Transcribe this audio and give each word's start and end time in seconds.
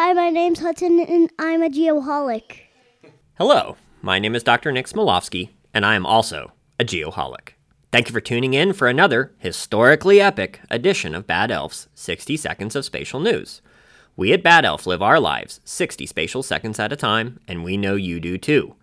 Hi, 0.00 0.12
my 0.12 0.30
name's 0.30 0.60
Hudson, 0.60 1.00
and 1.00 1.28
I'm 1.40 1.60
a 1.60 1.68
geoholic. 1.68 2.60
Hello, 3.36 3.76
my 4.00 4.20
name 4.20 4.36
is 4.36 4.44
Dr. 4.44 4.70
Nick 4.70 4.86
Smolowski, 4.86 5.48
and 5.74 5.84
I 5.84 5.96
am 5.96 6.06
also 6.06 6.52
a 6.78 6.84
geoholic. 6.84 7.54
Thank 7.90 8.06
you 8.06 8.12
for 8.12 8.20
tuning 8.20 8.54
in 8.54 8.74
for 8.74 8.86
another 8.86 9.34
historically 9.38 10.20
epic 10.20 10.60
edition 10.70 11.16
of 11.16 11.26
Bad 11.26 11.50
Elf's 11.50 11.88
60 11.96 12.36
Seconds 12.36 12.76
of 12.76 12.84
Spatial 12.84 13.18
News. 13.18 13.60
We 14.16 14.32
at 14.32 14.44
Bad 14.44 14.64
Elf 14.64 14.86
live 14.86 15.02
our 15.02 15.18
lives 15.18 15.60
60 15.64 16.06
spatial 16.06 16.44
seconds 16.44 16.78
at 16.78 16.92
a 16.92 16.96
time, 16.96 17.40
and 17.48 17.64
we 17.64 17.76
know 17.76 17.96
you 17.96 18.20
do 18.20 18.38
too. 18.38 18.76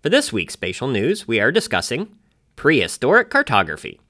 For 0.00 0.08
this 0.08 0.32
week's 0.32 0.54
spatial 0.54 0.88
news, 0.88 1.28
we 1.28 1.38
are 1.38 1.52
discussing 1.52 2.16
prehistoric 2.56 3.28
cartography. 3.28 4.00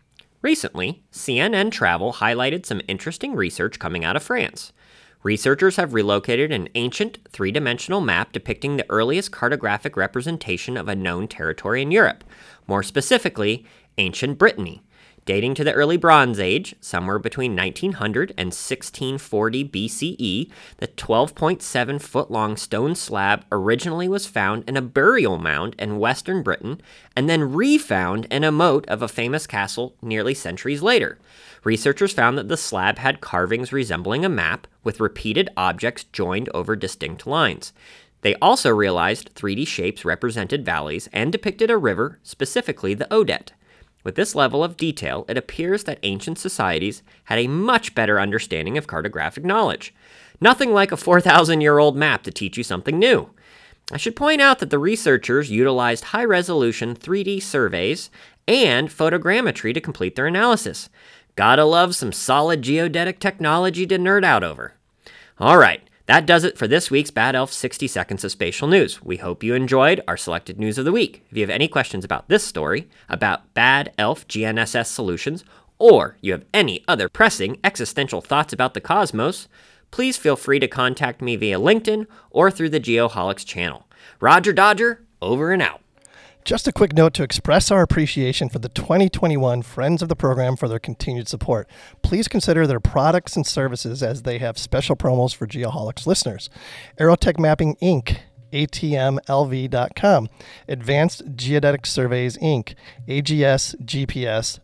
Recently, 0.42 1.02
CNN 1.12 1.72
Travel 1.72 2.12
highlighted 2.14 2.66
some 2.66 2.82
interesting 2.86 3.34
research 3.34 3.80
coming 3.80 4.04
out 4.04 4.14
of 4.14 4.22
France. 4.22 4.72
Researchers 5.22 5.76
have 5.76 5.94
relocated 5.94 6.50
an 6.50 6.68
ancient 6.74 7.18
three 7.28 7.52
dimensional 7.52 8.00
map 8.00 8.32
depicting 8.32 8.76
the 8.76 8.90
earliest 8.90 9.30
cartographic 9.30 9.96
representation 9.96 10.76
of 10.76 10.88
a 10.88 10.96
known 10.96 11.28
territory 11.28 11.80
in 11.80 11.92
Europe, 11.92 12.24
more 12.66 12.82
specifically, 12.82 13.64
ancient 13.98 14.36
Brittany. 14.36 14.82
Dating 15.24 15.54
to 15.54 15.62
the 15.62 15.72
early 15.72 15.96
Bronze 15.96 16.40
Age, 16.40 16.74
somewhere 16.80 17.20
between 17.20 17.54
1900 17.54 18.30
and 18.30 18.48
1640 18.48 19.64
BCE, 19.68 20.50
the 20.78 20.88
12.7 20.88 22.02
foot 22.02 22.28
long 22.28 22.56
stone 22.56 22.96
slab 22.96 23.44
originally 23.52 24.08
was 24.08 24.26
found 24.26 24.64
in 24.68 24.76
a 24.76 24.82
burial 24.82 25.38
mound 25.38 25.76
in 25.78 26.00
western 26.00 26.42
Britain 26.42 26.80
and 27.14 27.30
then 27.30 27.52
refound 27.52 28.24
in 28.32 28.42
a 28.42 28.50
moat 28.50 28.84
of 28.88 29.00
a 29.00 29.06
famous 29.06 29.46
castle 29.46 29.94
nearly 30.02 30.34
centuries 30.34 30.82
later. 30.82 31.18
Researchers 31.62 32.12
found 32.12 32.36
that 32.36 32.48
the 32.48 32.56
slab 32.56 32.98
had 32.98 33.20
carvings 33.20 33.72
resembling 33.72 34.24
a 34.24 34.28
map 34.28 34.66
with 34.82 34.98
repeated 34.98 35.48
objects 35.56 36.02
joined 36.02 36.48
over 36.52 36.74
distinct 36.74 37.28
lines. 37.28 37.72
They 38.22 38.34
also 38.36 38.70
realized 38.70 39.32
3D 39.36 39.68
shapes 39.68 40.04
represented 40.04 40.64
valleys 40.64 41.08
and 41.12 41.30
depicted 41.30 41.70
a 41.70 41.76
river, 41.76 42.18
specifically 42.24 42.94
the 42.94 43.06
Odet. 43.08 43.52
With 44.04 44.16
this 44.16 44.34
level 44.34 44.64
of 44.64 44.76
detail, 44.76 45.24
it 45.28 45.38
appears 45.38 45.84
that 45.84 46.00
ancient 46.02 46.38
societies 46.38 47.02
had 47.24 47.38
a 47.38 47.46
much 47.46 47.94
better 47.94 48.18
understanding 48.18 48.76
of 48.76 48.86
cartographic 48.86 49.44
knowledge. 49.44 49.94
Nothing 50.40 50.72
like 50.72 50.90
a 50.90 50.96
4,000 50.96 51.60
year 51.60 51.78
old 51.78 51.96
map 51.96 52.22
to 52.24 52.32
teach 52.32 52.56
you 52.56 52.64
something 52.64 52.98
new. 52.98 53.30
I 53.92 53.96
should 53.96 54.16
point 54.16 54.40
out 54.40 54.58
that 54.58 54.70
the 54.70 54.78
researchers 54.78 55.50
utilized 55.50 56.04
high 56.04 56.24
resolution 56.24 56.94
3D 56.96 57.42
surveys 57.42 58.10
and 58.48 58.88
photogrammetry 58.88 59.74
to 59.74 59.80
complete 59.80 60.16
their 60.16 60.26
analysis. 60.26 60.88
Gotta 61.36 61.64
love 61.64 61.94
some 61.94 62.12
solid 62.12 62.62
geodetic 62.62 63.20
technology 63.20 63.86
to 63.86 63.98
nerd 63.98 64.24
out 64.24 64.42
over. 64.42 64.74
All 65.38 65.58
right, 65.58 65.82
that 66.12 66.26
does 66.26 66.44
it 66.44 66.58
for 66.58 66.68
this 66.68 66.90
week's 66.90 67.10
Bad 67.10 67.34
Elf 67.34 67.50
60 67.50 67.86
Seconds 67.86 68.22
of 68.22 68.30
Spatial 68.30 68.68
News. 68.68 69.02
We 69.02 69.16
hope 69.16 69.42
you 69.42 69.54
enjoyed 69.54 70.02
our 70.06 70.18
selected 70.18 70.58
news 70.58 70.76
of 70.76 70.84
the 70.84 70.92
week. 70.92 71.24
If 71.30 71.38
you 71.38 71.42
have 71.42 71.48
any 71.48 71.68
questions 71.68 72.04
about 72.04 72.28
this 72.28 72.44
story, 72.44 72.86
about 73.08 73.54
Bad 73.54 73.94
Elf 73.96 74.28
GNSS 74.28 74.88
solutions, 74.88 75.42
or 75.78 76.18
you 76.20 76.32
have 76.32 76.44
any 76.52 76.84
other 76.86 77.08
pressing 77.08 77.58
existential 77.64 78.20
thoughts 78.20 78.52
about 78.52 78.74
the 78.74 78.80
cosmos, 78.82 79.48
please 79.90 80.18
feel 80.18 80.36
free 80.36 80.58
to 80.58 80.68
contact 80.68 81.22
me 81.22 81.34
via 81.34 81.58
LinkedIn 81.58 82.06
or 82.30 82.50
through 82.50 82.68
the 82.68 82.78
Geoholics 82.78 83.46
channel. 83.46 83.88
Roger 84.20 84.52
Dodger, 84.52 85.06
over 85.22 85.50
and 85.50 85.62
out. 85.62 85.81
Just 86.44 86.66
a 86.66 86.72
quick 86.72 86.92
note 86.92 87.14
to 87.14 87.22
express 87.22 87.70
our 87.70 87.82
appreciation 87.82 88.48
for 88.48 88.58
the 88.58 88.68
2021 88.68 89.62
Friends 89.62 90.02
of 90.02 90.08
the 90.08 90.16
Program 90.16 90.56
for 90.56 90.66
their 90.66 90.80
continued 90.80 91.28
support. 91.28 91.68
Please 92.02 92.26
consider 92.26 92.66
their 92.66 92.80
products 92.80 93.36
and 93.36 93.46
services 93.46 94.02
as 94.02 94.22
they 94.22 94.38
have 94.38 94.58
special 94.58 94.96
promos 94.96 95.32
for 95.32 95.46
Geoholics 95.46 96.04
listeners. 96.04 96.50
Aerotech 96.98 97.38
Mapping 97.38 97.76
Inc., 97.76 98.18
atmlv.com, 98.52 100.28
Advanced 100.68 101.22
Geodetic 101.36 101.86
Surveys 101.86 102.36
Inc., 102.38 102.74
agsgps.com, 103.06 104.56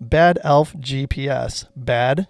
Bad 0.00 0.38
Elf 0.42 0.72
GPS, 0.74 1.66
bad-elf.com, 1.76 2.26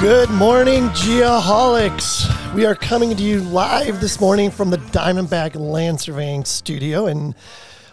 Good 0.01 0.31
morning, 0.31 0.89
Geoholics. 0.89 2.53
We 2.55 2.65
are 2.65 2.73
coming 2.73 3.15
to 3.15 3.21
you 3.21 3.39
live 3.39 4.01
this 4.01 4.19
morning 4.19 4.49
from 4.49 4.71
the 4.71 4.77
Diamondback 4.77 5.55
Land 5.55 6.01
Surveying 6.01 6.43
Studio 6.43 7.05
in 7.05 7.35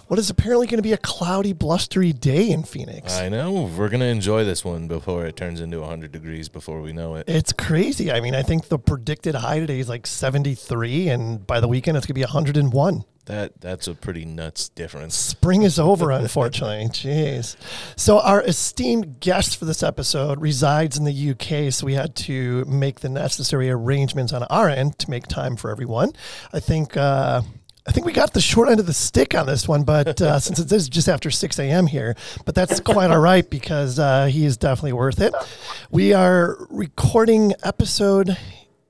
what 0.09 0.19
is 0.19 0.31
apparently 0.31 0.67
going 0.67 0.79
to 0.79 0.83
be 0.83 0.93
a 0.93 0.99
cloudy, 0.99 1.53
blustery 1.53 2.13
day 2.13 2.51
in 2.51 2.65
Phoenix. 2.65 3.17
I 3.19 3.29
know. 3.29 3.71
We're 3.77 3.91
going 3.91 4.01
to 4.01 4.07
enjoy 4.07 4.45
this 4.45 4.65
one 4.65 4.89
before 4.89 5.27
it 5.27 5.37
turns 5.37 5.61
into 5.61 5.81
100 5.81 6.11
degrees 6.11 6.49
before 6.49 6.81
we 6.81 6.93
know 6.93 7.15
it. 7.15 7.29
It's 7.29 7.53
crazy. 7.53 8.11
I 8.11 8.21
mean, 8.21 8.35
I 8.35 8.43
think 8.43 8.69
the 8.69 8.79
predicted 8.79 9.35
high 9.35 9.61
today 9.61 9.79
is 9.81 9.89
like 9.89 10.07
73, 10.07 11.09
and 11.09 11.47
by 11.47 11.61
the 11.61 11.69
weekend, 11.69 11.97
it's 11.97 12.07
going 12.07 12.15
to 12.15 12.19
be 12.19 12.23
101. 12.23 13.05
That 13.27 13.61
that's 13.61 13.87
a 13.87 13.95
pretty 13.95 14.25
nuts 14.25 14.71
difference. 14.71 15.15
Spring 15.15 15.61
is 15.61 15.79
over, 15.79 16.11
unfortunately. 16.11 16.87
Jeez. 16.89 17.57
So 17.95 18.21
our 18.21 18.43
esteemed 18.43 19.21
guest 19.21 19.59
for 19.59 19.67
this 19.67 19.83
episode 19.83 20.41
resides 20.41 20.97
in 20.97 21.05
the 21.05 21.31
UK, 21.33 21.71
so 21.71 21.85
we 21.85 21.93
had 21.93 22.17
to 22.17 22.65
make 22.65 23.01
the 23.01 23.11
necessary 23.11 23.69
arrangements 23.69 24.33
on 24.33 24.45
our 24.45 24.71
end 24.71 24.99
to 25.01 25.11
make 25.11 25.27
time 25.27 25.57
for 25.57 25.71
everyone. 25.71 26.13
I 26.55 26.61
think. 26.61 26.97
Uh, 26.97 27.43
I 27.89 27.91
think 27.91 28.05
we 28.05 28.13
got 28.13 28.35
the 28.35 28.41
short 28.43 28.69
end 28.69 28.81
of 28.81 28.87
the 28.87 28.93
stick 28.93 29.35
on 29.35 29.47
this 29.47 29.67
one, 29.67 29.83
but 29.83 30.21
uh, 30.21 30.39
since 30.41 30.59
it 30.59 30.71
is 30.71 30.91
just 30.91 31.09
after 31.09 31.31
6 31.31 31.59
a.m. 31.59 31.87
here, 31.87 32.15
but 32.45 32.55
that's 32.55 32.81
quite 32.81 33.11
all 33.11 33.19
right 33.19 33.49
because 33.49 33.99
uh, 33.99 34.27
he 34.27 34.45
is 34.45 34.59
definitely 34.59 34.93
worth 34.93 35.23
it. 35.23 35.35
We 35.91 36.13
are 36.13 36.67
recording 36.69 37.55
episode 37.63 38.37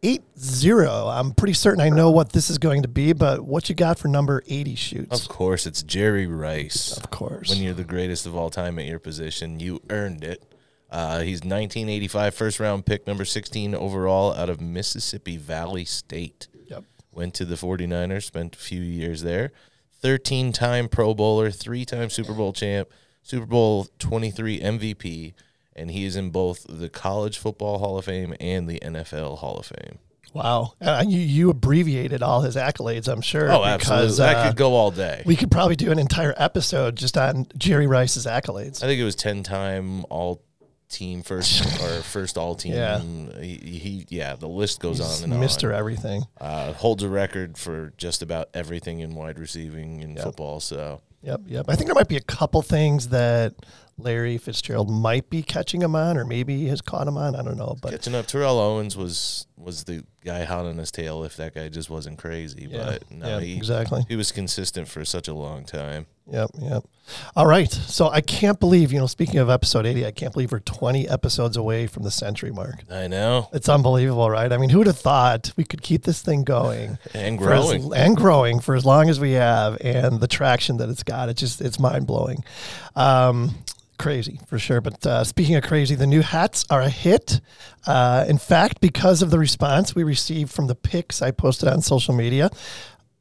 eight 0.03 0.23
zero. 0.37 1.07
I'm 1.07 1.31
pretty 1.31 1.53
certain 1.53 1.81
I 1.81 1.91
know 1.91 2.11
what 2.11 2.33
this 2.33 2.51
is 2.51 2.59
going 2.59 2.83
to 2.83 2.89
be, 2.89 3.13
but 3.13 3.43
what 3.43 3.69
you 3.69 3.77
got 3.77 4.01
for 4.01 4.09
number 4.09 4.43
80 4.49 4.75
shoots? 4.75 5.23
Of 5.23 5.29
course, 5.29 5.65
it's 5.65 5.85
Jerry 5.85 6.27
Rice. 6.27 6.97
Of 6.97 7.09
course. 7.11 7.51
When 7.51 7.59
you're 7.59 7.75
the 7.75 7.85
greatest 7.85 8.27
of 8.27 8.35
all 8.35 8.51
time 8.51 8.81
at 8.81 8.87
your 8.87 8.99
position, 8.99 9.61
you 9.61 9.81
earned 9.91 10.25
it. 10.25 10.43
Uh, 10.91 11.21
he's 11.21 11.39
1985 11.39 12.35
first 12.35 12.59
round 12.59 12.85
pick, 12.85 13.07
number 13.07 13.25
16 13.25 13.77
overall 13.77 14.33
out 14.35 14.51
of 14.51 14.61
Mississippi 14.61 15.37
Valley 15.37 15.85
State. 15.85 16.49
Went 17.19 17.35
to 17.35 17.45
the 17.45 17.57
49ers, 17.57 18.23
spent 18.23 18.55
a 18.55 18.59
few 18.59 18.81
years 18.81 19.23
there. 19.23 19.51
13 20.01 20.53
time 20.53 20.89
Pro 20.89 21.15
Bowler, 21.15 21.51
three 21.51 21.85
time 21.85 22.11
Super 22.11 22.33
Bowl 22.33 22.53
champ, 22.53 22.89
Super 23.25 23.45
Bowl 23.45 23.89
23 23.99 24.61
MVP, 24.61 25.35
and 25.75 25.91
he 25.91 26.05
is 26.05 26.15
in 26.15 26.31
both 26.31 26.65
the 26.69 26.89
College 26.89 27.37
Football 27.37 27.81
Hall 27.81 27.99
of 27.99 28.05
Fame 28.05 28.37
and 28.39 28.69
the 28.69 28.79
NFL 28.79 29.39
Hall 29.39 29.57
of 29.57 29.67
Fame. 29.67 29.99
Wow. 30.33 30.75
Uh, 30.81 31.05
you, 31.05 31.19
you 31.19 31.51
abbreviated 31.51 32.23
all 32.23 32.43
his 32.43 32.55
accolades, 32.55 33.09
I'm 33.09 33.21
sure. 33.21 33.51
Oh, 33.51 33.65
absolutely. 33.65 34.07
because, 34.07 34.17
that 34.19 34.37
uh, 34.37 34.47
could 34.47 34.57
go 34.57 34.75
all 34.75 34.93
day. 34.93 35.25
We 35.27 35.35
could 35.35 35.51
probably 35.51 35.75
do 35.75 35.91
an 35.91 35.99
entire 35.99 36.35
episode 36.37 36.95
just 36.95 37.19
on 37.19 37.49
Jerry 37.59 37.89
Rice's 37.89 38.27
accolades. 38.27 38.81
I 38.81 38.87
think 38.87 39.01
it 39.01 39.05
was 39.05 39.17
10 39.17 39.43
time 39.43 40.05
all 40.09 40.41
team 40.89 41.23
first 41.23 41.63
or 41.83 42.03
first 42.03 42.37
all 42.39 42.55
team. 42.55 42.73
Yeah. 42.75 42.99
He, 43.01 43.57
he 43.57 44.07
yeah, 44.09 44.37
the 44.37 44.49
list 44.49 44.81
goes 44.81 44.99
He's 44.99 45.23
on 45.25 45.33
and 45.33 45.43
Mr. 45.43 45.69
on. 45.69 45.75
Everything. 45.75 46.23
Uh, 46.41 46.73
holds 46.73 47.03
a 47.03 47.09
record 47.09 47.59
for 47.59 47.93
just 47.97 48.23
about 48.23 48.49
everything 48.55 49.01
in 49.01 49.15
wide 49.15 49.39
receiving 49.39 50.01
in 50.01 50.15
Yep. 50.17 50.25
football. 50.25 50.61
So 50.61 51.01
Yep, 51.23 51.41
yep. 51.47 51.65
I 51.69 51.75
think 51.75 51.87
there 51.89 51.95
might 51.97 52.07
be 52.09 52.17
a 52.17 52.21
couple 52.21 52.63
things 52.63 53.09
that 53.09 53.53
Larry 53.99 54.39
Fitzgerald 54.39 54.89
might 54.89 55.29
be 55.29 55.43
catching 55.43 55.83
him 55.83 55.97
on, 55.97 56.17
or 56.17 56.25
maybe 56.25 56.57
he 56.57 56.69
has 56.69 56.81
caught 56.81 57.09
him 57.09 57.17
on. 57.17 57.35
I 57.35 57.43
don't 57.43 57.57
know, 57.57 57.77
but 57.83 57.91
catching 57.91 58.15
up, 58.15 58.27
Terrell 58.27 58.61
Owens 58.61 58.97
was 58.97 59.47
was 59.57 59.83
the 59.85 60.05
guy 60.25 60.45
hot 60.45 60.65
on 60.67 60.79
his 60.79 60.93
tail 60.93 61.25
if 61.25 61.37
that 61.37 61.55
guy 61.55 61.69
just 61.69 61.91
wasn't 61.91 62.19
crazy. 62.19 62.69
yeah, 62.71 62.85
But 62.85 63.11
no, 63.11 63.27
yeah, 63.27 63.41
he 63.41 63.57
exactly. 63.57 64.05
he 64.09 64.15
was 64.15 64.31
consistent 64.31 64.87
for 64.87 65.05
such 65.05 65.27
a 65.27 65.35
long 65.35 65.65
time. 65.65 66.07
Yep, 66.31 66.51
yep. 66.61 66.85
All 67.35 67.47
right. 67.47 67.73
So 67.73 68.09
I 68.11 68.21
can't 68.21 68.61
believe, 68.61 68.93
you 68.93 68.99
know, 68.99 69.07
speaking 69.07 69.39
of 69.39 69.49
episode 69.49 69.87
80, 69.87 70.05
I 70.05 70.11
can't 70.11 70.31
believe 70.33 70.53
we're 70.53 70.61
20 70.61 71.09
episodes 71.09 71.57
away 71.57 71.87
from 71.87 72.03
the 72.03 72.11
century 72.11 72.51
mark. 72.51 72.85
I 72.91 73.07
know. 73.07 73.49
It's 73.55 73.69
unbelievable, 73.69 74.29
right? 74.29 74.53
I 74.53 74.59
mean, 74.59 74.69
who 74.69 74.79
would 74.79 74.87
have 74.89 74.99
thought 74.99 75.51
we 75.57 75.65
could 75.65 75.81
keep 75.81 76.03
this 76.03 76.21
thing 76.21 76.45
going 76.45 76.99
And 77.15 77.39
for 77.41 77.51
as- 77.53 77.65
growing. 77.65 77.95
and 77.95 78.15
growing 78.17 78.61
for 78.61 78.75
as 78.75 78.85
long 78.85 79.09
as 79.09 79.19
we 79.19 79.33
have, 79.33 79.79
and 79.81 80.21
the 80.21 80.29
traction 80.29 80.77
that 80.79 80.91
it's 80.91 81.03
got? 81.03 81.31
It 81.31 81.39
just 81.39 81.63
it's 81.63 81.79
mind 81.79 82.07
blowing, 82.07 82.45
um, 82.95 83.55
crazy 83.99 84.39
for 84.47 84.59
sure. 84.59 84.83
But 84.83 85.07
uh, 85.07 85.25
speaking 85.25 85.57
of 85.57 85.65
crazy, 85.65 85.95
the 85.95 86.07
new 86.07 86.21
hats 86.21 86.67
are 86.69 86.83
a 86.83 86.91
hit. 86.91 87.41
Uh, 87.87 88.27
in 88.29 88.37
fact, 88.37 88.83
because 88.83 89.23
of 89.23 89.31
the 89.31 89.39
response 89.39 89.95
we 89.95 90.03
received 90.05 90.53
from 90.53 90.67
the 90.67 90.75
pics 90.75 91.23
I 91.23 91.31
posted 91.31 91.69
on 91.71 91.81
social 91.81 92.15
media. 92.15 92.51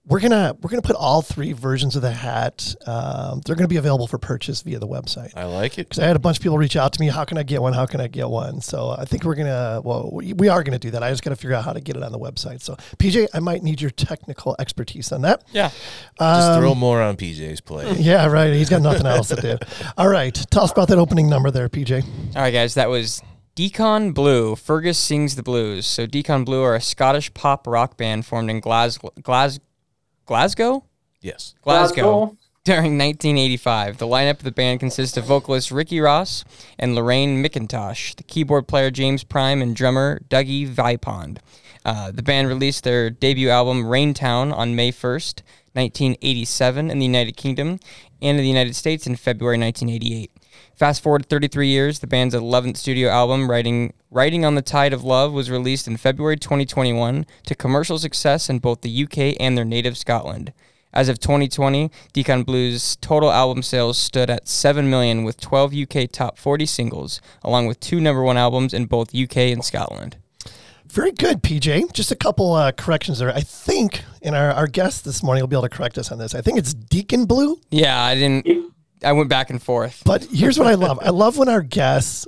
We're 0.10 0.22
gonna 0.22 0.56
we're 0.62 0.70
gonna 0.70 0.82
put 0.82 0.96
all 0.96 1.22
three 1.22 1.52
versions 1.52 1.98
of 1.98 2.02
the 2.02 2.12
hat. 2.14 2.74
Um, 2.86 3.42
they're 3.46 3.56
gonna 3.58 3.68
be 3.68 3.76
available 3.76 4.08
for 4.08 4.18
purchase 4.18 4.62
via 4.62 4.80
the 4.80 4.88
website. 4.88 5.34
I 5.36 5.44
like 5.44 5.78
it. 5.78 5.90
Because 5.90 6.00
I 6.00 6.08
had 6.08 6.16
a 6.16 6.20
bunch 6.20 6.38
of 6.38 6.44
people 6.44 6.58
reach 6.58 6.78
out 6.78 6.94
to 6.94 7.00
me. 7.02 7.10
How 7.10 7.26
can 7.26 7.38
I 7.38 7.44
get 7.44 7.62
one? 7.62 7.74
How 7.74 7.86
can 7.86 8.00
I 8.00 8.08
get 8.08 8.30
one? 8.30 8.62
So 8.62 8.96
I 8.98 9.04
think 9.04 9.26
we're 9.26 9.36
gonna. 9.36 9.82
Well, 9.84 10.10
we, 10.14 10.32
we 10.32 10.48
are 10.48 10.64
gonna 10.64 10.80
do 10.80 10.92
that. 10.92 11.04
I 11.04 11.10
just 11.10 11.24
got 11.24 11.32
to 11.32 11.36
figure 11.36 11.56
out 11.56 11.66
how 11.66 11.74
to 11.74 11.82
get 11.82 11.98
it 11.98 12.04
on 12.04 12.14
the 12.14 12.20
website. 12.20 12.62
So 12.62 12.76
PJ, 12.98 13.28
I 13.34 13.40
might 13.40 13.64
need 13.64 13.82
your 13.82 13.92
technical 13.92 14.56
expertise 14.60 15.12
on 15.12 15.24
that. 15.24 15.44
Yeah. 15.52 15.70
Just 15.70 16.22
Um, 16.22 16.62
throw 16.62 16.74
more 16.74 17.02
on 17.02 17.18
PJ's 17.18 17.60
plate. 17.62 17.98
Yeah, 18.08 18.28
right. 18.28 18.54
He's 18.54 18.70
got 18.70 18.82
nothing 18.82 19.06
else 19.06 19.28
to 19.30 19.36
do. 19.36 19.58
All 19.98 20.08
right, 20.08 20.34
tell 20.52 20.64
us 20.64 20.72
about 20.72 20.88
that 20.88 20.98
opening 20.98 21.30
number 21.30 21.52
there, 21.52 21.68
PJ. 21.68 22.04
All 22.36 22.42
right, 22.42 22.52
guys, 22.52 22.76
that 22.76 22.90
was 22.90 23.22
Decon 23.58 24.14
Blue. 24.14 24.56
Fergus 24.56 24.98
sings 24.98 25.36
the 25.36 25.44
blues. 25.44 25.86
So 25.86 26.08
Decon 26.08 26.46
Blue 26.46 26.62
are 26.64 26.76
a 26.76 26.82
Scottish 26.82 27.34
pop 27.34 27.68
rock 27.68 27.98
band 27.98 28.26
formed 28.26 28.50
in 28.50 28.60
Glasgow, 28.62 29.12
Glas- 29.22 29.60
Glasgow, 30.28 30.84
Yes. 31.22 31.56
Glasgow. 31.64 32.38
During 32.64 32.98
1985, 32.98 33.98
the 33.98 34.06
lineup 34.06 34.32
of 34.40 34.44
the 34.44 34.52
band 34.52 34.82
consists 34.82 35.16
of 35.16 35.24
vocalist 35.24 35.72
Ricky 35.72 36.02
Ross 36.02 36.44
and 36.78 36.94
Lorraine 36.94 37.42
McIntosh, 37.42 38.14
the 38.18 38.24
keyboard 38.24 38.68
player 38.68 38.92
James 38.92 39.24
Prime, 39.24 39.62
and 39.62 39.74
drummer 39.74 40.20
Dougie 40.30 40.68
Vipond. 40.68 41.38
Uh, 41.86 42.12
the 42.12 42.22
band 42.22 42.50
released 42.50 42.84
their 42.84 43.10
debut 43.10 43.50
album 43.50 43.86
Raintown 43.86 44.52
on 44.52 44.76
May 44.76 44.92
1st, 44.92 45.44
1987, 45.74 46.92
in 46.92 47.00
the 47.00 47.06
United 47.06 47.38
Kingdom 47.38 47.80
and 48.22 48.38
in 48.38 48.44
the 48.44 48.48
United 48.50 48.76
States 48.76 49.08
in 49.08 49.16
February 49.16 49.58
1988. 49.58 50.30
Fast 50.78 51.02
forward 51.02 51.28
33 51.28 51.70
years, 51.70 52.00
the 52.00 52.06
band's 52.06 52.36
11th 52.36 52.78
studio 52.78 53.10
album, 53.10 53.50
Riding, 53.50 53.94
Riding 54.12 54.46
on 54.46 54.54
the 54.54 54.62
Tide 54.62 54.94
of 54.94 55.04
Love, 55.04 55.34
was 55.34 55.50
released 55.50 55.88
in 55.88 55.98
February 55.98 56.38
2021 56.38 57.26
to 57.48 57.56
commercial 57.56 57.98
success 57.98 58.48
in 58.48 58.60
both 58.60 58.82
the 58.82 59.04
UK 59.04 59.36
and 59.40 59.58
their 59.58 59.66
native 59.66 59.98
Scotland. 59.98 60.54
As 60.94 61.10
of 61.10 61.18
2020, 61.20 61.90
Deacon 62.14 62.44
Blues' 62.44 62.96
total 62.98 63.32
album 63.32 63.64
sales 63.64 63.98
stood 63.98 64.30
at 64.30 64.48
7 64.48 64.88
million 64.88 65.24
with 65.24 65.42
12 65.42 65.74
UK 65.74 66.12
top 66.12 66.38
40 66.38 66.68
singles, 66.68 67.22
along 67.42 67.66
with 67.66 67.80
two 67.80 68.00
number 68.00 68.22
one 68.22 68.38
albums 68.38 68.72
in 68.72 68.86
both 68.86 69.16
UK 69.16 69.38
and 69.38 69.66
Scotland. 69.66 70.18
Very 70.86 71.12
good, 71.12 71.42
PJ. 71.42 71.92
Just 71.92 72.12
a 72.12 72.16
couple 72.16 72.54
uh, 72.54 72.72
corrections 72.72 73.18
there. 73.18 73.34
I 73.34 73.42
think, 73.42 74.04
and 74.22 74.36
our, 74.36 74.52
our 74.52 74.68
guest 74.68 75.06
this 75.06 75.24
morning 75.24 75.42
will 75.42 75.48
be 75.48 75.56
able 75.56 75.68
to 75.68 75.76
correct 75.76 75.98
us 75.98 76.12
on 76.12 76.20
this. 76.20 76.36
I 76.36 76.42
think 76.42 76.60
it's 76.60 76.76
Deacon 76.76 77.26
Blue. 77.26 77.60
Yeah, 77.72 78.00
I 78.00 78.14
didn't. 78.14 78.68
I 79.04 79.12
went 79.12 79.30
back 79.30 79.50
and 79.50 79.62
forth. 79.62 80.02
But 80.06 80.24
here's 80.26 80.58
what 80.58 80.68
I 80.68 80.76
love. 80.76 81.00
I 81.02 81.10
love 81.10 81.38
when 81.38 81.50
our 81.50 81.62
guests 81.62 82.28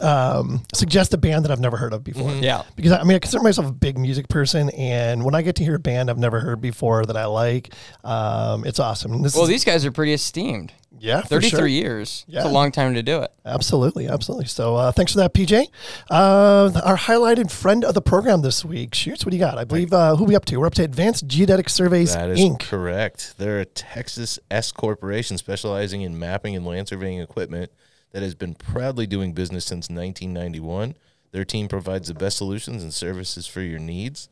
um, 0.00 0.62
suggest 0.74 1.14
a 1.14 1.18
band 1.18 1.44
that 1.44 1.50
I've 1.50 1.60
never 1.60 1.76
heard 1.76 1.92
of 1.92 2.04
before. 2.04 2.30
Yeah. 2.34 2.62
Because 2.76 2.92
I 2.92 3.02
mean, 3.04 3.16
I 3.16 3.18
consider 3.18 3.42
myself 3.42 3.66
a 3.68 3.72
big 3.72 3.98
music 3.98 4.28
person, 4.28 4.70
and 4.70 5.24
when 5.24 5.34
I 5.34 5.42
get 5.42 5.56
to 5.56 5.64
hear 5.64 5.76
a 5.76 5.78
band 5.80 6.10
I've 6.10 6.18
never 6.18 6.40
heard 6.40 6.60
before 6.60 7.04
that 7.06 7.16
I 7.16 7.26
like, 7.26 7.72
um, 8.04 8.64
it's 8.64 8.78
awesome. 8.80 9.22
This 9.22 9.34
Well, 9.34 9.44
is, 9.44 9.48
these 9.50 9.64
guys 9.64 9.84
are 9.86 9.92
pretty 9.92 10.12
esteemed. 10.12 10.72
yeah, 10.98 11.20
for 11.22 11.28
33 11.28 11.50
sure. 11.58 11.66
years. 11.66 12.24
It's 12.28 12.34
Yeah. 12.36 12.46
a 12.46 12.52
long 12.52 12.72
time 12.72 12.94
to 12.94 13.02
do 13.02 13.20
it. 13.20 13.30
Absolutely, 13.44 14.08
absolutely. 14.08 14.46
So 14.46 14.76
uh, 14.76 14.92
thanks 14.92 15.12
for 15.12 15.18
that, 15.18 15.32
PJ. 15.34 15.66
Uh, 16.10 16.70
our 16.84 16.96
highlighted 16.96 17.50
friend 17.50 17.84
of 17.84 17.94
the 17.94 18.02
program 18.02 18.42
this 18.42 18.64
week. 18.64 18.94
Shoots, 18.94 19.24
what 19.24 19.30
do 19.30 19.36
you 19.36 19.42
got? 19.42 19.58
I 19.58 19.64
believe 19.64 19.92
uh, 19.92 20.16
who 20.16 20.24
we 20.24 20.34
up 20.36 20.44
to? 20.46 20.56
We're 20.58 20.66
up 20.66 20.74
to 20.74 20.84
Advanced 20.84 21.26
Geodetic 21.26 21.68
Surveys 21.68 22.14
That 22.14 22.30
is 22.30 22.40
Inc. 22.40 22.60
correct. 22.60 23.34
They're 23.38 23.60
a 23.60 23.64
Texas 23.66 24.38
S 24.50 24.72
corporation 24.72 25.38
specializing 25.38 26.02
in 26.02 26.18
mapping 26.18 26.54
and 26.56 26.64
land 26.66 26.88
surveying 26.88 27.20
equipment 27.20 27.70
that 28.12 28.22
has 28.22 28.34
been 28.34 28.54
proudly 28.54 29.06
doing 29.06 29.32
business 29.32 29.64
since 29.64 29.88
1991. 29.88 30.94
Their 31.32 31.44
team 31.44 31.68
provides 31.68 32.08
the 32.08 32.14
best 32.14 32.36
solutions 32.36 32.82
and 32.82 32.92
services 32.94 33.46
for 33.46 33.60
your 33.60 33.78
needs. 33.78 34.28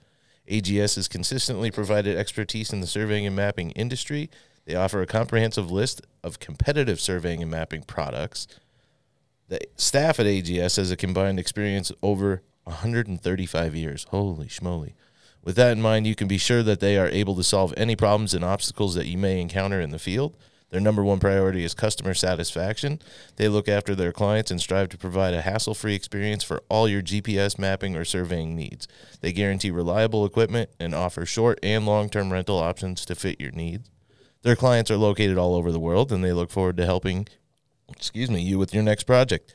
AGS 0.48 0.96
has 0.96 1.08
consistently 1.08 1.70
provided 1.70 2.16
expertise 2.16 2.72
in 2.72 2.80
the 2.80 2.86
surveying 2.86 3.26
and 3.26 3.36
mapping 3.36 3.70
industry. 3.72 4.30
They 4.64 4.74
offer 4.74 5.02
a 5.02 5.06
comprehensive 5.06 5.70
list 5.70 6.02
of 6.22 6.40
competitive 6.40 7.00
surveying 7.00 7.42
and 7.42 7.50
mapping 7.50 7.82
products. 7.82 8.46
The 9.48 9.60
staff 9.76 10.18
at 10.18 10.26
AGS 10.26 10.76
has 10.76 10.90
a 10.90 10.96
combined 10.96 11.38
experience 11.38 11.92
over 12.02 12.42
135 12.64 13.74
years. 13.74 14.06
Holy 14.10 14.46
schmoly. 14.46 14.94
With 15.42 15.56
that 15.56 15.72
in 15.72 15.82
mind, 15.82 16.06
you 16.06 16.14
can 16.14 16.26
be 16.28 16.38
sure 16.38 16.62
that 16.62 16.80
they 16.80 16.96
are 16.96 17.08
able 17.08 17.36
to 17.36 17.44
solve 17.44 17.74
any 17.76 17.96
problems 17.96 18.32
and 18.32 18.42
obstacles 18.42 18.94
that 18.94 19.06
you 19.06 19.18
may 19.18 19.40
encounter 19.40 19.80
in 19.80 19.90
the 19.90 19.98
field. 19.98 20.36
Their 20.74 20.80
number 20.80 21.04
one 21.04 21.20
priority 21.20 21.62
is 21.62 21.72
customer 21.72 22.14
satisfaction. 22.14 23.00
They 23.36 23.46
look 23.46 23.68
after 23.68 23.94
their 23.94 24.10
clients 24.10 24.50
and 24.50 24.60
strive 24.60 24.88
to 24.88 24.98
provide 24.98 25.32
a 25.32 25.42
hassle 25.42 25.74
free 25.74 25.94
experience 25.94 26.42
for 26.42 26.64
all 26.68 26.88
your 26.88 27.00
GPS 27.00 27.60
mapping 27.60 27.94
or 27.94 28.04
surveying 28.04 28.56
needs. 28.56 28.88
They 29.20 29.32
guarantee 29.32 29.70
reliable 29.70 30.26
equipment 30.26 30.70
and 30.80 30.92
offer 30.92 31.24
short 31.26 31.60
and 31.62 31.86
long 31.86 32.08
term 32.08 32.32
rental 32.32 32.58
options 32.58 33.04
to 33.04 33.14
fit 33.14 33.40
your 33.40 33.52
needs. 33.52 33.88
Their 34.42 34.56
clients 34.56 34.90
are 34.90 34.96
located 34.96 35.38
all 35.38 35.54
over 35.54 35.70
the 35.70 35.78
world 35.78 36.10
and 36.10 36.24
they 36.24 36.32
look 36.32 36.50
forward 36.50 36.76
to 36.78 36.86
helping 36.86 37.28
excuse 37.88 38.28
me, 38.28 38.42
you 38.42 38.58
with 38.58 38.74
your 38.74 38.82
next 38.82 39.04
project. 39.04 39.54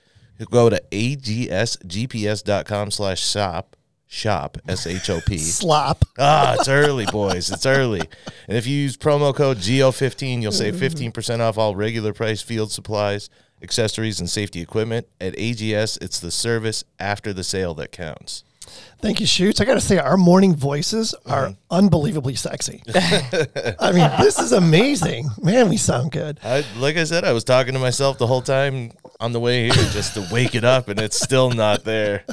Go 0.50 0.70
to 0.70 0.82
agsgps.com 0.90 2.92
slash 2.92 3.22
shop, 3.22 3.76
shop, 4.12 4.58
S-H-O-P. 4.68 5.38
Slop. 5.38 6.04
ah, 6.18 6.56
it's 6.60 6.68
early, 6.68 7.06
boys. 7.06 7.52
It's 7.52 7.66
early. 7.66 8.02
And 8.48 8.58
if 8.58 8.66
you 8.66 8.76
use 8.76 8.98
promo 8.98 9.34
code 9.34 9.58
GEO15, 9.58 10.42
you'll 10.42 10.52
save 10.52 10.74
15% 10.78 11.40
off 11.40 11.58
all 11.60 11.76
regular 11.76 12.12
price 12.12 12.42
field 12.42 12.72
supplies, 12.72 13.30
accessories, 13.62 14.20
and 14.20 14.28
safety 14.30 14.62
equipment. 14.62 15.08
At 15.22 15.36
AGS, 15.36 16.00
it's 16.02 16.20
the 16.20 16.32
service 16.32 16.84
after 17.00 17.32
the 17.34 17.44
sale 17.44 17.76
that 17.76 17.92
counts. 17.92 18.44
Thank 19.00 19.20
you, 19.20 19.26
Shoots. 19.28 19.62
I 19.62 19.66
got 19.66 19.76
to 19.76 19.80
say, 19.82 19.98
our 19.98 20.18
morning 20.18 20.56
voices 20.56 21.14
are 21.26 21.48
Mm-hmm. 21.50 21.54
unbelievably 21.72 22.36
sexy. 22.36 22.82
I 22.96 23.92
mean, 23.94 24.10
this 24.20 24.40
is 24.40 24.52
amazing. 24.52 25.30
Man, 25.42 25.70
we 25.70 25.78
sound 25.78 26.12
good. 26.12 26.40
I, 26.44 26.64
like 26.78 26.98
I 26.98 27.04
said, 27.04 27.24
I 27.26 27.32
was 27.32 27.44
talking 27.44 27.74
to 27.74 27.80
myself 27.80 28.18
the 28.18 28.28
whole 28.28 28.42
time 28.42 28.92
on 29.20 29.32
the 29.34 29.40
way 29.40 29.64
here 29.66 29.74
just 29.92 30.16
to 30.16 30.28
wake 30.32 30.54
it 30.56 30.64
up, 30.64 30.88
and 30.88 31.00
it's 31.00 31.20
still 31.20 31.50
not 31.52 31.84
there. 31.84 32.26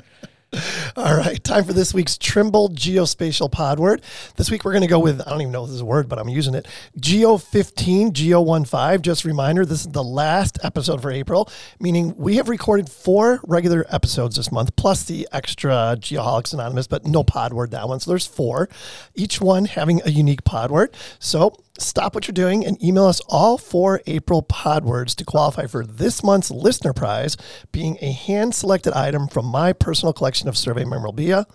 All 0.97 1.17
right, 1.17 1.43
time 1.43 1.65
for 1.65 1.73
this 1.73 1.93
week's 1.93 2.17
Trimble 2.17 2.69
Geospatial 2.71 3.51
Pod 3.51 3.79
word. 3.79 4.03
This 4.37 4.51
week 4.51 4.65
we're 4.65 4.73
going 4.73 4.83
to 4.83 4.89
go 4.89 4.99
with, 4.99 5.21
I 5.27 5.31
don't 5.31 5.41
even 5.41 5.53
know 5.53 5.65
if 5.65 5.69
this 5.69 5.77
is 5.77 5.81
a 5.81 5.87
word, 5.87 6.09
but 6.09 6.19
I'm 6.19 6.29
using 6.29 6.55
it. 6.55 6.67
Geo 6.99 7.37
15, 7.37 8.13
Geo 8.13 8.45
15. 8.45 9.03
Just 9.03 9.25
a 9.25 9.29
reminder, 9.29 9.65
this 9.65 9.81
is 9.81 9.93
the 9.93 10.05
last 10.05 10.59
episode 10.63 11.03
for 11.03 11.11
April, 11.11 11.51
meaning 11.81 12.15
we 12.17 12.37
have 12.37 12.49
recorded 12.49 12.89
four 12.89 13.41
regular 13.47 13.87
episodes 13.91 14.37
this 14.37 14.53
month, 14.53 14.75
plus 14.77 15.05
the 15.05 15.29
extra 15.33 15.97
Geoholics 15.99 16.55
Anonymous, 16.55 16.87
but 16.87 17.07
no 17.07 17.25
pod 17.25 17.53
word 17.53 17.71
that 17.73 17.89
one. 17.89 18.01
So 18.01 18.11
there's 18.11 18.27
four, 18.27 18.69
each 19.15 19.41
one 19.41 19.67
having 19.67 20.01
a 20.05 20.11
unique 20.11 20.45
pod 20.45 20.71
word. 20.71 20.95
So 21.19 21.57
stop 21.79 22.15
what 22.15 22.27
you're 22.27 22.33
doing 22.33 22.65
and 22.65 22.83
email 22.83 23.07
us 23.07 23.21
all 23.29 23.59
four 23.59 24.03
April 24.07 24.43
pod 24.43 24.85
words 24.85 25.15
to 25.17 25.25
qualify 25.25 25.67
for 25.67 25.85
this 25.85 26.23
month's 26.23 26.51
listener 26.51 26.93
prize, 26.93 27.37
being 27.73 27.99
a 28.01 28.13
hand 28.13 28.55
selected 28.55 28.93
item 28.95 29.29
from 29.29 29.47
my 29.47 29.73
personal 29.73 30.13
collection 30.13 30.49
of 30.49 30.57
survey 30.57 30.85
memorabilia. 30.85 31.47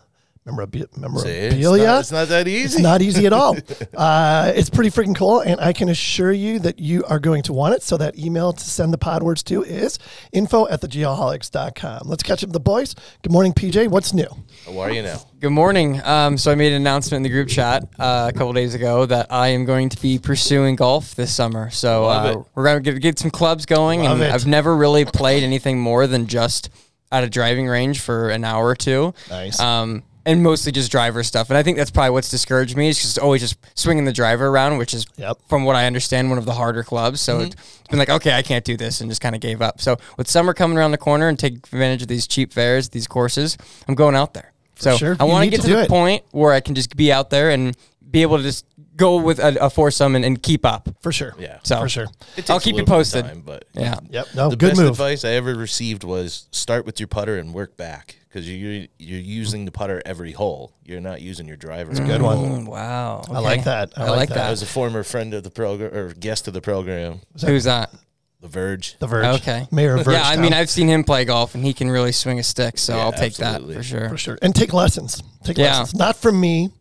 Memorabilia. 0.44 0.88
See, 1.20 1.30
it's, 1.30 1.62
not, 1.62 2.00
it's 2.00 2.12
not 2.12 2.28
that 2.30 2.48
It's 2.48 2.74
easy. 2.74 2.82
not 2.82 3.02
easy 3.04 3.26
at 3.28 3.34
all. 3.34 3.56
uh, 3.96 4.52
it's 4.56 4.72
pretty 4.72 4.90
freaking 4.90 5.16
cool, 5.16 5.40
and 5.42 5.62
I 5.62 5.72
can 5.72 5.88
assure 5.88 6.32
you 6.32 6.58
that 6.60 6.80
you 6.80 7.04
are 7.06 7.20
going 7.20 7.44
to 7.44 7.54
want 7.54 7.76
it. 7.76 7.84
So 7.84 7.96
that 7.98 8.18
email 8.18 8.52
to 8.52 8.64
send 8.64 8.92
the 8.92 8.98
pod 8.98 9.22
words 9.22 9.44
to 9.44 9.64
is 9.64 10.00
info 10.32 10.68
at 10.68 10.82
thegeoholics.com. 10.82 12.02
Let's 12.06 12.24
catch 12.24 12.44
up 12.44 12.48
with 12.48 12.54
the 12.54 12.60
boys. 12.60 12.96
Good 13.22 13.32
morning, 13.32 13.54
PJ. 13.54 13.88
What's 13.90 14.14
new? 14.14 14.28
How 14.66 14.80
are 14.80 14.92
you 14.92 15.04
now? 15.04 15.20
Good 15.40 15.52
morning. 15.52 16.02
Um, 16.04 16.40
so 16.40 16.52
I 16.52 16.56
made 16.56 16.74
an 16.74 16.82
announcement 16.82 17.18
in 17.18 17.24
the 17.24 17.30
group 17.30 17.48
chat 17.48 17.84
uh, 18.00 18.32
a 18.34 18.36
couple 18.36 18.52
days 18.54 18.74
ago 18.74 19.06
that 19.06 19.32
I 19.32 19.50
am 19.50 19.66
going 19.66 19.90
to 19.90 20.02
be 20.02 20.18
pursuing 20.18 20.76
golf 20.76 21.14
this 21.14 21.32
summer. 21.32 21.70
So 21.70 22.06
uh, 22.06 22.44
we're 22.56 22.64
going 22.64 22.84
to 22.84 22.92
get, 22.94 23.02
get 23.02 23.20
some 23.20 23.30
clubs 23.30 23.68
going, 23.68 24.02
Love 24.02 24.22
and 24.22 24.24
it. 24.24 24.34
I've 24.34 24.48
never 24.48 24.76
really 24.76 25.06
played 25.06 25.44
anything 25.44 25.80
more 25.80 26.08
than 26.08 26.26
just 26.26 26.72
at 27.12 27.24
a 27.24 27.30
driving 27.30 27.68
range 27.68 28.00
for 28.00 28.30
an 28.30 28.44
hour 28.44 28.66
or 28.66 28.76
two. 28.76 29.14
Nice. 29.30 29.60
Um, 29.60 30.04
and 30.26 30.44
mostly 30.44 30.72
just 30.72 30.92
driver 30.92 31.24
stuff. 31.24 31.50
And 31.50 31.58
I 31.58 31.64
think 31.64 31.78
that's 31.78 31.92
probably 31.92 32.12
what's 32.12 32.30
discouraged 32.30 32.78
me 32.78 32.90
is 32.90 33.02
just 33.02 33.18
always 33.20 33.42
just 33.42 33.58
swinging 33.76 34.06
the 34.06 34.14
driver 34.14 34.48
around, 34.48 34.78
which 34.78 34.94
is, 34.94 35.06
Yep. 35.18 35.40
from 35.48 35.64
what 35.66 35.76
I 35.76 35.86
understand, 35.86 36.30
one 36.30 36.38
of 36.38 36.46
the 36.46 36.54
harder 36.54 36.84
clubs. 36.84 37.22
So 37.22 37.38
mm-hmm. 37.38 37.48
it's 37.48 37.84
been 37.90 38.00
like, 38.00 38.10
okay, 38.10 38.34
I 38.34 38.42
can't 38.42 38.64
do 38.66 38.78
this, 38.78 39.02
and 39.02 39.10
just 39.10 39.22
kind 39.22 39.36
of 39.36 39.42
gave 39.42 39.62
up. 39.62 39.82
So 39.82 39.98
with 40.18 40.30
summer 40.30 40.54
coming 40.54 40.78
around 40.78 40.92
the 40.92 40.98
corner 40.98 41.28
and 41.28 41.38
take 41.40 41.56
advantage 41.58 42.02
of 42.04 42.08
these 42.08 42.28
cheap 42.28 42.54
fares, 42.54 42.90
these 42.90 43.08
courses, 43.08 43.58
I'm 43.88 43.96
going 43.96 44.16
out 44.16 44.34
there. 44.34 44.54
so 44.76 44.98
sure. 44.98 45.18
I 45.20 45.24
want 45.24 45.44
to 45.46 45.50
get 45.50 45.62
to 45.62 45.68
to, 45.68 45.74
the 45.74 45.82
it. 45.84 45.90
point 45.90 46.24
where 46.32 46.54
I 46.54 46.60
can 46.60 46.76
just 46.76 46.96
be 46.96 47.12
out 47.12 47.30
there 47.30 47.50
and 47.50 47.76
be 48.10 48.22
able 48.22 48.38
to 48.38 48.44
just 48.44 48.66
go 48.98 49.22
with 49.22 49.40
a, 49.40 49.66
a 49.66 49.70
foursome 49.70 50.16
and, 50.16 50.24
and 50.26 50.44
keep 50.44 50.66
up. 50.66 50.90
For 51.02 51.12
sure. 51.12 51.34
Yeah. 51.40 51.60
So 51.64 51.80
For 51.80 51.90
sure. 51.90 52.08
I'll 52.50 52.60
keep 52.60 52.76
you 52.76 52.76
little 52.76 52.76
bit 52.76 52.82
of 52.82 52.88
posted. 52.88 53.26
time, 53.26 53.42
but 53.42 53.66
Yeah. 53.74 54.00
Yep. 54.10 54.28
No, 54.36 54.50
the 54.50 54.56
good 54.58 54.70
best 54.72 54.82
move. 54.82 54.92
advice 54.92 55.24
I 55.26 55.30
ever 55.32 55.56
received 55.56 56.04
was 56.04 56.48
start 56.52 56.86
with 56.86 57.00
your 57.00 57.08
putter 57.08 57.38
and 57.38 57.54
work 57.54 57.78
back 57.78 58.18
because 58.32 58.50
you're 58.50 58.88
you're 58.98 59.20
using 59.20 59.66
the 59.66 59.72
putter 59.72 60.02
every 60.06 60.32
hole. 60.32 60.74
You're 60.86 61.02
not 61.02 61.22
using 61.22 61.48
your 61.48 61.58
driver. 61.58 61.92
It's 61.92 62.00
a 62.00 62.04
good 62.06 62.22
one. 62.22 62.38
Mm, 62.38 62.68
wow. 62.68 63.24
I 63.30 63.40
like 63.40 63.66
that. 63.66 63.92
I 63.98 64.04
I, 64.06 64.10
like 64.10 64.18
like 64.18 64.30
that. 64.30 64.36
that. 64.36 64.48
I 64.48 64.52
was 64.52 64.62
a 64.62 64.66
former 64.68 65.04
friend 65.04 65.34
of 65.34 65.44
the 65.44 65.52
program 65.52 65.94
or 65.94 66.14
guest 66.14 66.48
of 66.48 66.54
the 66.54 66.62
program, 66.62 67.20
Who's 67.46 67.66
that? 67.66 67.94
The 68.40 68.48
Verge. 68.48 68.98
The 68.98 69.06
Verge. 69.06 69.26
Okay. 69.42 69.68
Mayor 69.70 69.96
of 69.98 70.06
Verge. 70.06 70.16
yeah, 70.16 70.24
I 70.28 70.36
mean, 70.38 70.52
I've 70.52 70.70
seen 70.70 70.88
him 70.88 71.04
play 71.04 71.26
golf, 71.26 71.54
and 71.54 71.64
he 71.64 71.74
can 71.74 71.92
really 71.92 72.12
swing 72.12 72.40
a 72.40 72.44
stick. 72.44 72.80
So 72.80 72.96
Yeah, 72.96 73.04
I'll 73.04 73.12
take 73.12 73.40
absolutely. 73.40 73.76
that 73.76 73.80
for 73.80 73.84
sure. 73.84 74.10
for 74.10 74.18
sure. 74.18 74.40
And 74.42 74.56
take 74.56 74.74
lessons. 74.74 75.22
Take 75.44 75.60
Yeah. 75.60 75.80
lessons. 75.80 75.94
Not 76.00 76.16
from 76.16 76.40
me. 76.42 76.72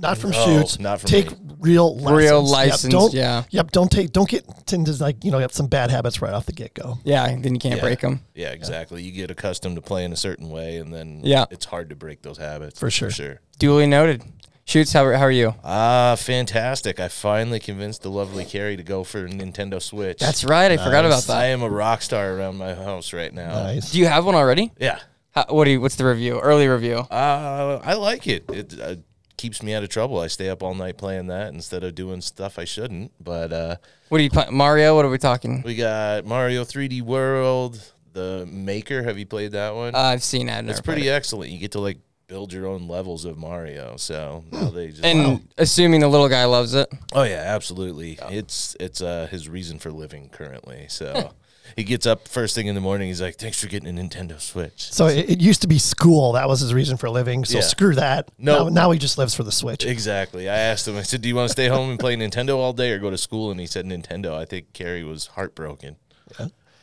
Not 0.00 0.16
from 0.16 0.30
No, 0.30 0.44
shoots. 0.44 0.78
not 0.78 1.00
from 1.00 1.10
take 1.10 1.30
me. 1.32 1.54
real 1.58 1.96
lessons. 1.96 2.16
Real 2.18 2.42
Yep, 2.44 2.52
license, 2.52 2.92
don't, 2.92 3.12
yeah. 3.12 3.42
Yep. 3.50 3.72
Don't 3.72 3.90
take. 3.90 4.12
Don't 4.12 4.28
get 4.28 4.44
into 4.72 4.92
like 5.02 5.24
you 5.24 5.30
know 5.32 5.38
have 5.40 5.52
some 5.52 5.66
bad 5.66 5.90
habits 5.90 6.22
right 6.22 6.32
off 6.32 6.46
the 6.46 6.52
get 6.52 6.72
go. 6.74 6.98
Yeah, 7.04 7.26
then 7.26 7.52
you 7.54 7.58
can't 7.60 7.76
Yeah. 7.76 7.80
break 7.82 8.00
them. 8.00 8.20
Yeah, 8.34 8.50
exactly. 8.50 9.02
You 9.02 9.10
get 9.10 9.30
accustomed 9.30 9.74
to 9.76 9.82
playing 9.82 10.12
a 10.12 10.16
certain 10.16 10.50
way, 10.50 10.76
and 10.76 10.94
then 10.94 11.20
Yeah. 11.24 11.46
it's 11.50 11.64
hard 11.66 11.90
to 11.90 11.96
break 11.96 12.22
those 12.22 12.38
habits. 12.38 12.78
For 12.78 12.90
sure. 12.90 13.08
For 13.10 13.14
sure. 13.14 13.40
Duly 13.58 13.86
noted. 13.86 14.22
Shoots, 14.66 14.92
how, 14.92 15.10
how 15.14 15.22
are 15.24 15.30
you? 15.30 15.54
Ah, 15.64 16.14
fantastic! 16.16 17.00
I 17.00 17.08
finally 17.08 17.58
convinced 17.58 18.02
the 18.02 18.10
lovely 18.10 18.44
Carrie 18.44 18.76
to 18.76 18.82
go 18.82 19.02
for 19.02 19.24
a 19.24 19.28
Nintendo 19.28 19.80
Switch. 19.80 20.18
That's 20.18 20.44
right. 20.44 20.70
I 20.70 20.76
forgot 20.76 21.06
about 21.06 21.22
that. 21.24 21.36
I 21.38 21.46
am 21.46 21.62
a 21.62 21.70
rock 21.70 22.02
star 22.02 22.34
around 22.34 22.56
my 22.58 22.74
house 22.74 23.14
right 23.14 23.32
now. 23.32 23.62
Nice. 23.62 23.90
Do 23.92 23.98
you 23.98 24.06
have 24.06 24.26
one 24.26 24.34
already? 24.34 24.70
Yeah. 24.78 24.98
How, 25.30 25.46
what 25.48 25.64
do 25.64 25.70
you, 25.70 25.80
What's 25.80 25.96
the 25.96 26.04
review? 26.04 26.38
Early 26.38 26.68
review. 26.68 26.98
Uh, 26.98 27.80
I 27.82 27.94
like 27.94 28.26
it. 28.26 28.44
It 28.50 28.78
uh, 28.78 28.96
keeps 29.38 29.62
me 29.62 29.72
out 29.72 29.82
of 29.82 29.88
trouble. 29.88 30.18
I 30.20 30.26
stay 30.26 30.50
up 30.50 30.62
all 30.62 30.74
night 30.74 30.98
playing 30.98 31.28
that 31.28 31.54
instead 31.54 31.82
of 31.84 31.94
doing 31.94 32.20
stuff 32.20 32.58
I 32.58 32.64
shouldn't. 32.64 33.12
But 33.22 33.52
uh, 33.52 33.76
What 34.10 34.20
are 34.20 34.24
you 34.24 34.30
playing? 34.30 34.54
Mario? 34.54 34.94
What 34.94 35.06
are 35.06 35.10
we 35.10 35.16
talking? 35.18 35.62
we 35.64 35.74
got 35.76 36.26
Mario 36.26 36.64
3D 36.64 37.00
World, 37.00 37.80
the 38.12 38.46
Maker. 38.50 39.02
Have 39.02 39.18
you 39.18 39.24
played 39.26 39.52
that 39.52 39.74
one? 39.74 39.94
Uh, 39.94 39.98
I've 39.98 40.22
seen 40.22 40.48
that. 40.48 40.66
it's 40.68 40.80
pretty 40.82 41.08
excellent. 41.08 41.50
You 41.50 41.58
get 41.58 41.72
to 41.72 41.80
like 41.80 41.98
build 42.26 42.52
your 42.52 42.66
own 42.66 42.86
levels 42.88 43.24
of 43.24 43.38
Mario. 43.38 43.96
So 43.96 44.44
now 44.52 44.68
they 44.68 44.88
just 44.88 45.02
And 45.04 45.48
assuming 45.56 46.00
the 46.00 46.08
little 46.08 46.28
guy 46.28 46.44
loves 46.44 46.74
it. 46.74 46.86
oh 47.14 47.22
yeah, 47.22 47.42
absolutely. 47.46 48.18
It's 48.28 48.76
it's 48.78 49.00
uh, 49.00 49.28
his 49.30 49.48
reason 49.48 49.78
for 49.78 49.90
living 49.90 50.28
currently. 50.28 50.86
So. 50.90 51.32
He 51.76 51.84
gets 51.84 52.06
up 52.06 52.28
first 52.28 52.54
thing 52.54 52.66
in 52.66 52.74
the 52.74 52.80
morning. 52.80 53.08
He's 53.08 53.20
like, 53.20 53.36
"Thanks 53.36 53.60
for 53.60 53.66
getting 53.68 53.88
a 53.88 54.02
Nintendo 54.02 54.40
Switch." 54.40 54.92
So 54.92 55.06
it, 55.06 55.30
it 55.30 55.40
used 55.40 55.62
to 55.62 55.68
be 55.68 55.78
school. 55.78 56.32
That 56.32 56.48
was 56.48 56.60
his 56.60 56.72
reason 56.74 56.96
for 56.96 57.08
living. 57.10 57.44
So 57.44 57.58
Yeah. 57.58 57.64
screw 57.64 57.94
that. 57.94 58.30
No. 58.38 58.64
Now, 58.64 58.68
now 58.68 58.90
he 58.90 58.98
just 58.98 59.18
lives 59.18 59.34
for 59.34 59.42
the 59.44 59.52
Switch. 59.52 59.84
Exactly. 59.84 60.48
I 60.48 60.56
asked 60.56 60.86
him. 60.88 60.96
I 60.96 61.02
said, 61.02 61.20
"Do 61.22 61.28
you 61.28 61.34
want 61.36 61.48
to 61.48 61.52
stay 61.52 61.68
home 61.68 61.90
and 61.90 61.98
play 61.98 62.16
Nintendo 62.16 62.56
all 62.56 62.72
day, 62.72 62.90
or 62.92 62.98
go 62.98 63.10
to 63.10 63.18
school?" 63.18 63.50
And 63.50 63.60
he 63.60 63.66
said, 63.66 63.84
"Nintendo." 63.84 64.34
I 64.34 64.44
think 64.44 64.72
Carrie 64.72 65.04
was 65.04 65.28
heartbroken. 65.28 65.96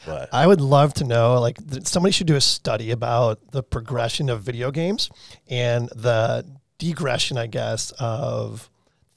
But 0.06 0.30
I 0.32 0.46
would 0.46 0.62
love 0.62 0.94
to 0.96 1.04
know, 1.04 1.39
like, 1.42 1.58
th- 1.68 1.88
somebody 1.88 2.12
should 2.12 2.27
do 2.27 2.36
a 2.36 2.42
study 2.42 2.92
about 2.92 3.39
the 3.51 3.63
progression 3.63 4.30
of 4.30 4.44
video 4.44 4.70
games 4.70 5.10
and 5.50 5.89
the 5.96 6.46
degression, 6.77 7.38
I 7.38 7.48
guess, 7.48 7.92
of 7.98 8.70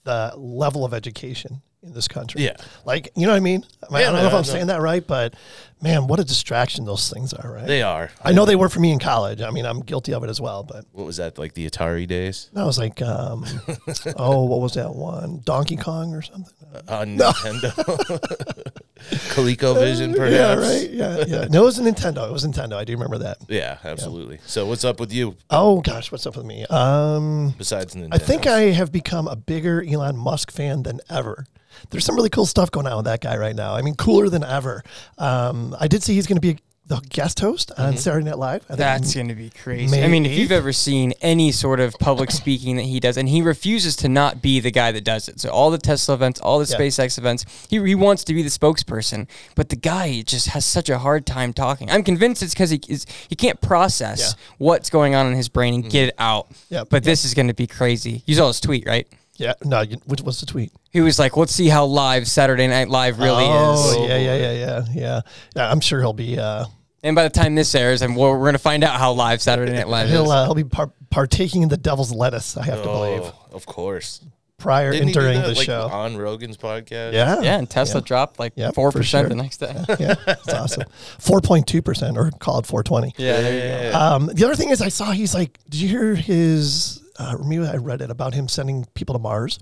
the 0.05 0.33
level 0.37 0.87
of 0.87 0.95
education 0.95 1.61
in 1.83 1.93
this 1.93 2.09
country. 2.09 2.43
Yeah. 2.43 2.57
Like, 2.85 3.11
you 3.15 3.27
know 3.27 3.33
what 3.33 3.37
I 3.37 3.41
mean? 3.41 3.65
I, 3.89 3.93
mean, 3.93 4.03
I 4.03 4.11
don't 4.11 4.15
know 4.15 4.27
if 4.27 4.35
I'm 4.35 4.39
no. 4.39 4.43
saying 4.43 4.67
that 4.67 4.81
right, 4.81 5.07
but 5.07 5.35
man, 5.81 6.07
what 6.09 6.19
a 6.19 6.25
distraction 6.25 6.85
those 6.85 7.11
things 7.13 7.33
are, 7.33 7.53
right? 7.53 7.67
they 7.67 7.83
are. 7.83 8.11
I 8.23 8.33
know 8.33 8.45
they 8.45 8.57
were 8.57 8.69
for 8.69 8.81
me 8.81 8.91
in 8.91 8.99
college. 8.99 9.41
I 9.41 9.51
mean, 9.51 9.65
I'm 9.65 9.81
guilty 9.81 10.13
of 10.13 10.25
it 10.25 10.31
as 10.31 10.41
well, 10.41 10.65
but 10.65 10.85
What 10.93 11.07
was 11.07 11.19
that 11.19 11.39
like? 11.39 11.55
The 11.55 11.69
Atari 11.71 12.07
days 12.07 12.51
I 12.57 12.65
was 12.65 12.79
like, 12.79 13.01
um, 13.01 13.45
oh, 14.17 14.45
what 14.45 14.61
was 14.61 14.75
that 14.75 14.95
one? 14.95 15.41
Donkey 15.45 15.77
Kong 15.77 16.15
or 16.15 16.23
something? 16.23 16.55
on 16.89 17.17
Nintendo, 17.17 18.68
ColecoVision, 19.11 20.17
perhaps. 20.17 20.35
Yeah, 20.35 20.55
right. 20.55 20.91
Yeah, 20.91 21.25
yeah. 21.27 21.47
No, 21.51 21.63
it 21.63 21.67
was 21.67 21.79
a 21.79 21.83
Nintendo. 21.83 22.29
It 22.29 22.33
was 22.33 22.47
Nintendo. 22.47 22.75
I 22.75 22.85
do 22.85 22.93
remember 22.93 23.19
that. 23.19 23.39
Yeah, 23.49 23.79
absolutely. 23.85 24.39
So, 24.47 24.67
what's 24.67 24.85
up 24.85 25.01
with 25.01 25.13
you 25.13 25.37
Oh 25.51 25.81
gosh, 25.81 26.11
what's 26.13 26.27
up 26.27 26.37
with 26.37 26.47
me? 26.47 26.65
Um, 26.67 27.55
besides 27.59 27.95
Nintendo? 27.95 28.15
I 28.15 28.19
think 28.19 28.47
I 28.47 28.61
have 28.71 28.93
become 28.93 29.29
a 29.29 29.37
bigger 29.37 29.83
Elon 29.83 30.17
Musk 30.17 30.51
fan 30.51 30.83
than 30.83 31.01
ever. 31.09 31.47
There's 31.91 32.05
some 32.05 32.17
really 32.17 32.31
cool 32.31 32.47
stuff 32.47 32.71
going 32.71 32.87
on 32.87 32.97
with 32.97 33.05
that 33.07 33.21
guy 33.21 33.37
right 33.37 33.55
now. 33.55 33.75
I 33.75 33.83
mean, 33.83 33.95
cooler 33.95 34.29
than 34.29 34.43
ever. 34.45 34.83
Um, 35.17 35.77
I 35.79 35.87
did 35.87 36.03
see 36.03 36.15
he's 36.15 36.27
going 36.27 36.41
to 36.41 36.41
be 36.41 36.59
the 36.89 37.01
guest 37.11 37.41
host 37.41 37.71
on 37.77 37.97
Saturday 37.99 38.25
Night 38.25 38.39
Live. 38.39 38.65
I 38.71 38.75
That's 38.75 39.15
going 39.15 39.29
to 39.29 39.35
be 39.35 39.51
crazy. 39.51 39.91
May 39.91 40.05
I 40.05 40.09
mean, 40.09 40.25
if 40.25 40.33
you've 40.33 40.51
ever 40.51 40.73
seen 40.73 41.13
any 41.21 41.53
sort 41.53 41.81
of 41.81 41.95
public 42.01 42.31
speaking 42.31 42.77
that 42.77 42.85
he 42.85 42.99
does, 42.99 43.19
and 43.19 43.29
he 43.29 43.43
refuses 43.43 43.95
to 43.97 44.09
not 44.09 44.41
be 44.41 44.59
the 44.59 44.71
guy 44.71 44.91
that 44.93 45.05
does 45.05 45.29
it. 45.29 45.39
So 45.39 45.51
all 45.51 45.71
the 45.71 45.77
Tesla 45.79 46.15
events, 46.15 46.41
all 46.41 46.59
the 46.59 46.67
Yeah. 46.67 46.79
SpaceX 46.79 47.19
events, 47.19 47.45
he, 47.69 47.79
he 47.87 47.95
wants 47.95 48.25
to 48.25 48.35
be 48.35 48.43
the 48.43 48.49
spokesperson. 48.49 49.29
But 49.55 49.69
the 49.69 49.77
guy 49.77 50.23
just 50.23 50.49
has 50.49 50.65
such 50.65 50.89
a 50.89 50.99
hard 50.99 51.27
time 51.27 51.53
talking. 51.53 51.91
I'm 51.91 52.03
convinced 52.03 52.43
it's 52.43 52.55
because 52.55 52.71
he 52.71 52.81
is 52.89 53.05
he 53.29 53.37
can't 53.37 53.61
process 53.61 54.21
Yeah. 54.21 54.27
Mm. 54.27 54.55
what's 54.59 54.89
going 54.89 55.15
on 55.15 55.27
in 55.27 55.35
his 55.35 55.51
brain 55.51 55.75
and 55.75 55.91
get 55.91 56.09
it 56.09 56.15
out. 56.19 56.49
Yep. 56.71 56.89
But 56.91 57.05
this 57.05 57.25
is 57.25 57.35
going 57.35 57.49
to 57.49 57.55
be 57.55 57.67
crazy. 57.67 58.23
You 58.27 58.35
saw 58.35 58.49
his 58.49 58.61
tweet, 58.61 58.87
right? 58.87 59.07
yeah, 59.39 59.53
no, 59.65 59.83
you, 59.83 59.99
which 60.07 60.21
was 60.21 60.41
the 60.41 60.47
tweet? 60.47 60.73
He 60.91 61.01
was 61.01 61.19
like, 61.19 61.37
"Let's 61.37 61.55
see 61.55 61.69
how 61.69 61.85
live 61.85 62.27
Saturday 62.27 62.67
Night 62.67 62.89
Live 62.89 63.21
really 63.21 63.45
oh, 63.47 63.75
is." 64.03 64.09
yeah, 64.09 64.17
yeah, 64.17 64.37
yeah, 64.37 64.53
yeah, 64.53 64.85
yeah. 64.95 65.21
Yeah, 65.55 65.71
I'm 65.71 65.81
sure 65.81 66.01
he'll 66.01 66.13
be. 66.13 66.39
Uh, 66.39 66.65
And 67.03 67.15
by 67.15 67.23
the 67.23 67.31
time 67.31 67.55
this 67.55 67.75
airs, 67.75 68.03
and 68.03 68.17
we're, 68.17 68.33
we're 68.33 68.39
going 68.41 68.53
to 68.55 68.59
find 68.59 68.83
out 68.83 68.99
how 68.99 69.13
live 69.13 69.41
Saturday 69.41 69.73
Night 69.73 69.87
Live 69.89 70.09
he'll 70.09 70.25
is. 70.25 70.31
uh, 70.31 70.45
he'll 70.47 70.55
be 70.55 70.65
par- 70.65 70.93
partaking 71.11 71.63
in 71.63 71.69
the 71.69 71.77
devil's 71.77 72.13
lettuce. 72.13 72.57
I 72.57 72.65
have 72.65 72.79
to 72.83 72.89
believe 72.89 73.21
Oh, 73.23 73.35
of 73.53 73.67
course. 73.67 74.21
prior 74.59 74.91
Didn't 74.91 75.03
and 75.03 75.09
he 75.11 75.15
do 75.15 75.21
during 75.21 75.41
that, 75.41 75.47
the 75.47 75.55
like, 75.55 75.65
show. 75.67 75.83
on 75.87 76.17
Rogan's 76.17 76.57
podcast? 76.57 77.13
Yeah, 77.13 77.41
yeah, 77.41 77.59
and 77.59 77.71
Tesla 77.71 78.01
Yeah. 78.01 78.05
dropped 78.07 78.41
like 78.41 78.53
Yep, 78.57 78.75
four 78.75 78.91
for 78.91 78.99
percent 78.99 79.23
sure. 79.25 79.29
the 79.29 79.37
next 79.37 79.59
day. 79.59 79.73
yeah, 80.01 80.17
it's 80.27 80.53
awesome. 80.53 80.85
Four 81.21 81.41
point 81.41 81.69
two 81.69 81.83
percent, 81.83 82.17
or 82.19 82.33
call 82.41 82.59
it 82.59 82.67
four 82.67 82.83
twenty. 82.83 83.15
Yeah, 83.17 83.41
there 83.41 83.55
you 83.55 83.61
go. 83.61 83.89
Yeah. 83.91 84.15
Um, 84.15 84.27
the 84.35 84.45
other 84.45 84.57
thing 84.57 84.71
is, 84.71 84.83
I 84.83 84.89
saw 84.89 85.13
he's 85.13 85.35
like, 85.35 85.57
did 85.69 85.81
you 85.81 85.89
hear 85.89 86.15
his? 86.17 87.01
Uh, 87.21 87.37
maybe 87.45 87.65
I 87.67 87.77
read 87.77 88.01
it 88.03 88.11
about 88.11 88.35
him 88.35 88.49
sending 88.49 88.85
people 88.95 89.13
to 89.15 89.21
Mars, 89.21 89.61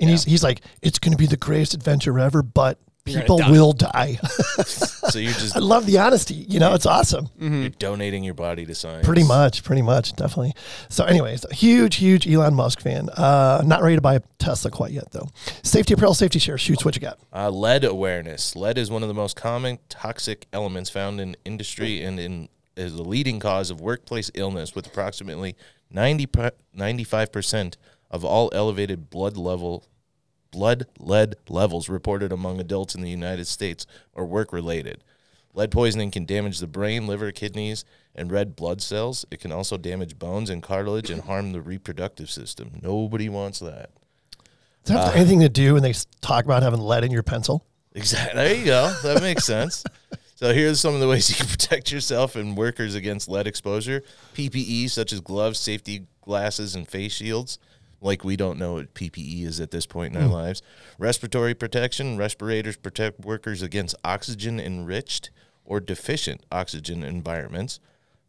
and 0.00 0.08
he's 0.08 0.22
he's 0.22 0.44
like, 0.44 0.60
it's 0.82 1.00
going 1.00 1.12
to 1.12 1.18
be 1.18 1.26
the 1.26 1.36
greatest 1.36 1.74
adventure 1.74 2.16
ever, 2.18 2.42
but 2.44 2.78
You're 2.78 2.85
people 3.14 3.38
die." 3.38 3.50
will 3.50 3.72
die. 3.72 4.14
so 4.64 5.18
you're 5.18 5.32
just 5.32 5.56
I 5.56 5.60
love 5.60 5.86
the 5.86 5.98
honesty. 5.98 6.34
You 6.34 6.60
know, 6.60 6.74
it's 6.74 6.86
awesome. 6.86 7.28
you're 7.38 7.68
donating 7.70 8.24
your 8.24 8.34
body 8.34 8.66
to 8.66 8.74
science. 8.74 9.06
Pretty 9.06 9.24
much, 9.24 9.64
pretty 9.64 9.82
much, 9.82 10.14
definitely. 10.14 10.54
So, 10.88 11.04
anyways, 11.04 11.44
a 11.44 11.54
huge, 11.54 11.96
huge 11.96 12.26
Elon 12.28 12.54
Musk 12.54 12.80
fan. 12.80 13.08
Uh, 13.10 13.62
not 13.64 13.82
ready 13.82 13.96
to 13.96 14.02
buy 14.02 14.16
a 14.16 14.20
Tesla 14.38 14.70
quite 14.70 14.92
yet, 14.92 15.10
though. 15.12 15.28
Safety 15.62 15.94
apparel, 15.94 16.14
safety 16.14 16.38
share. 16.38 16.58
Shoots, 16.58 16.84
what 16.84 16.94
you 16.94 17.00
got? 17.00 17.18
Uh, 17.32 17.50
lead 17.50 17.84
awareness. 17.84 18.54
Lead 18.56 18.78
is 18.78 18.90
one 18.90 19.02
of 19.02 19.08
the 19.08 19.14
most 19.14 19.36
common 19.36 19.78
toxic 19.88 20.46
elements 20.52 20.90
found 20.90 21.20
in 21.20 21.36
industry 21.44 22.02
and 22.02 22.20
in 22.20 22.48
is 22.76 22.94
the 22.94 23.02
leading 23.02 23.40
cause 23.40 23.70
of 23.70 23.80
workplace 23.80 24.30
illness, 24.34 24.74
with 24.74 24.86
approximately 24.86 25.56
95 25.90 27.32
percent 27.32 27.76
of 28.10 28.24
all 28.24 28.50
elevated 28.52 29.10
blood 29.10 29.36
level 29.36 29.86
blood 30.56 30.86
lead 30.98 31.36
levels 31.50 31.90
reported 31.90 32.32
among 32.32 32.58
adults 32.58 32.94
in 32.94 33.02
the 33.02 33.10
United 33.10 33.46
States 33.46 33.86
are 34.14 34.24
work 34.24 34.54
related. 34.54 35.04
Lead 35.52 35.70
poisoning 35.70 36.10
can 36.10 36.24
damage 36.24 36.60
the 36.60 36.66
brain, 36.66 37.06
liver, 37.06 37.30
kidneys, 37.30 37.84
and 38.14 38.32
red 38.32 38.56
blood 38.56 38.80
cells. 38.80 39.26
It 39.30 39.38
can 39.38 39.52
also 39.52 39.76
damage 39.76 40.18
bones 40.18 40.48
and 40.48 40.62
cartilage 40.62 41.10
and 41.10 41.24
harm 41.24 41.52
the 41.52 41.60
reproductive 41.60 42.30
system. 42.30 42.80
Nobody 42.82 43.28
wants 43.28 43.58
that. 43.58 43.90
Does 44.84 44.94
that 44.94 45.04
have 45.04 45.14
uh, 45.14 45.18
anything 45.18 45.40
to 45.40 45.50
do 45.50 45.74
when 45.74 45.82
they 45.82 45.92
talk 46.22 46.46
about 46.46 46.62
having 46.62 46.80
lead 46.80 47.04
in 47.04 47.10
your 47.10 47.22
pencil? 47.22 47.62
Exactly. 47.94 48.42
There 48.42 48.54
you 48.54 48.64
go. 48.64 48.94
That 49.02 49.20
makes 49.20 49.44
sense. 49.54 49.84
So 50.36 50.54
here's 50.54 50.80
some 50.80 50.94
of 50.94 51.00
the 51.00 51.08
ways 51.08 51.28
you 51.28 51.36
can 51.36 51.48
protect 51.48 51.92
yourself 51.92 52.34
and 52.34 52.56
workers 52.56 52.94
against 52.94 53.28
lead 53.28 53.46
exposure. 53.46 54.02
PPE 54.34 54.88
such 54.88 55.12
as 55.12 55.20
gloves, 55.20 55.58
safety 55.58 56.06
glasses, 56.22 56.74
and 56.74 56.88
face 56.88 57.12
shields. 57.12 57.58
Like 58.00 58.24
we 58.24 58.36
don't 58.36 58.58
know 58.58 58.74
what 58.74 58.94
PPE 58.94 59.44
is 59.44 59.60
at 59.60 59.70
this 59.70 59.86
point 59.86 60.14
in 60.14 60.22
our 60.22 60.28
hmm. 60.28 60.34
lives. 60.34 60.62
Respiratory 60.98 61.54
protection. 61.54 62.16
Respirators 62.16 62.76
protect 62.76 63.20
workers 63.20 63.62
against 63.62 63.96
oxygen 64.04 64.60
enriched 64.60 65.30
or 65.64 65.80
deficient 65.80 66.42
oxygen 66.52 67.02
environments. 67.02 67.80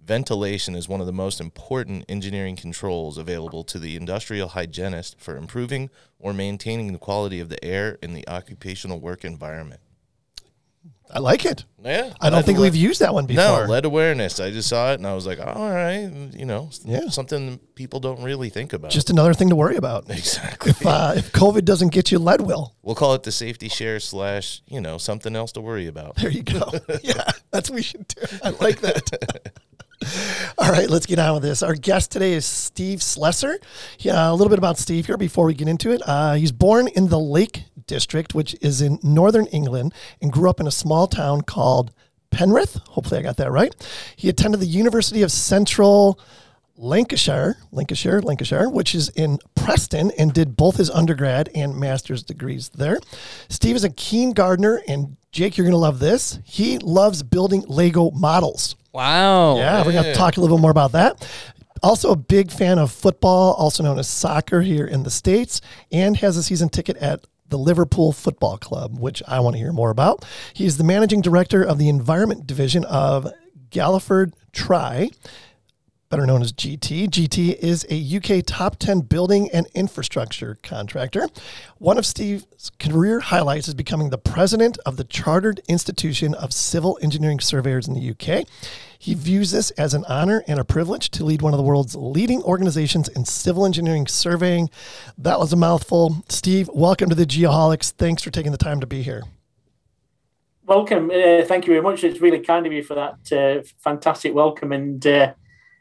Ventilation 0.03 0.73
is 0.73 0.87
one 0.87 1.01
of 1.01 1.05
the 1.05 1.11
most 1.11 1.41
important 1.41 2.05
engineering 2.07 2.55
controls 2.55 3.17
available 3.17 3.65
to 3.65 3.77
the 3.77 3.97
industrial 3.97 4.49
hygienist 4.49 5.19
for 5.19 5.35
improving 5.35 5.89
or 6.17 6.33
maintaining 6.33 6.93
the 6.93 6.99
quality 6.99 7.41
of 7.41 7.49
the 7.49 7.63
air 7.63 7.97
in 8.01 8.13
the 8.13 8.25
occupational 8.27 9.01
work 9.01 9.25
environment. 9.25 9.81
I 11.09 11.19
like 11.19 11.45
it. 11.45 11.63
Yeah. 11.81 12.11
I 12.19 12.29
don't 12.29 12.45
think 12.45 12.59
we've 12.59 12.75
used 12.75 12.99
that 12.99 13.13
one 13.13 13.25
No, 13.27 13.27
before. 13.27 13.67
lead 13.69 13.85
awareness. 13.85 14.41
I 14.41 14.51
just 14.51 14.67
saw 14.67 14.91
it 14.91 14.95
and 14.95 15.07
I 15.07 15.13
was 15.13 15.25
like, 15.25 15.39
all 15.39 15.69
right, 15.71 16.09
you 16.33 16.45
know, 16.45 16.69
Yeah. 16.83 17.07
something 17.09 17.59
people 17.75 18.01
don't 18.01 18.21
really 18.23 18.49
think 18.49 18.73
about. 18.73 18.91
Just 18.91 19.09
another 19.09 19.33
thing 19.33 19.47
to 19.49 19.55
worry 19.55 19.77
about. 19.77 20.03
exactly. 20.09 20.71
If, 20.71 20.85
uh, 20.85 21.13
if 21.15 21.31
COVID 21.31 21.63
doesn't 21.63 21.93
get 21.93 22.11
you, 22.11 22.19
lead 22.19 22.41
will. 22.41 22.75
we'll 22.83 22.95
call 22.95 23.13
it 23.13 23.23
the 23.23 23.31
safety 23.31 23.69
share 23.69 24.01
slash, 24.01 24.61
you 24.67 24.81
know, 24.81 24.97
something 24.97 25.33
else 25.33 25.53
to 25.53 25.61
worry 25.61 25.87
about. 25.87 26.17
There 26.17 26.29
you 26.29 26.43
go. 26.43 26.69
yeah, 27.03 27.23
that's 27.51 27.69
what 27.69 27.75
we 27.77 27.83
should 27.83 28.05
do. 28.09 28.23
I 28.43 28.49
like 28.49 28.81
that. 28.81 29.53
All 30.57 30.71
right, 30.71 30.89
let's 30.89 31.05
get 31.05 31.19
on 31.19 31.35
with 31.35 31.43
this. 31.43 31.63
Our 31.63 31.73
guest 31.73 32.11
today 32.11 32.33
is 32.33 32.45
Steve 32.45 33.01
Slessor. 33.01 33.59
Yeah, 33.99 34.29
a 34.29 34.33
little 34.33 34.49
bit 34.49 34.59
about 34.59 34.77
Steve 34.77 35.05
here 35.07 35.17
before 35.17 35.45
we 35.45 35.53
get 35.53 35.67
into 35.67 35.91
it. 35.91 36.01
Uh, 36.05 36.33
he's 36.33 36.51
born 36.51 36.87
in 36.89 37.07
the 37.07 37.19
Lake 37.19 37.63
District, 37.87 38.35
which 38.35 38.55
is 38.61 38.81
in 38.81 38.99
northern 39.01 39.47
England, 39.47 39.93
and 40.21 40.31
grew 40.31 40.49
up 40.49 40.59
in 40.59 40.67
a 40.67 40.71
small 40.71 41.07
town 41.07 41.41
called 41.41 41.91
Penrith. 42.29 42.75
Hopefully, 42.89 43.19
I 43.19 43.23
got 43.23 43.37
that 43.37 43.51
right. 43.51 43.73
He 44.15 44.29
attended 44.29 44.59
the 44.59 44.67
University 44.67 45.23
of 45.23 45.31
Central 45.31 46.19
Lancashire, 46.79 47.57
Lancashire, 47.71 48.21
Lancashire, 48.21 48.69
which 48.69 48.93
is 48.93 49.09
in 49.09 49.39
Preston, 49.55 50.11
and 50.17 50.31
did 50.31 50.55
both 50.55 50.77
his 50.77 50.91
undergrad 50.91 51.49
and 51.55 51.75
master's 51.75 52.21
degrees 52.21 52.69
there. 52.69 52.99
Steve 53.49 53.75
is 53.75 53.83
a 53.83 53.89
keen 53.89 54.33
gardener, 54.33 54.81
and 54.87 55.17
Jake, 55.31 55.57
you're 55.57 55.65
going 55.65 55.71
to 55.71 55.77
love 55.77 55.99
this. 55.99 56.39
He 56.43 56.77
loves 56.77 57.23
building 57.23 57.63
Lego 57.67 58.11
models. 58.11 58.75
Wow. 58.93 59.57
Yeah, 59.57 59.83
we're 59.85 59.91
going 59.91 60.03
to 60.03 60.13
talk 60.13 60.37
a 60.37 60.41
little 60.41 60.57
bit 60.57 60.61
more 60.61 60.71
about 60.71 60.91
that. 60.91 61.27
Also, 61.83 62.11
a 62.11 62.15
big 62.15 62.51
fan 62.51 62.79
of 62.79 62.91
football, 62.91 63.53
also 63.53 63.83
known 63.83 63.99
as 63.99 64.07
soccer 64.07 64.61
here 64.61 64.85
in 64.85 65.03
the 65.03 65.11
States, 65.11 65.61
and 65.91 66.17
has 66.17 66.37
a 66.37 66.43
season 66.43 66.69
ticket 66.69 66.97
at 66.97 67.25
the 67.49 67.57
Liverpool 67.57 68.11
Football 68.11 68.57
Club, 68.57 68.99
which 68.99 69.23
I 69.27 69.39
want 69.39 69.55
to 69.55 69.59
hear 69.59 69.73
more 69.73 69.89
about. 69.89 70.25
He's 70.53 70.77
the 70.77 70.83
managing 70.83 71.21
director 71.21 71.63
of 71.63 71.77
the 71.77 71.89
environment 71.89 72.47
division 72.47 72.85
of 72.85 73.31
Galliford 73.71 74.33
Try, 74.53 75.09
better 76.09 76.25
known 76.25 76.41
as 76.41 76.53
GT. 76.53 77.09
GT 77.09 77.55
is 77.55 77.85
a 77.89 78.15
UK 78.17 78.43
top 78.45 78.77
10 78.77 79.01
building 79.01 79.49
and 79.51 79.67
infrastructure 79.75 80.57
contractor. 80.63 81.27
One 81.79 81.97
of 81.97 82.05
Steve's 82.05 82.71
career 82.79 83.19
highlights 83.19 83.67
is 83.67 83.73
becoming 83.73 84.09
the 84.09 84.17
president 84.17 84.77
of 84.85 84.95
the 84.95 85.03
Chartered 85.03 85.59
Institution 85.67 86.33
of 86.33 86.53
Civil 86.53 86.97
Engineering 87.01 87.39
Surveyors 87.39 87.87
in 87.87 87.93
the 87.93 88.11
UK. 88.11 88.47
He 88.97 89.13
views 89.13 89.51
this 89.51 89.71
as 89.71 89.93
an 89.93 90.05
honor 90.07 90.43
and 90.47 90.59
a 90.59 90.65
privilege 90.65 91.11
to 91.11 91.25
lead 91.25 91.41
one 91.41 91.53
of 91.53 91.57
the 91.57 91.63
world's 91.63 91.95
leading 91.95 92.41
organizations 92.43 93.09
in 93.09 93.25
civil 93.25 93.65
engineering 93.65 94.07
surveying. 94.07 94.69
That 95.17 95.39
was 95.39 95.51
a 95.51 95.57
mouthful. 95.57 96.23
Steve, 96.29 96.69
welcome 96.73 97.09
to 97.09 97.15
the 97.15 97.25
Geoholics. 97.25 97.91
Thanks 97.91 98.23
for 98.23 98.31
taking 98.31 98.53
the 98.53 98.57
time 98.57 98.79
to 98.79 98.87
be 98.87 99.01
here. 99.01 99.23
Welcome. 100.65 101.11
Uh, 101.11 101.43
thank 101.45 101.65
you 101.65 101.73
very 101.73 101.81
much. 101.81 102.03
It's 102.03 102.21
really 102.21 102.39
kind 102.39 102.65
of 102.65 102.73
you 102.73 102.83
for 102.83 102.95
that 102.95 103.31
uh, 103.31 103.63
fantastic 103.77 104.33
welcome. 104.33 104.71
And 104.71 105.05
uh, 105.05 105.33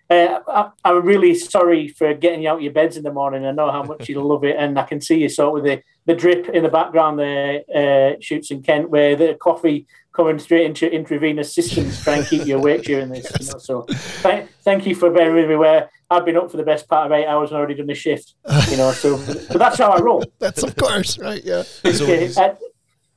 uh, 0.09 0.71
I, 0.85 0.91
am 0.91 1.05
really 1.05 1.35
sorry 1.35 1.89
for 1.89 2.15
getting 2.15 2.43
you 2.43 2.49
out 2.49 2.57
of 2.57 2.63
your 2.63 2.73
beds 2.73 2.97
in 2.97 3.03
the 3.03 3.13
morning. 3.13 3.45
I 3.45 3.51
know 3.51 3.71
how 3.71 3.83
much 3.83 4.09
you 4.09 4.23
love 4.23 4.45
it, 4.45 4.57
and 4.57 4.79
I 4.79 4.85
can 4.85 5.01
see 5.01 5.21
you 5.21 5.29
sort 5.29 5.49
of 5.49 5.55
with 5.55 5.65
the, 5.65 5.83
the 6.07 6.15
drip 6.15 6.49
in 6.49 6.63
the 6.63 6.69
background 6.69 7.19
there, 7.19 7.63
uh, 7.75 8.17
shoots 8.21 8.51
in 8.51 8.63
Kent, 8.63 8.91
where 8.91 9.17
the 9.17 9.35
coffee 9.35 9.87
coming 10.17 10.39
straight 10.39 10.65
into 10.65 10.91
intravenous 10.91 11.55
systems 11.55 11.99
to 11.99 12.05
try 12.05 12.17
and 12.17 12.27
keep 12.27 12.47
you 12.47 12.57
awake 12.57 12.85
during 12.85 13.11
this. 13.11 13.31
You 13.39 13.53
know? 13.53 13.59
So 13.59 13.83
th- 14.23 14.49
thank 14.63 14.87
you 14.87 14.95
for 14.95 15.11
bearing 15.11 15.35
with 15.35 15.49
me. 15.49 15.57
Where 15.57 15.91
I've 16.09 16.25
been 16.25 16.37
up 16.37 16.51
for 16.51 16.57
the 16.57 16.63
best 16.63 16.89
part 16.89 17.07
of 17.07 17.13
eight 17.13 17.27
hours 17.27 17.51
and 17.51 17.59
already 17.59 17.75
done 17.75 17.87
the 17.87 17.95
shift. 17.95 18.35
You 18.71 18.77
know, 18.77 18.93
so 18.93 19.19
but 19.49 19.59
that's 19.59 19.79
how 19.79 19.91
I 19.91 20.01
roll. 20.01 20.25
That's 20.39 20.63
of 20.63 20.77
course 20.77 21.19
right. 21.19 21.43
Yeah. 21.45 21.63
So, 21.63 22.57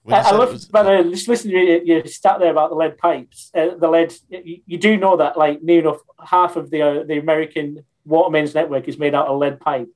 I, 0.07 0.19
I 0.19 0.31
love, 0.31 0.59
but 0.71 0.85
uh, 0.85 1.03
just 1.03 1.27
listening 1.27 1.55
to 1.55 1.59
you, 1.59 1.81
you 1.85 2.07
stat 2.07 2.39
there 2.39 2.51
about 2.51 2.69
the 2.69 2.75
lead 2.75 2.97
pipes. 2.97 3.51
Uh, 3.53 3.75
the 3.75 3.89
lead, 3.89 4.13
you, 4.29 4.61
you, 4.65 4.77
do 4.77 4.97
know 4.97 5.17
that 5.17 5.37
like 5.37 5.61
near 5.61 5.79
enough 5.79 5.99
half 6.25 6.55
of 6.55 6.71
the 6.71 6.81
uh, 6.81 7.03
the 7.03 7.19
American 7.19 7.85
water 8.05 8.31
mains 8.31 8.55
network 8.55 8.87
is 8.87 8.97
made 8.97 9.13
out 9.13 9.27
of 9.27 9.39
lead 9.39 9.59
pipe. 9.59 9.89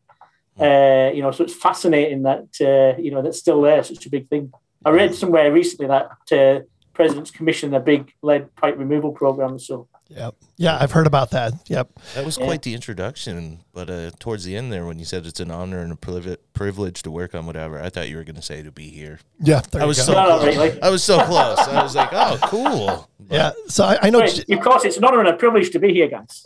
Hmm. 0.58 0.64
Uh, 0.64 1.10
you 1.14 1.22
know, 1.22 1.32
so 1.32 1.44
it's 1.44 1.56
fascinating 1.56 2.24
that 2.24 2.48
uh, 2.62 3.02
you 3.02 3.12
know 3.12 3.22
that's 3.22 3.40
still 3.40 3.62
there, 3.62 3.84
such 3.84 4.06
a 4.06 4.10
big 4.10 4.30
thing. 4.30 4.52
I 4.86 4.90
read 4.90 5.16
somewhere 5.16 5.52
recently 5.52 5.88
that 5.88 6.12
uh, 6.32 6.66
president's 6.94 7.32
commissioned 7.32 7.76
a 7.76 7.80
big 7.80 8.12
lead 8.22 8.54
pipe 8.56 8.78
removal 8.78 9.14
program. 9.14 9.58
So 9.58 9.88
Yep. 10.10 10.36
Yeah, 10.58 10.78
I've 10.80 10.92
heard 10.92 11.08
about 11.08 11.32
that. 11.32 11.54
Yep. 11.68 12.00
That 12.16 12.26
was 12.26 12.38
quite 12.38 12.62
the 12.62 12.74
introduction, 12.74 13.60
but 13.74 13.90
uh, 13.90 14.12
towards 14.20 14.44
the 14.44 14.56
end 14.56 14.72
there, 14.72 14.86
when 14.86 15.00
you 15.00 15.06
said 15.06 15.26
it's 15.26 15.40
an 15.40 15.50
honor 15.50 15.80
and 15.80 15.92
a 15.92 16.38
privilege 16.54 17.02
to 17.04 17.12
work 17.12 17.34
on 17.34 17.46
whatever, 17.46 17.82
I 17.82 17.90
thought 17.90 18.10
you 18.10 18.18
were 18.18 18.24
going 18.24 18.36
to 18.36 18.42
say 18.42 18.62
to 18.62 18.72
be 18.72 18.90
here. 18.90 19.20
Yeah, 19.40 19.62
I 19.74 19.86
was 19.86 20.04
so 20.04 20.14
no, 20.14 20.26
close. 20.26 20.46
Really. 20.46 20.82
I 20.82 20.90
was 20.90 21.04
so 21.04 21.24
close. 21.24 21.58
I 21.60 21.82
was 21.82 21.96
like, 21.96 22.10
oh, 22.12 22.38
cool. 22.44 23.10
But, 23.20 23.30
yeah. 23.36 23.52
So 23.68 23.86
I, 23.86 23.98
I 24.04 24.10
know. 24.10 24.20
Wait, 24.20 24.48
of 24.50 24.60
course, 24.60 24.86
it's 24.86 24.98
an 24.98 25.06
honor 25.06 25.20
and 25.20 25.30
a 25.30 25.34
privilege 25.34 25.72
to 25.72 25.80
be 25.80 25.94
here, 25.94 26.08
guys. 26.08 26.44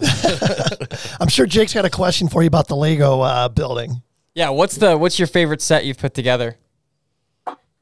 I'm 1.20 1.28
sure 1.28 1.46
Jake's 1.46 1.74
got 1.74 1.86
a 1.86 1.90
question 1.90 2.30
for 2.30 2.42
you 2.42 2.48
about 2.48 2.68
the 2.68 2.76
Lego 2.76 3.22
uh, 3.22 3.50
building. 3.50 4.02
Yeah. 4.34 4.50
What's 4.50 4.78
the 4.78 4.98
What's 4.98 5.20
your 5.20 5.28
favorite 5.28 5.62
set 5.62 5.86
you've 5.86 5.98
put 5.98 6.14
together? 6.14 6.58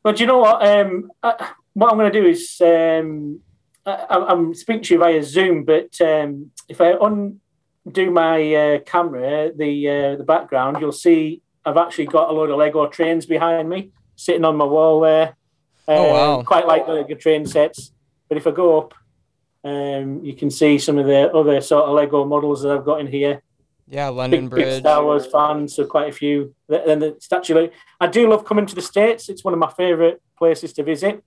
But 0.04 0.20
you 0.20 0.26
know 0.26 0.40
what? 0.40 0.66
Um, 0.66 1.12
I, 1.22 1.52
what 1.74 1.92
I'm 1.92 1.98
going 1.98 2.12
to 2.12 2.22
do 2.22 2.28
is 2.28 2.62
um, 2.62 3.42
I, 3.86 4.32
am 4.32 4.54
speaking 4.54 4.84
to 4.84 4.94
you 4.96 5.00
via 5.00 5.24
Zoom, 5.24 5.64
but 5.64 6.00
um, 6.02 6.52
if 6.68 6.82
I 6.82 6.94
undo 7.00 8.12
my 8.12 8.56
uh, 8.56 8.80
camera, 8.80 9.52
the 9.56 9.90
uh, 9.90 10.16
the 10.16 10.24
background, 10.24 10.78
you'll 10.80 10.92
see 10.92 11.42
I've 11.64 11.78
actually 11.78 12.08
got 12.08 12.30
a 12.30 12.34
load 12.34 12.50
of 12.50 12.58
Lego 12.58 12.88
trains 12.88 13.26
behind 13.26 13.70
me 13.70 13.92
sitting 14.16 14.46
on 14.46 14.56
my 14.56 14.66
wall 14.66 15.02
there. 15.02 15.36
Um, 15.88 15.98
oh 15.98 16.14
wow! 16.14 16.44
Quite 16.44 16.68
like 16.68 16.88
the 16.88 16.94
Lego 16.94 17.16
train 17.16 17.46
sets. 17.46 17.92
But 18.28 18.38
if 18.38 18.48
I 18.48 18.52
go 18.52 18.80
up, 18.80 18.94
um, 19.64 20.24
you 20.24 20.34
can 20.34 20.50
see 20.50 20.80
some 20.80 20.98
of 20.98 21.06
the 21.06 21.32
other 21.32 21.62
sort 21.62 21.86
of 21.86 21.96
Lego 21.96 22.26
models 22.26 22.64
that 22.64 22.72
I've 22.72 22.86
got 22.86 23.02
in 23.02 23.08
here. 23.08 23.42
Yeah, 23.88 24.08
London 24.08 24.46
big, 24.46 24.50
Bridge. 24.50 24.66
Big 24.66 24.80
Star 24.80 25.04
Wars 25.04 25.28
fans, 25.28 25.76
so 25.76 25.86
quite 25.86 26.10
a 26.10 26.12
few. 26.12 26.56
And 26.70 27.02
the 27.02 27.18
statue. 27.20 27.70
I 28.00 28.08
do 28.08 28.28
love 28.28 28.46
coming 28.46 28.66
to 28.66 28.74
the 28.74 28.82
states. 28.82 29.30
It's 29.30 29.44
one 29.44 29.54
of 29.54 29.60
my 29.60 29.70
favourite 29.70 30.18
places 30.38 30.74
to 30.74 30.84
visit. 30.84 31.24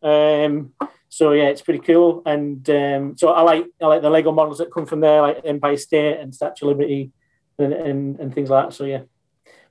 Um, 0.00 0.72
so 1.08 1.32
yeah, 1.32 1.44
it's 1.44 1.62
pretty 1.62 1.80
cool. 1.80 2.22
And 2.26 2.68
um, 2.70 3.16
so 3.16 3.30
I 3.30 3.42
like 3.42 3.66
I 3.80 3.86
like 3.86 4.02
the 4.02 4.10
Lego 4.10 4.32
models 4.32 4.58
that 4.58 4.72
come 4.72 4.86
from 4.86 5.00
there, 5.00 5.22
like 5.22 5.40
Empire 5.44 5.76
State 5.76 6.20
and 6.20 6.34
Statue 6.34 6.66
of 6.66 6.76
Liberty, 6.76 7.12
and, 7.58 7.72
and, 7.72 8.20
and 8.20 8.34
things 8.34 8.50
like 8.50 8.66
that. 8.68 8.74
So 8.74 8.84
yeah, 8.84 9.02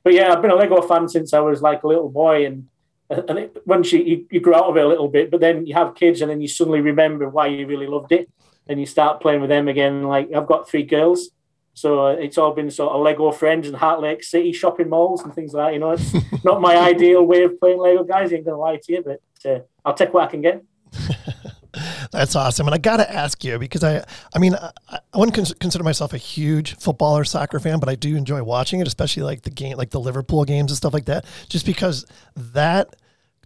but 0.04 0.14
yeah, 0.14 0.34
I've 0.34 0.42
been 0.42 0.52
a 0.52 0.56
Lego 0.56 0.82
fan 0.82 1.08
since 1.08 1.34
I 1.34 1.40
was 1.40 1.62
like 1.62 1.84
a 1.84 1.88
little 1.88 2.10
boy, 2.10 2.46
and 2.46 2.68
and 3.10 3.40
it, 3.40 3.58
once 3.66 3.94
you, 3.94 4.04
you, 4.04 4.26
you 4.32 4.40
grow 4.40 4.56
out 4.56 4.66
of 4.66 4.78
it 4.78 4.84
a 4.84 4.88
little 4.88 5.08
bit, 5.08 5.32
but 5.32 5.40
then 5.40 5.66
you 5.66 5.74
have 5.76 5.96
kids, 5.96 6.22
and 6.22 6.30
then 6.30 6.42
you 6.42 6.48
suddenly 6.48 6.82
remember 6.82 7.30
why 7.30 7.48
you 7.48 7.68
really 7.68 7.88
loved 7.88 8.12
it, 8.12 8.30
and 8.68 8.80
you 8.80 8.86
start 8.86 9.22
playing 9.22 9.42
with 9.42 9.50
them 9.50 9.68
again. 9.68 10.04
Like 10.04 10.34
I've 10.34 10.48
got 10.48 10.70
three 10.70 10.84
girls. 10.84 11.30
So 11.74 12.08
uh, 12.08 12.14
it's 12.14 12.40
all 12.40 12.54
been 12.56 12.72
sort 12.72 12.92
of 12.94 13.02
Lego 13.02 13.32
friends 13.32 13.68
and 13.68 13.78
Heart 13.78 14.02
Lake 14.02 14.24
City 14.24 14.52
shopping 14.52 14.90
malls 14.90 15.24
and 15.24 15.32
things 15.32 15.54
like 15.54 15.68
that. 15.68 15.74
You 15.74 15.80
know, 15.80 15.92
it's 15.92 16.12
not 16.44 16.60
my 16.60 16.76
ideal 16.76 17.24
way 17.24 17.44
of 17.44 17.60
playing 17.60 17.78
Lego, 17.78 18.04
guys. 18.04 18.34
I 18.34 18.38
ain't 18.38 18.46
gonna 18.46 18.58
lie 18.58 18.78
to 18.78 18.92
you, 18.92 19.04
but 19.04 19.22
uh, 19.48 19.60
I'll 19.86 19.94
take 19.94 20.12
what 20.12 20.24
I 20.24 20.32
can 20.32 20.42
get. 20.42 20.64
That's 22.12 22.36
awesome. 22.36 22.68
And 22.68 22.74
I 22.74 22.78
got 22.78 22.98
to 22.98 23.12
ask 23.12 23.44
you 23.44 23.60
because 23.60 23.84
I, 23.84 24.04
I 24.34 24.40
mean, 24.40 24.56
I, 24.56 24.72
I 24.92 25.18
wouldn't 25.18 25.60
consider 25.60 25.84
myself 25.84 26.14
a 26.14 26.18
huge 26.18 26.76
football 26.78 27.18
or 27.18 27.24
soccer 27.24 27.60
fan, 27.60 27.80
but 27.80 27.90
I 27.90 27.96
do 27.96 28.16
enjoy 28.16 28.44
watching 28.44 28.80
it, 28.80 28.88
especially 28.88 29.24
like 29.24 29.44
the 29.44 29.50
game, 29.50 29.78
like 29.78 29.92
the 29.92 30.00
Liverpool 30.00 30.46
games 30.46 30.72
and 30.72 30.78
stuff 30.78 30.94
like 30.94 31.06
that, 31.06 31.26
just 31.50 31.66
because 31.66 32.06
that, 32.36 32.96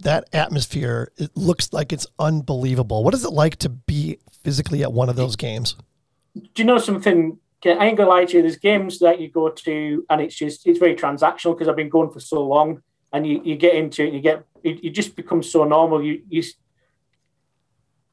that 0.01 0.29
atmosphere, 0.33 1.11
it 1.17 1.35
looks 1.35 1.73
like 1.73 1.91
it's 1.93 2.07
unbelievable. 2.19 3.03
What 3.03 3.13
is 3.13 3.25
it 3.25 3.31
like 3.31 3.57
to 3.57 3.69
be 3.69 4.17
physically 4.43 4.83
at 4.83 4.93
one 4.93 5.09
of 5.09 5.15
those 5.15 5.35
games? 5.35 5.75
Do 6.33 6.41
you 6.55 6.65
know 6.65 6.77
something? 6.77 7.37
I 7.65 7.85
ain't 7.85 7.97
gonna 7.97 8.09
lie 8.09 8.25
to 8.25 8.37
you. 8.37 8.41
There's 8.41 8.57
games 8.57 8.99
that 8.99 9.19
you 9.19 9.29
go 9.29 9.49
to, 9.49 10.05
and 10.09 10.21
it's 10.21 10.35
just 10.35 10.65
it's 10.65 10.79
very 10.79 10.95
transactional 10.95 11.55
because 11.55 11.67
I've 11.67 11.75
been 11.75 11.89
going 11.89 12.09
for 12.09 12.19
so 12.19 12.41
long, 12.41 12.81
and 13.13 13.27
you, 13.27 13.41
you 13.43 13.55
get 13.55 13.75
into 13.75 14.03
it, 14.03 14.13
you 14.13 14.21
get 14.21 14.43
it, 14.63 14.83
it 14.83 14.89
just 14.91 15.15
become 15.15 15.43
so 15.43 15.63
normal. 15.63 16.03
You 16.03 16.23
you 16.27 16.43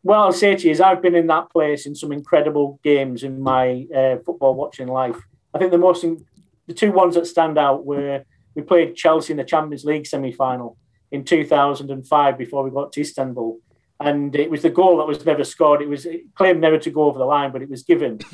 what 0.02 0.18
I'll 0.18 0.32
say 0.32 0.54
to 0.54 0.66
you 0.66 0.70
is 0.70 0.80
I've 0.80 1.02
been 1.02 1.14
in 1.14 1.26
that 1.26 1.50
place 1.50 1.86
in 1.86 1.94
some 1.94 2.12
incredible 2.12 2.78
games 2.82 3.22
in 3.22 3.40
my 3.40 3.86
uh, 3.94 4.16
football 4.24 4.54
watching 4.54 4.88
life. 4.88 5.16
I 5.54 5.58
think 5.58 5.70
the 5.70 5.78
most, 5.78 6.04
in, 6.04 6.24
the 6.66 6.74
two 6.74 6.92
ones 6.92 7.14
that 7.14 7.26
stand 7.26 7.58
out 7.58 7.84
were 7.84 8.24
we 8.54 8.62
played 8.62 8.96
Chelsea 8.96 9.32
in 9.32 9.36
the 9.36 9.44
Champions 9.44 9.84
League 9.84 10.06
semi 10.06 10.32
final 10.32 10.76
in 11.10 11.24
2005 11.24 12.38
before 12.38 12.62
we 12.62 12.70
got 12.70 12.92
to 12.92 13.00
Istanbul. 13.00 13.58
And 14.00 14.34
it 14.36 14.50
was 14.50 14.62
the 14.62 14.70
goal 14.70 14.98
that 14.98 15.06
was 15.06 15.24
never 15.24 15.44
scored. 15.44 15.82
It 15.82 15.88
was 15.88 16.06
it 16.06 16.34
claimed 16.34 16.60
never 16.60 16.78
to 16.78 16.90
go 16.90 17.04
over 17.04 17.18
the 17.18 17.24
line, 17.24 17.52
but 17.52 17.62
it 17.62 17.70
was 17.70 17.82
given. 17.82 18.18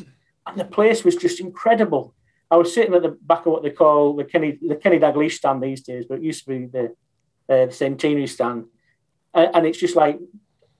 And 0.46 0.60
the 0.60 0.66
place 0.66 1.04
was 1.04 1.16
just 1.16 1.40
incredible. 1.40 2.14
I 2.50 2.56
was 2.56 2.74
sitting 2.74 2.92
at 2.92 3.00
the 3.00 3.16
back 3.22 3.46
of 3.46 3.52
what 3.52 3.62
they 3.62 3.70
call 3.70 4.14
the 4.14 4.24
Kenny 4.24 4.58
the 4.60 4.76
Kenny 4.76 4.98
Dalglish 4.98 5.32
stand 5.32 5.62
these 5.62 5.80
days, 5.80 6.04
but 6.06 6.18
it 6.18 6.22
used 6.22 6.44
to 6.44 6.50
be 6.50 6.66
the, 6.66 6.84
uh, 7.48 7.64
the 7.64 7.72
Centenary 7.72 8.26
stand. 8.26 8.66
And, 9.32 9.50
and 9.54 9.66
it's 9.66 9.78
just 9.78 9.96
like 9.96 10.18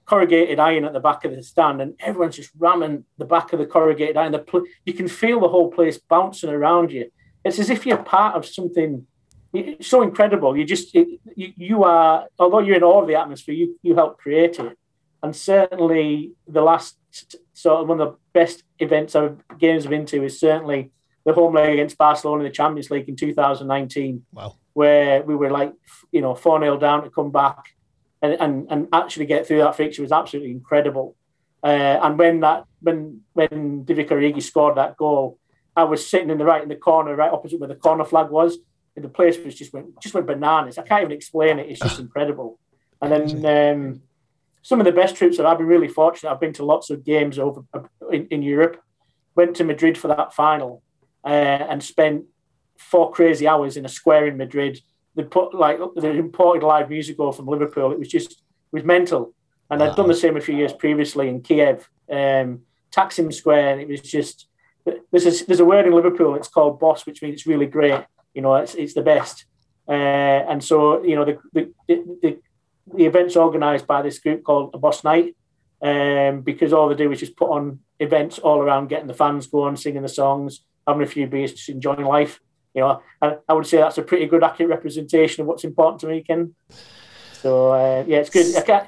corrugated 0.07 0.59
iron 0.59 0.85
at 0.85 0.93
the 0.93 1.01
back 1.01 1.25
of 1.25 1.35
the 1.35 1.43
stand, 1.43 1.81
and 1.81 1.95
everyone's 2.01 2.37
just 2.37 2.51
ramming 2.59 3.05
the 3.19 3.25
back 3.25 3.53
of 3.53 3.59
the 3.59 3.67
corrugated 3.67 4.17
iron. 4.17 4.33
The 4.33 4.39
pl- 4.39 4.65
you 4.85 4.93
can 4.93 5.09
feel 5.09 5.41
the 5.41 5.49
whole 5.49 5.71
place 5.71 5.99
bouncing 5.99 6.51
around 6.51 6.93
you. 6.93 7.11
It's 7.45 7.59
as 7.59 7.71
if 7.71 7.87
you're 7.87 7.99
part 7.99 8.37
of 8.37 8.47
something 8.47 9.07
it's 9.55 9.87
so 9.87 10.03
incredible. 10.03 10.57
You 10.57 10.65
just 10.65 10.95
it, 10.95 11.21
you, 11.37 11.53
you 11.57 11.85
are, 11.85 12.27
although 12.39 12.59
you're 12.59 12.77
in 12.77 12.83
awe 12.83 13.03
of 13.03 13.09
the 13.09 13.15
atmosphere, 13.15 13.55
you 13.55 13.79
you 13.83 13.95
help 13.95 14.19
create 14.19 14.59
it. 14.59 14.77
And 15.23 15.35
certainly, 15.35 16.33
the 16.47 16.61
last 16.61 16.99
sort 17.55 17.83
of 17.83 17.89
one 17.89 18.01
of 18.01 18.13
the 18.13 18.19
best 18.33 18.65
events 18.79 19.15
I've 19.15 19.39
games 19.59 19.85
I've 19.85 19.91
been 19.91 20.07
to 20.07 20.25
is 20.25 20.41
certainly 20.41 20.91
the 21.25 21.33
home 21.33 21.55
leg 21.55 21.73
against 21.73 21.97
Barcelona 21.97 22.43
in 22.43 22.49
the 22.49 22.55
Champions 22.55 22.91
League 22.91 23.09
in 23.09 23.17
2019. 23.17 24.27
Wow. 24.33 24.57
Where 24.73 25.23
we 25.23 25.37
were 25.37 25.51
like, 25.51 25.73
you 26.11 26.21
know, 26.21 26.35
4 26.35 26.61
0 26.61 26.77
down 26.79 27.05
to 27.05 27.11
come 27.11 27.31
back 27.31 27.74
and, 28.25 28.41
and, 28.41 28.67
and 28.71 28.89
actually 28.93 29.27
get 29.27 29.47
through 29.47 29.59
that 29.59 29.77
fixture 29.77 30.03
was 30.03 30.13
absolutely 30.13 30.51
incredible. 30.51 31.17
Uh, 31.63 31.99
and 32.03 32.19
when 32.19 32.41
that 32.41 32.65
when 32.81 33.23
when 33.33 33.85
Divock 33.85 34.09
Origi 34.09 34.43
scored 34.43 34.77
that 34.77 34.97
goal, 34.97 35.39
I 35.77 35.85
was 35.85 36.07
sitting 36.07 36.31
in 36.31 36.39
the 36.39 36.45
right 36.45 36.63
in 36.63 36.69
the 36.69 36.77
corner, 36.77 37.15
right 37.17 37.33
opposite 37.33 37.59
where 37.61 37.69
the 37.69 37.75
corner 37.75 38.05
flag 38.05 38.31
was, 38.31 38.59
and 38.97 39.05
the 39.05 39.09
place 39.09 39.39
was 39.39 39.55
just 39.55 39.73
went 39.73 40.01
just 40.01 40.15
went 40.15 40.27
bananas. 40.27 40.79
I 40.79 40.83
can't 40.83 41.03
even 41.03 41.13
explain 41.13 41.59
it. 41.59 41.69
It's 41.69 41.81
just 41.81 42.01
incredible. 42.07 42.59
And 43.01 43.13
then 43.43 43.75
um, 43.77 44.03
some 44.63 44.81
of 44.81 44.87
the 44.87 44.93
best 44.93 45.17
trips 45.17 45.37
that 45.37 45.47
I've 45.47 45.59
been 45.59 45.67
really 45.67 45.89
fortunate. 45.89 46.31
I've 46.31 46.41
been 46.41 46.55
to 46.55 46.65
lots 46.65 46.91
of 46.91 47.05
games 47.05 47.39
over 47.39 47.65
in, 48.11 48.27
in 48.29 48.43
Europe. 48.43 48.83
Went 49.35 49.57
to 49.57 49.65
Madrid 49.65 49.99
for 49.99 50.09
that 50.09 50.33
final 50.33 50.83
uh, 51.25 51.29
and 51.71 51.83
spent 51.83 52.25
four 52.79 53.11
crazy 53.11 53.47
hours 53.47 53.77
in 53.77 53.85
a 53.85 53.89
square 53.89 54.27
in 54.27 54.37
Madrid. 54.37 54.81
They 55.17 55.25
put 55.25 55.55
like 55.55 55.79
they 55.97 56.19
imported 56.19 56.65
live 56.65 56.91
music 56.91 57.19
over 57.21 57.37
from 57.37 57.47
Liverpool. 57.47 57.93
It 57.93 57.99
was 57.99 58.09
just 58.09 58.33
it 58.33 58.73
was 58.73 58.85
mental. 58.85 59.35
And 59.71 59.81
wow. 59.81 59.91
I'd 59.91 59.97
done 59.97 60.09
the 60.09 60.15
same 60.15 60.37
a 60.37 60.41
few 60.41 60.57
years 60.57 60.73
previously 60.73 61.29
in 61.29 61.41
Kiev, 61.41 61.89
um, 62.11 62.63
Taksim 62.91 63.33
Square, 63.33 63.73
and 63.73 63.81
it 63.81 63.89
was 63.89 64.01
just 64.01 64.49
there's 64.85 65.43
a, 65.43 65.47
there's 65.47 65.61
a 65.61 65.65
word 65.65 65.87
in 65.87 65.95
Liverpool. 65.95 66.35
It's 66.35 66.49
called 66.49 66.81
boss, 66.81 67.07
which 67.07 67.23
means 67.23 67.35
it's 67.35 67.47
really 67.47 67.67
great. 67.67 68.05
You 68.35 68.43
know, 68.43 68.57
it's 68.57 68.75
it's 68.75 68.95
the 68.95 69.03
best. 69.03 69.47
Uh, 69.89 69.93
and 70.51 70.63
so 70.63 71.03
you 71.03 71.15
know 71.15 71.25
the 71.25 71.39
the, 71.53 71.73
the 71.89 72.39
the 72.95 73.07
event's 73.07 73.37
organised 73.37 73.87
by 73.87 74.03
this 74.03 74.19
group 74.19 74.45
called 74.45 74.71
a 74.75 74.79
Boss 74.79 75.05
Night, 75.05 75.35
um, 75.81 76.43
because 76.43 76.73
all 76.73 76.89
they 76.89 76.95
do 76.95 77.13
is 77.13 77.21
just 77.21 77.37
put 77.37 77.51
on 77.51 77.81
events 77.99 78.39
all 78.39 78.61
around, 78.61 78.89
getting 78.89 79.07
the 79.07 79.15
fans 79.15 79.47
going, 79.47 79.77
singing 79.77 80.03
the 80.03 80.09
songs, 80.09 80.65
having 80.87 81.03
a 81.03 81.07
few 81.07 81.27
beers, 81.27 81.53
just 81.53 81.69
enjoying 81.69 82.05
life. 82.05 82.41
You 82.75 82.81
know, 82.83 83.03
I, 83.23 83.37
I 83.49 83.53
would 83.53 83.67
say 83.67 83.79
that's 83.79 83.99
a 83.99 84.03
pretty 84.03 84.27
good, 84.27 84.43
accurate 84.43 84.71
representation 84.71 85.43
of 85.43 85.47
what's 85.47 85.65
important 85.65 86.01
to 86.01 86.09
me, 86.09 86.23
Ken. 86.23 86.55
So 87.35 87.73
uh, 87.73 88.05
yeah, 88.07 88.19
it's 88.19 88.31
good. 88.31 88.47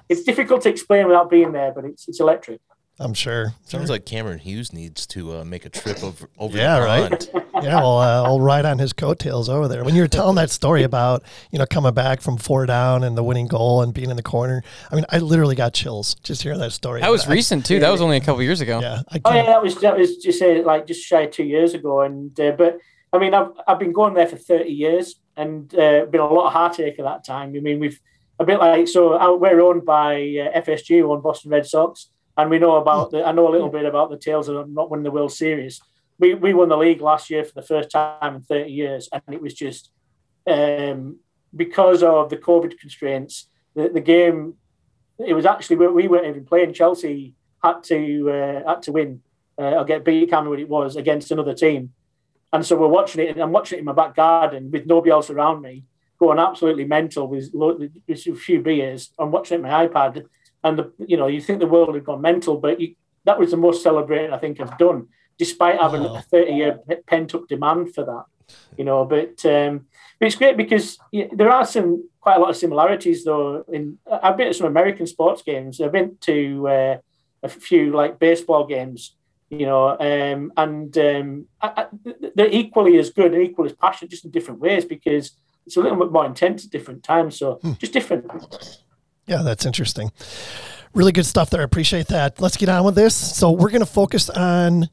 it's 0.09 0.23
difficult 0.25 0.63
to 0.63 0.71
explain 0.71 1.07
without 1.07 1.31
being 1.31 1.53
there, 1.53 1.73
but 1.73 1.85
it's 1.85 2.09
it's 2.09 2.21
electric. 2.21 2.61
I'm 2.99 3.13
sure. 3.13 3.53
Sounds 3.65 3.91
like 3.91 4.07
Cameron 4.07 4.39
Hughes 4.39 4.73
needs 4.73 5.07
to 5.09 5.39
uh, 5.39 5.45
make 5.45 5.67
a 5.67 5.69
trip 5.69 6.03
over 6.03 6.31
over. 6.39 6.57
yeah, 6.57 6.79
right. 6.79 7.31
yeah, 7.63 7.77
well, 7.77 7.99
uh, 7.99 8.23
I'll 8.23 8.41
ride 8.41 8.65
on 8.65 8.79
his 8.79 8.95
coattails 8.95 9.51
over 9.51 9.69
there. 9.69 9.85
When 9.85 9.95
you 9.95 10.01
were 10.01 10.09
telling 10.09 10.37
that 10.37 10.51
story 10.51 10.83
about 10.83 11.23
you 11.51 11.59
know 11.59 11.67
coming 11.67 11.93
back 11.93 12.23
from 12.23 12.39
four 12.39 12.65
down 12.65 13.05
and 13.05 13.17
the 13.17 13.23
winning 13.23 13.49
goal 13.49 13.83
and 13.83 13.93
being 13.93 14.09
in 14.09 14.17
the 14.17 14.23
corner, 14.23 14.63
I 14.91 14.95
mean, 14.95 15.05
I 15.11 15.19
literally 15.19 15.55
got 15.55 15.75
chills 15.75 16.15
just 16.23 16.43
hearing 16.43 16.59
that 16.61 16.73
story. 16.73 17.03
That 17.03 17.11
was 17.11 17.27
I, 17.29 17.33
recent 17.33 17.67
too. 17.67 17.81
That 17.81 17.91
was 17.91 18.01
only 18.01 18.17
a 18.17 18.21
couple 18.23 18.43
years 18.43 18.63
ago. 18.63 18.81
Yeah. 18.81 19.03
oh 19.27 19.35
yeah, 19.35 19.45
that 19.45 19.63
was 19.63 19.75
that 19.81 19.99
was 19.99 20.17
just 20.17 20.41
uh, 20.41 20.63
like 20.65 20.87
just 20.87 21.05
shy 21.05 21.23
of 21.23 21.33
two 21.33 21.45
years 21.45 21.75
ago, 21.75 22.01
and 22.01 22.39
uh, 22.41 22.53
but 22.53 22.79
I 23.13 23.19
mean, 23.19 23.35
I've 23.35 23.53
I've 23.67 23.79
been 23.79 23.93
going 23.93 24.15
there 24.15 24.27
for 24.27 24.37
thirty 24.37 24.73
years, 24.73 25.17
and 25.37 25.73
uh, 25.75 26.07
been 26.07 26.21
a 26.21 26.27
lot 26.27 26.49
of 26.49 26.53
heartache 26.53 26.99
at 26.99 27.05
that 27.05 27.25
time. 27.25 27.55
I 27.57 27.61
mean, 27.61 27.81
we've 27.81 28.01
a 28.39 28.45
bit 28.45 28.59
like 28.59 28.89
so 28.89 29.37
we're 29.37 29.61
owned 29.61 29.85
by 29.85 30.15
uh, 30.15 30.61
FSG, 30.61 31.03
owned 31.03 31.23
Boston 31.23 31.51
Red 31.51 31.67
Sox 31.67 32.11
and 32.37 32.51
we 32.51 32.59
know 32.59 32.77
about 32.77 33.11
the. 33.11 33.25
I 33.25 33.33
know 33.33 33.49
a 33.49 33.53
little 33.53 33.69
bit 33.69 33.85
about 33.85 34.11
the 34.11 34.19
tales 34.19 34.49
of 34.49 34.69
not 34.69 34.91
winning 34.91 35.05
the 35.05 35.11
World 35.11 35.33
Series. 35.33 35.81
We 36.19 36.35
we 36.35 36.55
won 36.55 36.69
the 36.69 36.77
league 36.77 37.01
last 37.01 37.31
year 37.31 37.45
for 37.45 37.55
the 37.55 37.67
first 37.67 37.91
time 37.91 38.37
in 38.37 38.43
30 38.43 38.71
years, 38.71 39.09
and 39.13 39.23
it 39.33 39.41
was 39.41 39.55
just 39.55 39.91
um, 40.47 41.19
because 41.55 42.03
of 42.03 42.31
the 42.31 42.37
COVID 42.37 42.79
constraints. 42.79 43.49
The, 43.75 43.89
the 43.89 44.01
game, 44.01 44.55
it 45.19 45.35
was 45.35 45.47
actually 45.47 45.77
we 45.77 46.09
weren't 46.09 46.27
even 46.27 46.45
playing. 46.45 46.75
Chelsea 46.75 47.35
had 47.63 47.83
to 47.85 48.31
uh, 48.31 48.69
had 48.69 48.83
to 48.83 48.93
win 48.93 49.23
uh, 49.59 49.77
or 49.77 49.85
get 49.85 50.05
beat. 50.05 50.33
I 50.33 50.41
what 50.43 50.61
it 50.61 50.69
was 50.69 50.97
against 50.97 51.31
another 51.31 51.55
team, 51.55 51.93
and 52.53 52.65
so 52.65 52.77
we're 52.77 52.89
watching 52.89 53.23
it. 53.23 53.31
And 53.31 53.41
I'm 53.41 53.53
watching 53.53 53.79
it 53.79 53.81
in 53.81 53.87
my 53.87 53.93
back 53.93 54.15
garden 54.15 54.71
with 54.71 54.87
nobody 54.87 55.11
else 55.11 55.31
around 55.31 55.63
me, 55.63 55.85
going 56.19 56.39
absolutely 56.39 56.85
mental 56.85 57.27
with, 57.29 57.51
with 57.53 57.93
a 58.09 58.35
few 58.35 58.63
beers. 58.63 59.11
I'm 59.19 59.31
watching 59.31 59.61
it 59.61 59.65
on 59.65 59.71
my 59.71 59.87
iPad 59.87 60.27
and 60.65 60.79
the, 60.79 60.93
you 61.07 61.17
know 61.17 61.27
you 61.27 61.41
think 61.41 61.61
the 61.61 61.67
world 61.67 61.95
had 61.95 62.05
gone 62.05 62.21
mental, 62.21 62.57
but 62.59 62.81
you, 62.81 62.95
that 63.25 63.39
was 63.39 63.51
the 63.51 63.57
most 63.57 63.83
celebrated 63.83 64.33
I 64.33 64.39
think 64.39 64.61
I've 64.61 64.79
done, 64.79 65.09
despite 65.39 65.81
having 65.81 66.03
wow. 66.03 66.17
a 66.17 66.23
thirty-year 66.23 66.81
pent-up 67.07 67.49
demand 67.49 67.95
for 67.95 68.05
that. 68.05 68.25
You 68.79 68.85
know, 68.85 69.05
but 69.05 69.45
um, 69.45 69.87
but 70.19 70.27
it's 70.27 70.37
great 70.37 70.57
because 70.57 70.99
there 71.13 71.51
are 71.51 71.67
some 71.67 72.09
quite 72.21 72.37
a 72.37 72.41
lot 72.41 72.51
of 72.51 72.57
similarities 72.57 73.25
though. 73.25 73.65
In 73.73 73.99
I've 74.11 74.37
been 74.37 74.49
to 74.49 74.55
some 74.55 74.69
American 74.69 75.07
sports 75.07 75.43
games. 75.43 75.81
I've 75.81 75.93
been 75.93 76.17
to 76.23 76.69
uh, 76.69 76.99
a 77.43 77.49
few 77.49 77.93
like 77.93 78.19
baseball 78.19 78.67
games. 78.67 79.17
You 79.49 79.67
know, 79.67 79.91
um, 79.91 80.53
and 80.57 80.99
um, 80.99 81.47
I, 81.61 81.69
I, 81.77 81.87
they're 82.35 82.51
equally 82.51 82.99
as 82.99 83.11
good 83.11 83.33
and 83.33 83.43
equally 83.43 83.71
as 83.71 83.77
passionate, 83.77 84.11
just 84.11 84.25
in 84.25 84.33
different 84.33 84.59
ways 84.59 84.85
because 84.85 85.33
it's 85.67 85.77
a 85.77 85.81
little 85.81 85.99
bit 85.99 86.11
more 86.11 86.27
intense 86.27 86.65
at 86.65 86.71
different 86.71 87.05
times. 87.05 87.39
So 87.39 87.55
hmm. 87.63 87.73
just 87.79 87.93
different. 87.93 88.29
Yeah, 89.27 89.43
that's 89.43 89.65
interesting. 89.65 90.11
Really 90.95 91.13
good 91.13 91.27
stuff 91.27 91.51
there. 91.51 91.61
I 91.61 91.65
appreciate 91.65 92.09
that. 92.09 92.41
Let's 92.41 92.57
get 92.57 92.69
on 92.69 92.85
with 92.85 92.95
this. 92.95 93.15
So 93.15 93.51
we're 93.53 93.71
going 93.71 93.81
to 93.81 93.87
focus 93.87 94.31
on, 94.31 94.89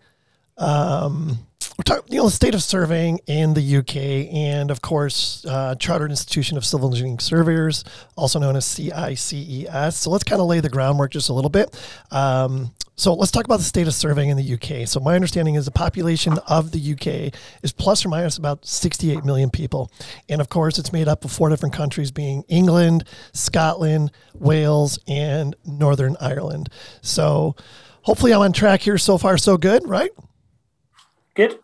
um, 0.57 1.39
we're 1.77 1.83
talking, 1.83 2.13
you 2.13 2.19
know, 2.19 2.25
the 2.25 2.31
state 2.31 2.53
of 2.53 2.61
surveying 2.61 3.19
in 3.25 3.55
the 3.55 3.77
UK, 3.77 3.95
and 4.33 4.69
of 4.69 4.81
course, 4.81 5.43
uh, 5.45 5.73
Chartered 5.75 6.11
Institution 6.11 6.55
of 6.55 6.65
Civil 6.65 6.89
Engineering 6.89 7.19
Surveyors, 7.19 7.83
also 8.15 8.39
known 8.39 8.55
as 8.55 8.65
CICES. 8.65 9.95
So 9.95 10.11
let's 10.11 10.23
kind 10.23 10.39
of 10.39 10.47
lay 10.47 10.59
the 10.59 10.69
groundwork 10.69 11.11
just 11.11 11.29
a 11.29 11.33
little 11.33 11.49
bit. 11.49 11.75
Um, 12.11 12.73
so 12.95 13.15
let's 13.15 13.31
talk 13.31 13.45
about 13.45 13.57
the 13.57 13.63
state 13.63 13.87
of 13.87 13.95
surveying 13.95 14.29
in 14.29 14.37
the 14.37 14.53
UK. 14.53 14.87
So 14.87 14.99
my 14.99 15.15
understanding 15.15 15.55
is 15.55 15.65
the 15.65 15.71
population 15.71 16.37
of 16.47 16.71
the 16.71 16.93
UK 16.93 17.33
is 17.63 17.71
plus 17.71 18.05
or 18.05 18.09
minus 18.09 18.37
about 18.37 18.67
68 18.67 19.25
million 19.25 19.49
people. 19.49 19.91
And 20.29 20.39
of 20.39 20.49
course, 20.49 20.77
it's 20.77 20.93
made 20.93 21.07
up 21.07 21.25
of 21.25 21.31
four 21.31 21.49
different 21.49 21.73
countries 21.73 22.11
being 22.11 22.43
England, 22.49 23.05
Scotland, 23.33 24.11
Wales, 24.35 24.99
and 25.07 25.55
Northern 25.65 26.15
Ireland. 26.21 26.69
So 27.01 27.55
hopefully 28.03 28.31
I'm 28.31 28.41
on 28.41 28.53
track 28.53 28.81
here 28.81 28.99
so 28.99 29.17
far 29.17 29.39
so 29.39 29.57
good, 29.57 29.87
right? 29.89 30.11
Good 31.35 31.59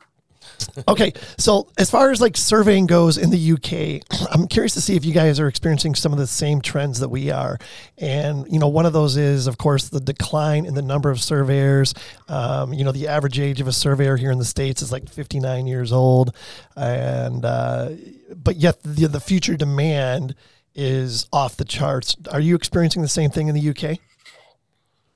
okay, 0.87 1.13
so 1.37 1.67
as 1.77 1.89
far 1.89 2.11
as 2.11 2.21
like 2.21 2.37
surveying 2.37 2.85
goes 2.85 3.17
in 3.17 3.29
the 3.29 3.53
UK, 3.53 4.03
I'm 4.31 4.47
curious 4.47 4.73
to 4.73 4.81
see 4.81 4.95
if 4.95 5.05
you 5.05 5.13
guys 5.13 5.39
are 5.39 5.47
experiencing 5.47 5.95
some 5.95 6.11
of 6.11 6.19
the 6.19 6.27
same 6.27 6.61
trends 6.61 6.99
that 6.99 7.09
we 7.09 7.31
are. 7.31 7.57
And 7.97 8.45
you 8.51 8.59
know, 8.59 8.67
one 8.67 8.85
of 8.85 8.93
those 8.93 9.17
is, 9.17 9.47
of 9.47 9.57
course, 9.57 9.89
the 9.89 9.99
decline 9.99 10.65
in 10.65 10.73
the 10.73 10.81
number 10.81 11.09
of 11.09 11.21
surveyors. 11.21 11.93
Um, 12.27 12.73
you 12.73 12.83
know, 12.83 12.91
the 12.91 13.07
average 13.07 13.39
age 13.39 13.61
of 13.61 13.67
a 13.67 13.73
surveyor 13.73 14.17
here 14.17 14.31
in 14.31 14.37
the 14.37 14.45
states 14.45 14.81
is 14.81 14.91
like 14.91 15.09
59 15.09 15.67
years 15.67 15.91
old, 15.91 16.35
and 16.75 17.45
uh, 17.45 17.89
but 18.35 18.55
yet 18.55 18.81
the 18.83 19.07
the 19.07 19.19
future 19.19 19.57
demand 19.57 20.35
is 20.75 21.27
off 21.33 21.57
the 21.57 21.65
charts. 21.65 22.15
Are 22.31 22.39
you 22.39 22.55
experiencing 22.55 23.01
the 23.01 23.07
same 23.07 23.31
thing 23.31 23.47
in 23.47 23.55
the 23.55 23.69
UK? 23.69 23.99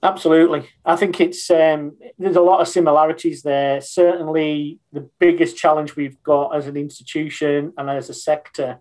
Absolutely. 0.03 0.67
I 0.83 0.97
think 0.97 1.21
it's 1.21 1.49
um, 1.49 1.97
there's 2.19 2.35
a 2.35 2.41
lot 2.41 2.59
of 2.59 2.67
similarities 2.67 3.41
there. 3.41 3.79
Certainly, 3.79 4.79
the 4.91 5.09
biggest 5.17 5.55
challenge 5.55 5.95
we've 5.95 6.21
got 6.23 6.53
as 6.53 6.67
an 6.67 6.75
institution 6.75 7.71
and 7.77 7.89
as 7.89 8.09
a 8.09 8.13
sector 8.13 8.79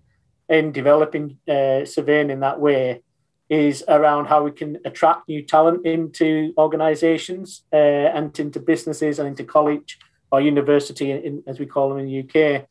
in 0.48 0.72
developing 0.72 1.38
uh, 1.48 1.84
surveying 1.84 2.30
in 2.30 2.40
that 2.40 2.58
way 2.58 3.02
is 3.48 3.84
around 3.86 4.26
how 4.26 4.42
we 4.42 4.50
can 4.50 4.78
attract 4.84 5.28
new 5.28 5.42
talent 5.44 5.86
into 5.86 6.52
organisations 6.58 7.62
uh, 7.72 7.76
and 7.76 8.36
into 8.40 8.58
businesses 8.58 9.20
and 9.20 9.28
into 9.28 9.44
college 9.44 10.00
or 10.32 10.40
university, 10.40 11.12
in, 11.12 11.44
as 11.46 11.60
we 11.60 11.66
call 11.66 11.88
them 11.88 11.98
in 11.98 12.06
the 12.06 12.20
UK. 12.24 12.66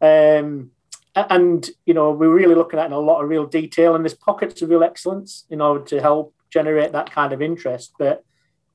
Um, 0.00 0.70
and 1.14 1.68
you 1.84 1.92
know, 1.92 2.12
we're 2.12 2.32
really 2.32 2.54
looking 2.54 2.78
at 2.78 2.86
in 2.86 2.92
a 2.92 2.98
lot 2.98 3.22
of 3.22 3.28
real 3.28 3.44
detail, 3.44 3.94
and 3.94 4.02
there's 4.02 4.14
pockets 4.14 4.62
of 4.62 4.70
real 4.70 4.84
excellence 4.84 5.44
in 5.50 5.60
order 5.60 5.84
to 5.84 6.00
help 6.00 6.34
generate 6.50 6.92
that 6.92 7.10
kind 7.10 7.32
of 7.32 7.42
interest. 7.42 7.92
But 7.98 8.24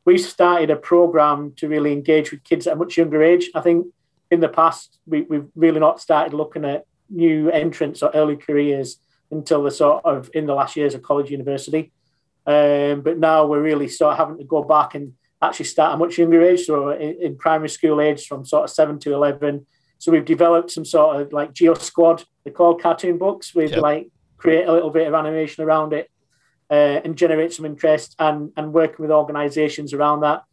we 0.05 0.17
started 0.17 0.69
a 0.69 0.75
program 0.75 1.53
to 1.57 1.67
really 1.67 1.91
engage 1.91 2.31
with 2.31 2.43
kids 2.43 2.67
at 2.67 2.73
a 2.73 2.75
much 2.75 2.97
younger 2.97 3.23
age. 3.23 3.49
I 3.55 3.61
think 3.61 3.87
in 4.31 4.39
the 4.39 4.49
past, 4.49 4.99
we, 5.05 5.21
we've 5.23 5.47
really 5.55 5.79
not 5.79 5.99
started 5.99 6.33
looking 6.33 6.65
at 6.65 6.85
new 7.09 7.49
entrants 7.49 8.01
or 8.03 8.11
early 8.13 8.35
careers 8.35 8.97
until 9.31 9.63
the 9.63 9.71
sort 9.71 10.05
of 10.05 10.29
in 10.33 10.45
the 10.45 10.53
last 10.53 10.75
years 10.75 10.93
of 10.93 11.01
college 11.01 11.31
university. 11.31 11.91
Um, 12.45 13.01
but 13.01 13.17
now 13.17 13.45
we're 13.47 13.61
really 13.61 13.87
sort 13.87 14.13
of 14.13 14.17
having 14.19 14.37
to 14.37 14.43
go 14.43 14.63
back 14.63 14.93
and 14.93 15.13
actually 15.41 15.65
start 15.65 15.91
at 15.91 15.95
a 15.95 15.97
much 15.97 16.17
younger 16.17 16.41
age. 16.43 16.65
So 16.65 16.89
in, 16.91 17.21
in, 17.21 17.37
primary 17.37 17.69
school 17.69 17.99
age, 17.99 18.27
from 18.27 18.45
sort 18.45 18.65
of 18.65 18.69
seven 18.69 18.99
to 18.99 19.13
11. 19.13 19.65
So 19.97 20.11
we've 20.11 20.25
developed 20.25 20.71
some 20.71 20.85
sort 20.85 21.21
of 21.21 21.33
like 21.33 21.53
Geo 21.53 21.73
Squad, 21.73 22.23
they're 22.43 22.53
called 22.53 22.81
cartoon 22.81 23.17
books. 23.17 23.55
We've 23.55 23.71
yep. 23.71 23.81
like 23.81 24.09
create 24.37 24.67
a 24.67 24.71
little 24.71 24.91
bit 24.91 25.07
of 25.07 25.15
animation 25.15 25.63
around 25.63 25.93
it 25.93 26.09
uh, 26.69 27.01
and 27.03 27.17
generate 27.17 27.53
some 27.53 27.65
interest 27.65 28.15
and, 28.19 28.51
and 28.57 28.73
working 28.73 28.97
with 28.99 29.11
organisations 29.11 29.93
around 29.93 30.21
that. 30.21 30.43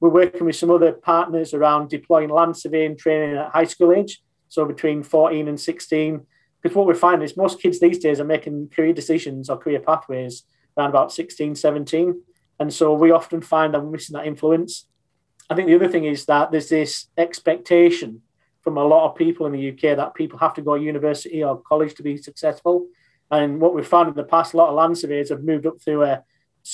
We're 0.00 0.10
working 0.10 0.46
with 0.46 0.56
some 0.56 0.70
other 0.70 0.92
partners 0.92 1.54
around 1.54 1.88
deploying 1.88 2.28
land 2.28 2.56
surveying 2.56 2.96
training 2.96 3.36
at 3.36 3.52
high 3.52 3.64
school 3.64 3.92
age, 3.92 4.20
so 4.48 4.64
between 4.64 5.02
14 5.02 5.48
and 5.48 5.60
16. 5.60 6.26
Because 6.60 6.76
what 6.76 6.86
we're 6.86 6.94
finding 6.94 7.24
is 7.24 7.36
most 7.36 7.60
kids 7.60 7.80
these 7.80 7.98
days 7.98 8.20
are 8.20 8.24
making 8.24 8.68
career 8.68 8.92
decisions 8.92 9.48
or 9.48 9.56
career 9.56 9.80
pathways 9.80 10.44
around 10.76 10.90
about 10.90 11.12
16, 11.12 11.54
17. 11.54 12.22
And 12.60 12.72
so 12.72 12.94
we 12.94 13.10
often 13.10 13.40
find 13.40 13.74
that 13.74 13.80
we're 13.80 13.90
missing 13.90 14.14
that 14.14 14.26
influence. 14.26 14.86
I 15.50 15.54
think 15.54 15.68
the 15.68 15.74
other 15.74 15.88
thing 15.88 16.04
is 16.04 16.26
that 16.26 16.50
there's 16.50 16.68
this 16.68 17.08
expectation 17.16 18.22
from 18.62 18.76
a 18.76 18.84
lot 18.84 19.10
of 19.10 19.16
people 19.16 19.46
in 19.46 19.52
the 19.52 19.70
UK 19.70 19.96
that 19.96 20.14
people 20.14 20.38
have 20.38 20.54
to 20.54 20.62
go 20.62 20.76
to 20.76 20.82
university 20.82 21.42
or 21.42 21.60
college 21.60 21.94
to 21.94 22.02
be 22.02 22.16
successful. 22.16 22.86
And 23.32 23.60
what 23.60 23.74
we've 23.74 23.86
found 23.86 24.08
in 24.08 24.14
the 24.14 24.22
past, 24.24 24.52
a 24.52 24.58
lot 24.58 24.68
of 24.68 24.74
land 24.74 24.98
surveyors 24.98 25.30
have 25.30 25.42
moved 25.42 25.66
up 25.66 25.80
through 25.80 26.04
a, 26.04 26.22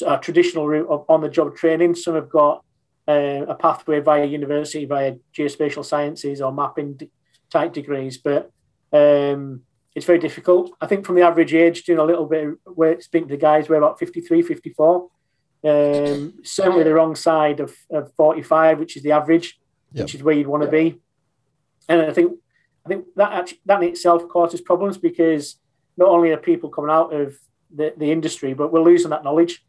a 0.05 0.19
traditional 0.19 0.67
route 0.67 0.89
of 0.89 1.07
on 1.09 1.21
the 1.21 1.29
job 1.29 1.57
training. 1.57 1.95
Some 1.95 2.17
have 2.17 2.29
got 2.29 2.65
uh, 3.07 3.47
a 3.49 3.55
pathway 3.55 4.01
via 4.01 4.27
university, 4.27 4.85
via 4.85 5.15
geospatial 5.33 5.85
sciences 5.85 6.43
or 6.43 6.53
mapping 6.53 7.01
type 7.49 7.73
degrees, 7.73 8.19
but 8.19 8.51
um, 8.93 9.63
it's 9.95 10.05
very 10.05 10.19
difficult. 10.19 10.73
I 10.81 10.87
think 10.87 11.07
from 11.07 11.15
the 11.15 11.23
average 11.23 11.55
age, 11.55 11.85
doing 11.85 12.01
a 12.01 12.05
little 12.05 12.27
bit 12.27 12.49
of 12.49 12.77
work, 12.77 13.03
speaking 13.03 13.29
to 13.29 13.35
the 13.35 13.41
guys, 13.41 13.69
we're 13.69 13.77
about 13.77 13.99
53, 13.99 14.43
54. 14.43 15.09
Um, 15.65 16.35
certainly 16.43 16.85
the 16.85 16.95
wrong 16.95 17.15
side 17.15 17.61
of, 17.61 17.75
of 17.91 18.13
45, 18.15 18.81
which 18.81 18.97
is 18.97 19.03
the 19.03 19.13
average, 19.13 19.59
Yep. 19.93 20.05
which 20.05 20.15
is 20.17 20.23
where 20.23 20.35
you'd 20.35 20.47
want 20.47 20.65
to 20.65 20.71
be. 20.71 21.01
And 21.89 22.03
I 22.03 22.13
think 22.13 22.33
I 22.85 22.89
think 22.91 23.07
that 23.17 23.33
actually, 23.33 23.61
that 23.65 23.83
in 23.83 23.89
itself 23.89 24.29
causes 24.29 24.61
problems 24.61 24.99
because 24.99 25.57
not 25.99 26.09
only 26.09 26.31
are 26.31 26.39
people 26.39 26.71
coming 26.71 26.91
out 26.91 27.13
of 27.13 27.37
the, 27.75 27.93
the 27.97 28.11
industry, 28.11 28.55
but 28.55 28.73
we're 28.73 28.81
losing 28.83 29.11
that 29.11 29.25
knowledge. 29.25 29.63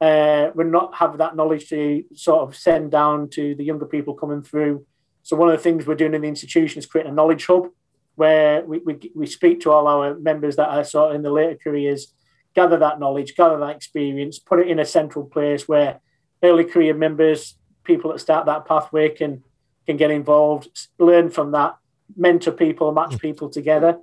Uh, 0.00 0.50
we're 0.54 0.64
not 0.64 0.94
having 0.94 1.18
that 1.18 1.36
knowledge 1.36 1.68
to 1.68 2.02
sort 2.14 2.42
of 2.42 2.56
send 2.56 2.90
down 2.90 3.28
to 3.28 3.54
the 3.54 3.64
younger 3.64 3.86
people 3.86 4.14
coming 4.14 4.42
through. 4.42 4.84
So 5.22 5.36
one 5.36 5.48
of 5.48 5.56
the 5.56 5.62
things 5.62 5.86
we're 5.86 5.94
doing 5.94 6.14
in 6.14 6.22
the 6.22 6.28
institution 6.28 6.78
is 6.78 6.86
creating 6.86 7.12
a 7.12 7.14
knowledge 7.14 7.46
hub 7.46 7.68
where 8.16 8.64
we, 8.64 8.78
we, 8.78 9.12
we 9.14 9.26
speak 9.26 9.60
to 9.60 9.70
all 9.70 9.86
our 9.86 10.18
members 10.18 10.56
that 10.56 10.68
are 10.68 10.84
sort 10.84 11.10
of 11.10 11.16
in 11.16 11.22
the 11.22 11.30
later 11.30 11.58
careers, 11.62 12.12
gather 12.54 12.78
that 12.78 12.98
knowledge, 12.98 13.36
gather 13.36 13.58
that 13.58 13.76
experience, 13.76 14.38
put 14.38 14.58
it 14.58 14.68
in 14.68 14.78
a 14.78 14.84
central 14.84 15.26
place 15.26 15.68
where 15.68 16.00
early 16.42 16.64
career 16.64 16.94
members, 16.94 17.56
people 17.84 18.10
that 18.12 18.18
start 18.18 18.46
that 18.46 18.66
pathway 18.66 19.10
can 19.10 19.42
can 19.86 19.96
get 19.96 20.10
involved, 20.10 20.88
learn 20.98 21.30
from 21.30 21.52
that, 21.52 21.76
mentor 22.16 22.50
people, 22.50 22.90
match 22.92 23.18
people 23.20 23.48
together. 23.48 23.98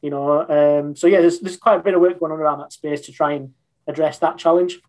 You 0.00 0.10
know, 0.10 0.48
um, 0.48 0.96
so 0.96 1.06
yeah, 1.06 1.20
there's, 1.20 1.40
there's 1.40 1.56
quite 1.56 1.76
a 1.76 1.82
bit 1.82 1.94
of 1.94 2.00
work 2.00 2.18
going 2.18 2.32
on 2.32 2.38
around 2.38 2.58
that 2.58 2.72
space 2.72 3.02
to 3.02 3.12
try 3.12 3.32
and 3.32 3.54
address 3.86 4.18
that 4.18 4.36
challenge. 4.38 4.80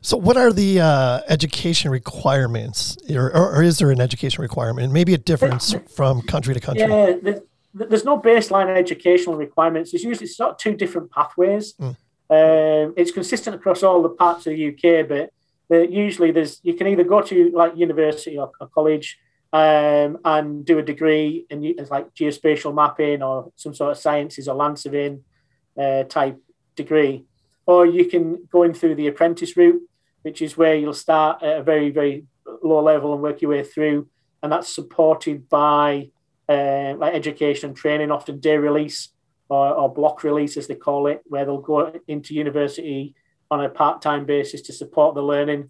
So, 0.00 0.16
what 0.16 0.36
are 0.36 0.52
the 0.52 0.80
uh, 0.80 1.20
education 1.28 1.90
requirements, 1.90 2.98
or, 3.10 3.34
or, 3.34 3.62
is 3.62 3.78
there 3.78 3.90
an 3.90 4.00
education 4.00 4.42
requirement? 4.42 4.92
Maybe 4.92 5.14
a 5.14 5.18
difference 5.18 5.74
from 5.94 6.20
country 6.22 6.52
to 6.52 6.60
country. 6.60 6.82
Yeah, 6.82 7.14
there's, 7.22 7.40
there's 7.72 8.04
no 8.04 8.20
baseline 8.20 8.68
educational 8.76 9.36
requirements. 9.36 9.94
It's 9.94 10.04
usually 10.04 10.26
sort 10.26 10.50
of 10.50 10.56
two 10.58 10.74
different 10.74 11.10
pathways. 11.10 11.74
Mm. 11.74 11.96
Um, 12.30 12.94
it's 12.96 13.10
consistent 13.10 13.56
across 13.56 13.82
all 13.82 14.02
the 14.02 14.10
parts 14.10 14.46
of 14.46 14.54
the 14.54 14.68
UK, 14.68 15.08
but 15.08 15.30
uh, 15.70 15.82
usually 15.82 16.32
there's 16.32 16.60
you 16.62 16.74
can 16.74 16.86
either 16.86 17.04
go 17.04 17.22
to 17.22 17.50
like 17.54 17.76
university 17.76 18.38
or, 18.38 18.50
or 18.60 18.66
college 18.68 19.18
um, 19.52 20.18
and 20.24 20.64
do 20.64 20.78
a 20.78 20.82
degree 20.82 21.46
in 21.50 21.64
it's 21.64 21.90
like 21.90 22.14
geospatial 22.14 22.74
mapping 22.74 23.22
or 23.22 23.52
some 23.56 23.74
sort 23.74 23.92
of 23.92 23.98
sciences 23.98 24.48
or 24.48 24.54
land 24.54 24.78
surveying 24.78 25.22
uh, 25.78 26.04
type 26.04 26.38
degree, 26.74 27.24
or 27.66 27.86
you 27.86 28.06
can 28.06 28.48
go 28.50 28.62
in 28.62 28.74
through 28.74 28.94
the 28.94 29.08
apprentice 29.08 29.56
route, 29.56 29.82
which 30.22 30.40
is 30.40 30.56
where 30.56 30.74
you'll 30.74 30.94
start 30.94 31.42
at 31.42 31.58
a 31.58 31.62
very 31.62 31.90
very 31.90 32.24
low 32.62 32.82
level 32.82 33.12
and 33.12 33.22
work 33.22 33.42
your 33.42 33.50
way 33.50 33.62
through, 33.62 34.08
and 34.42 34.50
that's 34.50 34.68
supported 34.68 35.48
by 35.48 36.10
uh, 36.48 36.94
like 36.96 37.14
education 37.14 37.70
and 37.70 37.76
training, 37.76 38.10
often 38.10 38.40
day 38.40 38.56
release 38.56 39.10
or, 39.48 39.74
or 39.74 39.92
block 39.92 40.24
release 40.24 40.56
as 40.56 40.66
they 40.66 40.74
call 40.74 41.06
it, 41.06 41.20
where 41.26 41.44
they'll 41.44 41.60
go 41.60 41.92
into 42.08 42.34
university 42.34 43.14
on 43.50 43.62
a 43.62 43.68
part-time 43.68 44.24
basis 44.24 44.62
to 44.62 44.72
support 44.72 45.14
the 45.14 45.22
learning. 45.22 45.68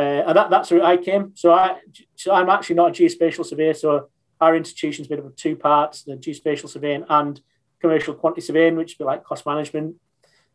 Uh, 0.00 0.24
and 0.26 0.36
that, 0.36 0.48
that's 0.48 0.70
where 0.70 0.82
I 0.82 0.96
came. 0.96 1.32
So 1.34 1.52
I, 1.52 1.76
so 2.16 2.32
I'm 2.32 2.48
actually 2.48 2.76
not 2.76 2.88
a 2.88 3.02
geospatial 3.02 3.44
surveyor. 3.44 3.74
So 3.74 4.08
our 4.40 4.56
institution's 4.56 5.10
made 5.10 5.18
up 5.18 5.26
of 5.26 5.36
two 5.36 5.56
parts: 5.56 6.04
the 6.04 6.16
geospatial 6.16 6.70
surveying 6.70 7.04
and 7.10 7.38
commercial 7.82 8.14
quantity 8.14 8.40
surveying, 8.40 8.76
which 8.76 8.96
would 8.98 9.04
be 9.04 9.06
like 9.06 9.24
cost 9.24 9.44
management. 9.44 9.96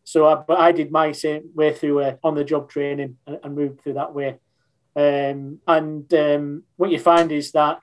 So, 0.03 0.27
I, 0.27 0.35
but 0.35 0.59
I 0.59 0.71
did 0.71 0.91
my 0.91 1.11
same 1.11 1.49
way 1.53 1.73
through 1.73 2.01
uh, 2.01 2.15
on-the-job 2.23 2.69
training 2.69 3.17
and, 3.27 3.39
and, 3.43 3.55
moved 3.55 3.81
through 3.81 3.93
that 3.93 4.13
way. 4.13 4.37
Um, 4.95 5.59
and 5.67 6.11
um, 6.13 6.63
what 6.77 6.91
you 6.91 6.99
find 6.99 7.31
is 7.31 7.51
that 7.53 7.79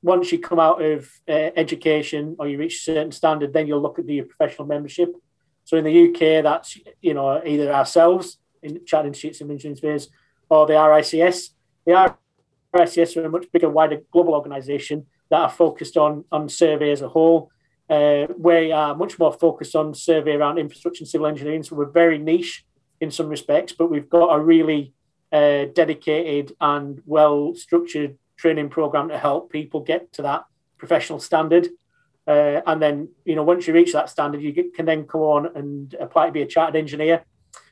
once 0.00 0.30
you 0.30 0.38
come 0.38 0.60
out 0.60 0.80
of 0.82 1.08
uh, 1.28 1.50
education 1.56 2.36
or 2.38 2.46
you 2.46 2.58
reach 2.58 2.76
a 2.76 2.92
certain 2.92 3.12
standard, 3.12 3.52
then 3.52 3.66
you'll 3.66 3.82
look 3.82 3.98
at 3.98 4.06
the 4.06 4.22
professional 4.22 4.68
membership. 4.68 5.14
So 5.64 5.76
in 5.76 5.84
the 5.84 6.08
UK, 6.08 6.44
that's 6.44 6.78
you 7.00 7.14
know 7.14 7.42
either 7.44 7.72
ourselves 7.72 8.38
in 8.62 8.84
Chartered 8.84 9.08
Institutes 9.08 9.40
of 9.40 9.50
Engineering 9.50 9.76
Surveyors 9.76 10.08
or 10.48 10.66
the 10.66 10.74
RICS. 10.74 11.50
The 11.86 12.14
RICS 12.74 13.16
are 13.16 13.26
a 13.26 13.30
much 13.30 13.46
bigger, 13.52 13.68
wider 13.68 14.00
global 14.12 14.34
organisation 14.34 15.06
that 15.30 15.40
are 15.40 15.50
focused 15.50 15.96
on 15.96 16.24
on 16.30 16.48
survey 16.48 16.90
as 16.90 17.02
a 17.02 17.08
whole. 17.08 17.50
Uh, 17.88 18.26
we 18.38 18.72
are 18.72 18.94
much 18.94 19.18
more 19.18 19.32
focused 19.32 19.76
on 19.76 19.94
survey 19.94 20.32
around 20.32 20.58
infrastructure 20.58 21.02
and 21.02 21.08
civil 21.08 21.26
engineering, 21.26 21.62
so 21.62 21.76
we're 21.76 21.90
very 21.90 22.18
niche 22.18 22.64
in 23.00 23.10
some 23.10 23.28
respects, 23.28 23.72
but 23.72 23.90
we've 23.90 24.08
got 24.08 24.34
a 24.34 24.40
really 24.40 24.94
uh, 25.32 25.66
dedicated 25.74 26.56
and 26.60 27.02
well 27.04 27.54
structured 27.54 28.16
training 28.36 28.68
program 28.68 29.08
to 29.08 29.18
help 29.18 29.50
people 29.50 29.80
get 29.80 30.12
to 30.12 30.22
that 30.22 30.44
professional 30.78 31.18
standard. 31.18 31.68
Uh, 32.26 32.60
and 32.66 32.80
then, 32.80 33.08
you 33.24 33.34
know, 33.34 33.42
once 33.42 33.66
you 33.66 33.74
reach 33.74 33.92
that 33.92 34.08
standard, 34.08 34.40
you 34.40 34.52
get, 34.52 34.74
can 34.74 34.86
then 34.86 35.04
go 35.04 35.32
on 35.32 35.54
and 35.56 35.94
apply 36.00 36.26
to 36.26 36.32
be 36.32 36.42
a 36.42 36.46
chartered 36.46 36.76
engineer, 36.76 37.22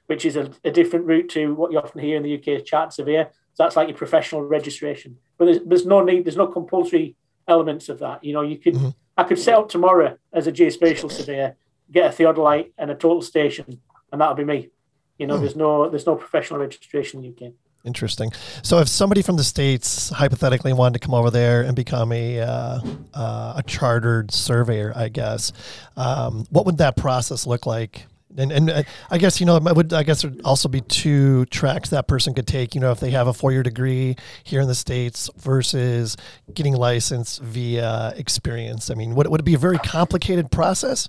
which 0.06 0.24
is 0.24 0.36
a, 0.36 0.50
a, 0.64 0.70
different 0.70 1.06
route 1.06 1.28
to 1.30 1.54
what 1.54 1.72
you 1.72 1.78
often 1.78 2.00
hear 2.00 2.16
in 2.16 2.22
the 2.22 2.34
UK 2.34 2.48
as 2.48 2.62
chartered 2.62 2.92
surveyor. 2.92 3.28
So 3.54 3.62
that's 3.62 3.76
like 3.76 3.88
your 3.88 3.96
professional 3.96 4.42
registration. 4.42 5.18
But 5.38 5.46
there's, 5.46 5.58
there's 5.64 5.86
no 5.86 6.02
need, 6.02 6.24
there's 6.24 6.36
no 6.36 6.46
compulsory 6.46 7.16
elements 7.46 7.88
of 7.88 7.98
that. 8.00 8.24
You 8.24 8.32
know, 8.32 8.42
you 8.42 8.58
could, 8.58 8.74
mm-hmm. 8.74 8.88
I 9.16 9.24
could 9.24 9.38
set 9.38 9.54
up 9.54 9.68
tomorrow 9.68 10.16
as 10.32 10.46
a 10.46 10.52
geospatial 10.52 11.10
surveyor, 11.10 11.56
get 11.90 12.12
a 12.12 12.22
theodolite 12.22 12.72
and 12.78 12.90
a 12.90 12.94
total 12.94 13.22
station, 13.22 13.80
and 14.10 14.20
that'll 14.20 14.34
be 14.34 14.44
me. 14.44 14.70
You 15.18 15.26
know, 15.26 15.36
mm. 15.36 15.40
there's 15.40 15.56
no, 15.56 15.88
there's 15.88 16.06
no 16.06 16.16
professional 16.16 16.60
registration 16.60 17.22
in 17.22 17.34
the 17.38 17.46
UK. 17.46 17.52
Interesting. 17.84 18.30
So, 18.62 18.78
if 18.78 18.88
somebody 18.88 19.22
from 19.22 19.36
the 19.36 19.42
states 19.42 20.10
hypothetically 20.10 20.72
wanted 20.72 21.00
to 21.00 21.04
come 21.04 21.14
over 21.14 21.30
there 21.30 21.62
and 21.62 21.74
become 21.74 22.12
a 22.12 22.40
uh, 22.40 22.80
uh, 23.12 23.54
a 23.56 23.62
chartered 23.66 24.30
surveyor, 24.30 24.92
I 24.94 25.08
guess, 25.08 25.52
um, 25.96 26.46
what 26.50 26.64
would 26.64 26.78
that 26.78 26.96
process 26.96 27.44
look 27.44 27.66
like? 27.66 28.06
And, 28.36 28.52
and 28.52 28.70
uh, 28.70 28.82
I 29.10 29.18
guess 29.18 29.40
you 29.40 29.46
know 29.46 29.56
it 29.56 29.76
would 29.76 29.92
I 29.92 30.02
guess 30.02 30.22
there'd 30.22 30.40
also 30.42 30.68
be 30.68 30.80
two 30.80 31.44
tracks 31.46 31.90
that 31.90 32.08
person 32.08 32.34
could 32.34 32.46
take. 32.46 32.74
You 32.74 32.80
know, 32.80 32.90
if 32.90 33.00
they 33.00 33.10
have 33.10 33.26
a 33.26 33.32
four 33.32 33.52
year 33.52 33.62
degree 33.62 34.16
here 34.44 34.60
in 34.60 34.68
the 34.68 34.74
states 34.74 35.28
versus 35.36 36.16
getting 36.52 36.74
licensed 36.74 37.42
via 37.42 38.12
experience. 38.16 38.90
I 38.90 38.94
mean, 38.94 39.14
would 39.14 39.28
would 39.28 39.40
it 39.40 39.44
be 39.44 39.54
a 39.54 39.58
very 39.58 39.78
complicated 39.78 40.50
process? 40.50 41.08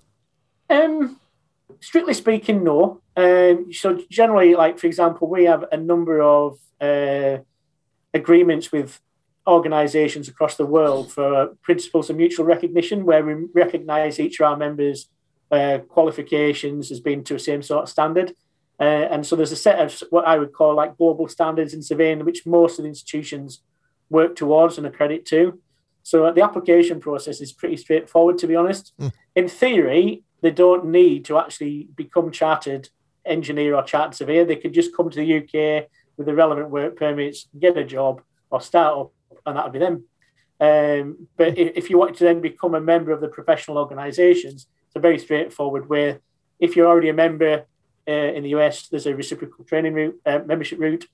Um, 0.69 1.19
strictly 1.79 2.13
speaking, 2.13 2.63
no. 2.63 3.01
Um, 3.15 3.71
so 3.71 3.99
generally, 4.09 4.55
like 4.55 4.79
for 4.79 4.87
example, 4.87 5.29
we 5.29 5.45
have 5.45 5.65
a 5.71 5.77
number 5.77 6.21
of 6.21 6.57
uh, 6.81 7.37
agreements 8.13 8.71
with 8.71 8.99
organisations 9.45 10.27
across 10.27 10.55
the 10.55 10.65
world 10.65 11.11
for 11.11 11.47
principles 11.61 12.09
of 12.09 12.15
mutual 12.15 12.45
recognition, 12.45 13.05
where 13.05 13.23
we 13.23 13.47
recognise 13.53 14.19
each 14.19 14.39
of 14.39 14.45
our 14.47 14.57
members' 14.57 15.09
uh, 15.53 15.79
qualifications 15.79 16.89
has 16.89 16.99
been 16.99 17.23
to 17.25 17.35
a 17.35 17.39
same 17.39 17.61
sort 17.61 17.83
of 17.83 17.89
standard. 17.89 18.33
Uh, 18.79 19.05
and 19.11 19.25
so 19.25 19.35
there's 19.35 19.51
a 19.51 19.55
set 19.67 19.79
of 19.79 20.03
what 20.09 20.27
I 20.27 20.37
would 20.39 20.51
call 20.51 20.75
like 20.75 20.97
global 20.97 21.27
standards 21.27 21.73
in 21.73 21.81
surveying, 21.81 22.25
which 22.25 22.45
most 22.45 22.79
of 22.79 22.83
the 22.83 22.89
institutions 22.89 23.61
work 24.09 24.35
towards 24.35 24.77
and 24.77 24.87
accredit 24.87 25.25
to. 25.27 25.59
So 26.01 26.31
the 26.31 26.43
application 26.43 26.99
process 26.99 27.39
is 27.39 27.53
pretty 27.53 27.77
straightforward, 27.77 28.37
to 28.39 28.47
be 28.47 28.55
honest. 28.55 28.93
Mm. 28.99 29.11
In 29.35 29.47
theory, 29.47 30.23
they 30.41 30.51
don't 30.51 30.85
need 30.85 31.25
to 31.25 31.37
actually 31.37 31.87
become 31.95 32.31
chartered 32.31 32.89
engineer 33.25 33.75
or 33.75 33.83
chartered 33.83 34.15
surveyor. 34.15 34.45
They 34.45 34.57
could 34.57 34.73
just 34.73 34.95
come 34.95 35.09
to 35.09 35.17
the 35.17 35.37
UK 35.37 35.87
with 36.17 36.27
the 36.27 36.35
relevant 36.35 36.69
work 36.69 36.97
permits, 36.97 37.47
get 37.57 37.77
a 37.77 37.83
job, 37.83 38.21
or 38.49 38.59
start 38.59 38.97
up, 38.97 39.11
and 39.45 39.55
that 39.55 39.63
would 39.63 39.73
be 39.73 39.79
them. 39.79 40.03
Um, 40.59 41.27
but 41.37 41.57
if 41.57 41.89
you 41.89 41.97
want 41.97 42.15
to 42.17 42.23
then 42.23 42.41
become 42.41 42.75
a 42.75 42.81
member 42.81 43.11
of 43.11 43.21
the 43.21 43.27
professional 43.27 43.77
organisations, 43.77 44.67
it's 44.93 44.99
a 44.99 45.01
very 45.01 45.17
straightforward 45.17 45.89
way. 45.89 46.19
If 46.59 46.75
you're 46.75 46.87
already 46.87 47.09
a 47.09 47.13
member 47.13 47.65
uh, 48.07 48.11
in 48.11 48.43
the 48.43 48.49
US, 48.49 48.87
there's 48.89 49.07
a 49.07 49.15
reciprocal 49.15 49.65
training 49.65 49.93
route, 49.93 50.21
uh, 50.23 50.39
membership 50.45 50.79
route, 50.79 51.07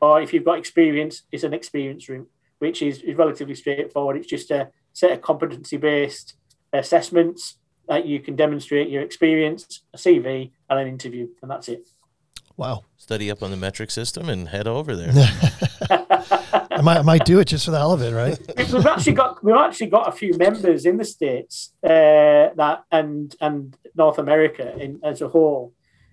or 0.00 0.22
if 0.22 0.32
you've 0.32 0.44
got 0.44 0.58
experience, 0.58 1.22
it's 1.32 1.42
an 1.42 1.52
experience 1.52 2.08
route, 2.08 2.30
which 2.60 2.80
is, 2.80 3.02
is 3.02 3.16
relatively 3.16 3.56
straightforward. 3.56 4.16
It's 4.16 4.28
just 4.28 4.52
a 4.52 4.68
set 4.92 5.10
of 5.10 5.20
competency-based 5.20 6.34
assessments 6.72 7.56
that 7.88 8.06
you 8.06 8.20
can 8.20 8.36
demonstrate 8.36 8.88
your 8.88 9.02
experience, 9.02 9.82
a 9.92 9.96
CV, 9.96 10.52
and 10.70 10.78
an 10.78 10.86
interview, 10.86 11.26
and 11.42 11.50
that's 11.50 11.68
it. 11.68 11.88
Wow. 12.56 12.84
Study 12.96 13.32
up 13.32 13.42
on 13.42 13.50
the 13.50 13.56
metric 13.56 13.90
system 13.90 14.28
and 14.28 14.48
head 14.48 14.68
over 14.68 14.94
there. 14.94 15.12
I 15.90 16.80
might, 16.82 16.98
I 16.98 17.02
might 17.02 17.24
do 17.24 17.38
it 17.40 17.46
just 17.46 17.64
for 17.64 17.70
the 17.70 17.78
hell 17.78 17.92
of 17.92 18.02
it, 18.02 18.12
right? 18.14 18.38
We've 18.72 18.86
actually 18.86 19.12
got 19.12 19.42
we've 19.42 19.54
actually 19.54 19.88
got 19.88 20.08
a 20.08 20.12
few 20.12 20.36
members 20.36 20.86
in 20.86 20.96
the 20.96 21.04
states 21.04 21.72
uh, 21.82 22.54
that 22.56 22.84
and 22.90 23.34
and 23.40 23.76
North 23.94 24.18
America 24.18 24.76
in, 24.78 25.00
as 25.02 25.22
a 25.22 25.28
whole. 25.28 25.72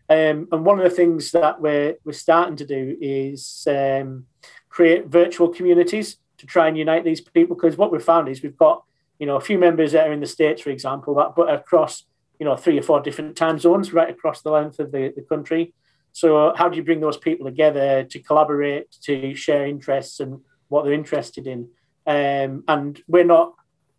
Um, 0.09 0.47
and 0.51 0.65
one 0.65 0.79
of 0.79 0.83
the 0.83 0.95
things 0.95 1.31
that 1.31 1.59
we're 1.59 1.95
we're 2.03 2.13
starting 2.13 2.55
to 2.57 2.65
do 2.65 2.97
is 3.01 3.67
um, 3.69 4.25
create 4.69 5.07
virtual 5.07 5.49
communities 5.49 6.17
to 6.37 6.45
try 6.45 6.67
and 6.67 6.77
unite 6.77 7.03
these 7.03 7.21
people. 7.21 7.55
Because 7.55 7.77
what 7.77 7.91
we've 7.91 8.03
found 8.03 8.29
is 8.29 8.41
we've 8.41 8.57
got 8.57 8.83
you 9.19 9.25
know 9.25 9.35
a 9.35 9.41
few 9.41 9.57
members 9.57 9.91
that 9.93 10.07
are 10.07 10.13
in 10.13 10.19
the 10.19 10.27
states, 10.27 10.61
for 10.61 10.69
example, 10.69 11.15
that 11.15 11.33
but 11.35 11.53
across 11.53 12.03
you 12.39 12.45
know 12.45 12.55
three 12.55 12.77
or 12.77 12.83
four 12.83 13.01
different 13.01 13.35
time 13.35 13.59
zones 13.59 13.93
right 13.93 14.09
across 14.09 14.41
the 14.41 14.51
length 14.51 14.79
of 14.79 14.91
the, 14.91 15.13
the 15.15 15.21
country. 15.21 15.73
So 16.15 16.53
how 16.55 16.69
do 16.69 16.77
you 16.77 16.83
bring 16.83 17.01
those 17.01 17.17
people 17.17 17.45
together 17.45 18.05
to 18.05 18.19
collaborate, 18.19 18.89
to 19.01 19.35
share 19.35 19.67
interests 19.67 20.21
and 20.21 20.39
what 20.69 20.85
they're 20.85 20.93
interested 20.93 21.45
in? 21.45 21.67
Um, 22.07 22.63
and 22.69 23.03
we're 23.05 23.25
not, 23.25 23.55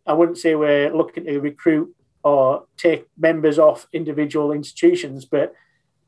I 0.06 0.14
wouldn't 0.14 0.38
say 0.38 0.54
we're 0.54 0.96
looking 0.96 1.26
to 1.26 1.38
recruit 1.40 1.94
or 2.24 2.64
take 2.78 3.04
members 3.18 3.58
off 3.58 3.86
individual 3.92 4.52
institutions, 4.52 5.26
but 5.26 5.52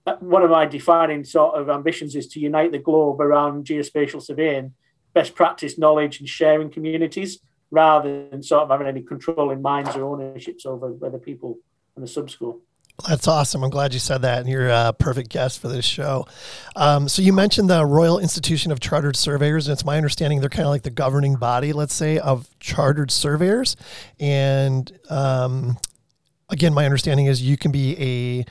uh, 0.07 0.16
one 0.21 0.42
of 0.42 0.49
my 0.49 0.64
defining 0.64 1.25
sort 1.25 1.61
of 1.61 1.68
ambitions 1.68 2.16
is 2.16 2.27
to 2.29 2.40
unite 2.40 2.73
the 2.73 2.79
globe 2.79 3.21
around 3.21 3.66
geospatial 3.66 4.23
surveying, 4.23 4.73
best 5.12 5.35
practice 5.35 5.77
knowledge 5.77 6.21
and 6.21 6.29
sharing 6.29 6.71
communities 6.71 7.40
rather 7.71 8.31
than 8.31 8.42
sort 8.42 8.62
of 8.62 8.71
having 8.71 8.87
any 8.87 9.03
controlling 9.03 9.61
minds 9.61 9.94
or 9.94 10.05
ownerships 10.05 10.64
over 10.64 10.88
whether 10.88 11.18
people 11.18 11.59
in 11.97 12.01
the 12.01 12.09
sub 12.09 12.31
school. 12.31 12.62
That's 13.06 13.28
awesome. 13.28 13.62
I'm 13.62 13.70
glad 13.70 13.94
you 13.94 14.00
said 14.00 14.22
that, 14.22 14.40
and 14.40 14.48
you're 14.48 14.68
a 14.68 14.92
perfect 14.92 15.30
guest 15.30 15.61
for 15.61 15.68
this 15.68 15.84
show. 15.84 16.26
Um, 16.74 17.08
so 17.08 17.22
you 17.22 17.32
mentioned 17.32 17.70
the 17.70 17.87
Royal 17.87 18.18
Institution 18.18 18.72
of 18.72 18.80
Chartered 18.80 19.14
Surveyors, 19.14 19.68
and 19.68 19.72
it's 19.72 19.84
my 19.84 19.96
understanding 19.96 20.40
they're 20.40 20.48
kind 20.48 20.64
of 20.64 20.70
like 20.70 20.82
the 20.82 20.90
governing 20.90 21.37
body, 21.37 21.72
let's 21.72 21.94
say, 21.94 22.18
of 22.18 22.48
chartered 22.58 23.12
surveyors. 23.12 23.76
And 24.18 24.90
um, 25.08 25.78
again, 26.50 26.74
my 26.74 26.84
understanding 26.84 27.26
is 27.26 27.40
you 27.40 27.56
can 27.56 27.70
be 27.70 27.96
a 28.00 28.44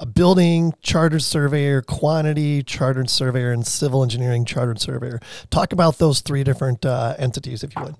a 0.00 0.06
building 0.06 0.72
chartered 0.80 1.22
surveyor, 1.22 1.82
quantity 1.82 2.62
chartered 2.62 3.10
surveyor, 3.10 3.50
and 3.50 3.66
civil 3.66 4.04
engineering 4.04 4.44
chartered 4.44 4.80
surveyor. 4.80 5.18
Talk 5.50 5.72
about 5.72 5.98
those 5.98 6.20
three 6.20 6.44
different 6.44 6.86
uh, 6.86 7.16
entities, 7.18 7.64
if 7.64 7.74
you 7.74 7.82
would. 7.82 7.96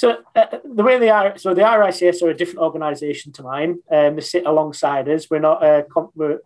So 0.00 0.16
uh, 0.34 0.46
the 0.64 0.82
way 0.82 0.98
they 0.98 1.10
are, 1.10 1.36
so 1.36 1.52
the 1.52 1.60
RICS 1.60 2.22
are 2.22 2.30
a 2.30 2.34
different 2.34 2.60
organisation 2.60 3.32
to 3.32 3.42
mine. 3.42 3.80
Um, 3.92 4.16
they 4.16 4.22
sit 4.22 4.46
alongside 4.46 5.06
us. 5.10 5.28
We're 5.28 5.40
not 5.40 5.62
a 5.62 5.84
com- 5.92 6.08
we're, 6.14 6.38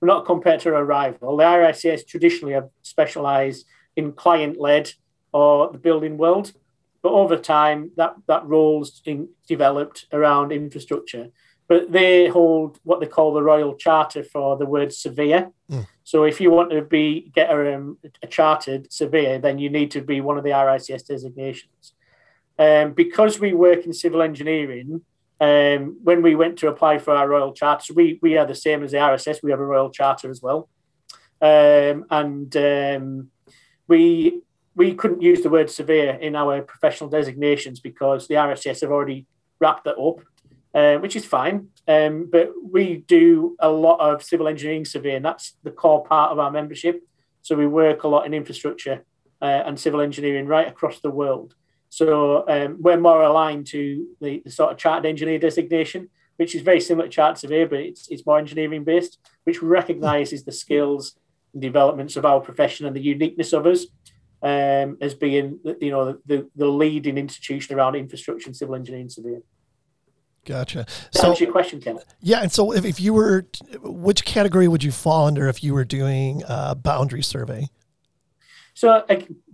we're 0.00 0.08
not 0.08 0.24
a 0.24 0.26
competitor 0.26 0.74
or 0.74 0.84
rival. 0.84 1.36
The 1.36 1.44
RICS 1.44 2.04
traditionally 2.04 2.54
have 2.54 2.68
specialised 2.82 3.64
in 3.94 4.10
client-led 4.10 4.92
or 5.30 5.70
the 5.70 5.78
building 5.78 6.18
world, 6.18 6.52
but 7.00 7.12
over 7.12 7.36
time 7.36 7.92
that 7.96 8.16
that 8.26 8.44
role's 8.44 9.00
in, 9.04 9.28
developed 9.46 10.06
around 10.12 10.50
infrastructure. 10.50 11.28
But 11.68 11.92
they 11.92 12.26
hold 12.26 12.80
what 12.82 12.98
they 12.98 13.06
call 13.06 13.32
the 13.32 13.42
Royal 13.44 13.76
Charter 13.76 14.24
for 14.24 14.56
the 14.56 14.66
word 14.66 14.92
surveyor. 14.92 15.52
Mm. 15.70 15.86
So 16.02 16.24
if 16.24 16.40
you 16.40 16.50
want 16.50 16.72
to 16.72 16.82
be 16.82 17.30
get 17.32 17.50
a, 17.50 17.76
um, 17.76 17.98
a 18.20 18.26
chartered 18.26 18.92
surveyor, 18.92 19.38
then 19.38 19.60
you 19.60 19.70
need 19.70 19.92
to 19.92 20.00
be 20.00 20.20
one 20.20 20.38
of 20.38 20.42
the 20.42 20.50
RICS 20.50 21.06
designations. 21.06 21.92
Um, 22.58 22.92
because 22.92 23.38
we 23.38 23.52
work 23.52 23.84
in 23.84 23.92
civil 23.92 24.22
engineering, 24.22 25.02
um, 25.40 25.98
when 26.02 26.22
we 26.22 26.34
went 26.34 26.58
to 26.58 26.68
apply 26.68 26.98
for 26.98 27.14
our 27.14 27.28
royal 27.28 27.52
charter, 27.52 27.92
we 27.92 28.18
we 28.22 28.38
are 28.38 28.46
the 28.46 28.54
same 28.54 28.82
as 28.82 28.92
the 28.92 28.98
RICS. 28.98 29.42
We 29.42 29.50
have 29.50 29.60
a 29.60 29.66
royal 29.66 29.90
charter 29.90 30.30
as 30.30 30.40
well, 30.40 30.68
um, 31.42 32.06
and 32.10 32.56
um, 32.56 33.30
we 33.86 34.40
we 34.74 34.94
couldn't 34.94 35.22
use 35.22 35.42
the 35.42 35.50
word 35.50 35.70
surveyor 35.70 36.12
in 36.12 36.34
our 36.36 36.62
professional 36.62 37.10
designations 37.10 37.80
because 37.80 38.28
the 38.28 38.34
RICS 38.34 38.80
have 38.80 38.90
already 38.90 39.26
wrapped 39.58 39.84
that 39.84 39.98
up, 39.98 40.20
uh, 40.74 40.98
which 40.98 41.16
is 41.16 41.24
fine. 41.26 41.68
Um, 41.88 42.28
but 42.30 42.52
we 42.62 42.98
do 43.06 43.56
a 43.58 43.70
lot 43.70 44.00
of 44.00 44.22
civil 44.22 44.48
engineering 44.48 44.84
surveying. 44.84 45.22
That's 45.22 45.56
the 45.62 45.70
core 45.70 46.04
part 46.04 46.32
of 46.32 46.38
our 46.38 46.50
membership. 46.50 47.02
So 47.42 47.56
we 47.56 47.66
work 47.66 48.02
a 48.02 48.08
lot 48.08 48.26
in 48.26 48.34
infrastructure 48.34 49.04
uh, 49.40 49.62
and 49.66 49.78
civil 49.78 50.00
engineering 50.00 50.46
right 50.46 50.68
across 50.68 51.00
the 51.00 51.10
world. 51.10 51.54
So 51.96 52.46
um, 52.46 52.76
we're 52.78 53.00
more 53.00 53.22
aligned 53.22 53.68
to 53.68 54.06
the, 54.20 54.42
the, 54.44 54.50
sort 54.50 54.70
of 54.70 54.76
chartered 54.76 55.06
engineer 55.06 55.38
designation, 55.38 56.10
which 56.36 56.54
is 56.54 56.60
very 56.60 56.78
similar 56.78 57.06
to 57.06 57.10
chartered 57.10 57.38
surveyor, 57.38 57.68
but 57.68 57.78
it's, 57.78 58.06
it's 58.08 58.26
more 58.26 58.38
engineering 58.38 58.84
based, 58.84 59.18
which 59.44 59.62
recognises 59.62 60.44
the 60.44 60.52
skills 60.52 61.16
and 61.54 61.62
developments 61.62 62.16
of 62.16 62.26
our 62.26 62.38
profession 62.38 62.84
and 62.84 62.94
the 62.94 63.00
uniqueness 63.00 63.54
of 63.54 63.64
us 63.66 63.86
um, 64.42 64.98
as 65.00 65.14
being, 65.14 65.58
you 65.80 65.90
know, 65.90 66.18
the, 66.26 66.46
the 66.54 66.66
leading 66.66 67.16
institution 67.16 67.74
around 67.74 67.94
infrastructure 67.94 68.48
and 68.48 68.54
civil 68.54 68.74
engineering 68.74 69.08
surveying. 69.08 69.42
Gotcha. 70.44 70.84
so, 71.12 71.34
your 71.36 71.50
question, 71.50 71.80
Ken. 71.80 71.98
Yeah, 72.20 72.42
and 72.42 72.52
so 72.52 72.74
if, 72.74 72.84
if 72.84 73.00
you 73.00 73.14
were, 73.14 73.46
which 73.80 74.26
category 74.26 74.68
would 74.68 74.84
you 74.84 74.92
fall 74.92 75.28
under 75.28 75.48
if 75.48 75.64
you 75.64 75.72
were 75.72 75.86
doing 75.86 76.42
a 76.46 76.74
boundary 76.74 77.22
survey? 77.22 77.70
So 78.76 79.06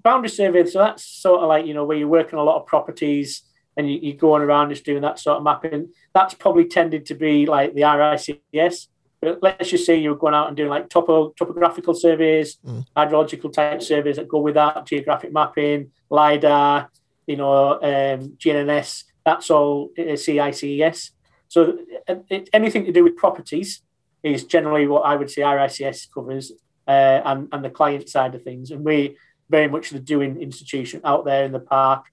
boundary 0.02 0.30
survey, 0.30 0.66
so 0.66 0.80
that's 0.80 1.04
sort 1.06 1.42
of 1.42 1.48
like, 1.48 1.64
you 1.64 1.74
know, 1.74 1.84
where 1.84 1.96
you're 1.96 2.08
working 2.08 2.40
a 2.40 2.42
lot 2.42 2.60
of 2.60 2.66
properties 2.66 3.42
and 3.76 3.88
you, 3.88 4.12
are 4.12 4.16
going 4.16 4.42
around 4.42 4.70
just 4.70 4.84
doing 4.84 5.02
that 5.02 5.20
sort 5.20 5.36
of 5.36 5.44
mapping. 5.44 5.92
That's 6.12 6.34
probably 6.34 6.64
tended 6.64 7.06
to 7.06 7.14
be 7.14 7.46
like 7.46 7.72
the 7.72 7.82
RICS. 7.82 8.88
But 9.20 9.38
let's 9.40 9.70
just 9.70 9.86
say 9.86 9.96
you're 9.96 10.16
going 10.16 10.34
out 10.34 10.48
and 10.48 10.56
doing 10.56 10.70
like 10.70 10.90
topo, 10.90 11.30
topographical 11.38 11.94
surveys, 11.94 12.56
mm. 12.66 12.84
hydrological 12.96 13.52
type 13.52 13.80
surveys 13.80 14.16
that 14.16 14.26
go 14.26 14.40
with 14.40 14.54
that, 14.54 14.86
geographic 14.86 15.32
mapping, 15.32 15.92
LIDAR, 16.10 16.90
you 17.28 17.36
know, 17.36 17.74
um, 17.74 18.36
GNSS, 18.38 19.04
that's 19.24 19.50
all 19.50 19.90
CICES. 19.96 21.12
So 21.46 21.78
it, 22.08 22.50
anything 22.52 22.86
to 22.86 22.92
do 22.92 23.04
with 23.04 23.16
properties 23.16 23.82
is 24.24 24.42
generally 24.42 24.88
what 24.88 25.02
I 25.02 25.14
would 25.14 25.30
say 25.30 25.42
RICS 25.42 26.12
covers 26.12 26.50
uh, 26.86 27.20
and, 27.24 27.48
and 27.52 27.64
the 27.64 27.70
client 27.70 28.08
side 28.08 28.34
of 28.34 28.42
things. 28.42 28.70
And 28.70 28.84
we 28.84 29.16
very 29.50 29.68
much 29.68 29.90
the 29.90 30.00
doing 30.00 30.40
institution 30.40 31.00
out 31.04 31.24
there 31.24 31.44
in 31.44 31.52
the 31.52 31.60
park 31.60 32.06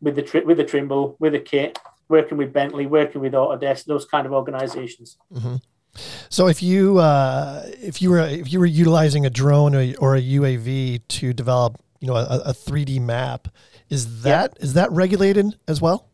with 0.00 0.16
the 0.16 0.22
tri- 0.22 0.44
with 0.44 0.56
the 0.56 0.64
Trimble, 0.64 1.16
with 1.18 1.32
the 1.32 1.40
kit, 1.40 1.78
working 2.08 2.38
with 2.38 2.52
Bentley, 2.52 2.86
working 2.86 3.20
with 3.20 3.32
Autodesk, 3.32 3.84
those 3.84 4.04
kind 4.04 4.26
of 4.26 4.32
organizations. 4.32 5.18
Mm-hmm. 5.32 5.56
So 6.28 6.48
if 6.48 6.62
you 6.62 6.98
uh, 6.98 7.62
if 7.66 8.00
you 8.02 8.10
were 8.10 8.20
if 8.20 8.52
you 8.52 8.60
were 8.60 8.66
utilizing 8.66 9.26
a 9.26 9.30
drone 9.30 9.74
or, 9.74 9.92
or 9.98 10.16
a 10.16 10.22
UAV 10.22 11.02
to 11.08 11.32
develop 11.32 11.80
you 12.00 12.08
know 12.08 12.16
a, 12.16 12.52
3D 12.52 13.00
map, 13.00 13.48
is 13.88 14.22
that 14.22 14.56
is 14.60 14.74
that 14.74 14.90
regulated 14.92 15.58
as 15.66 15.80
well? 15.80 16.08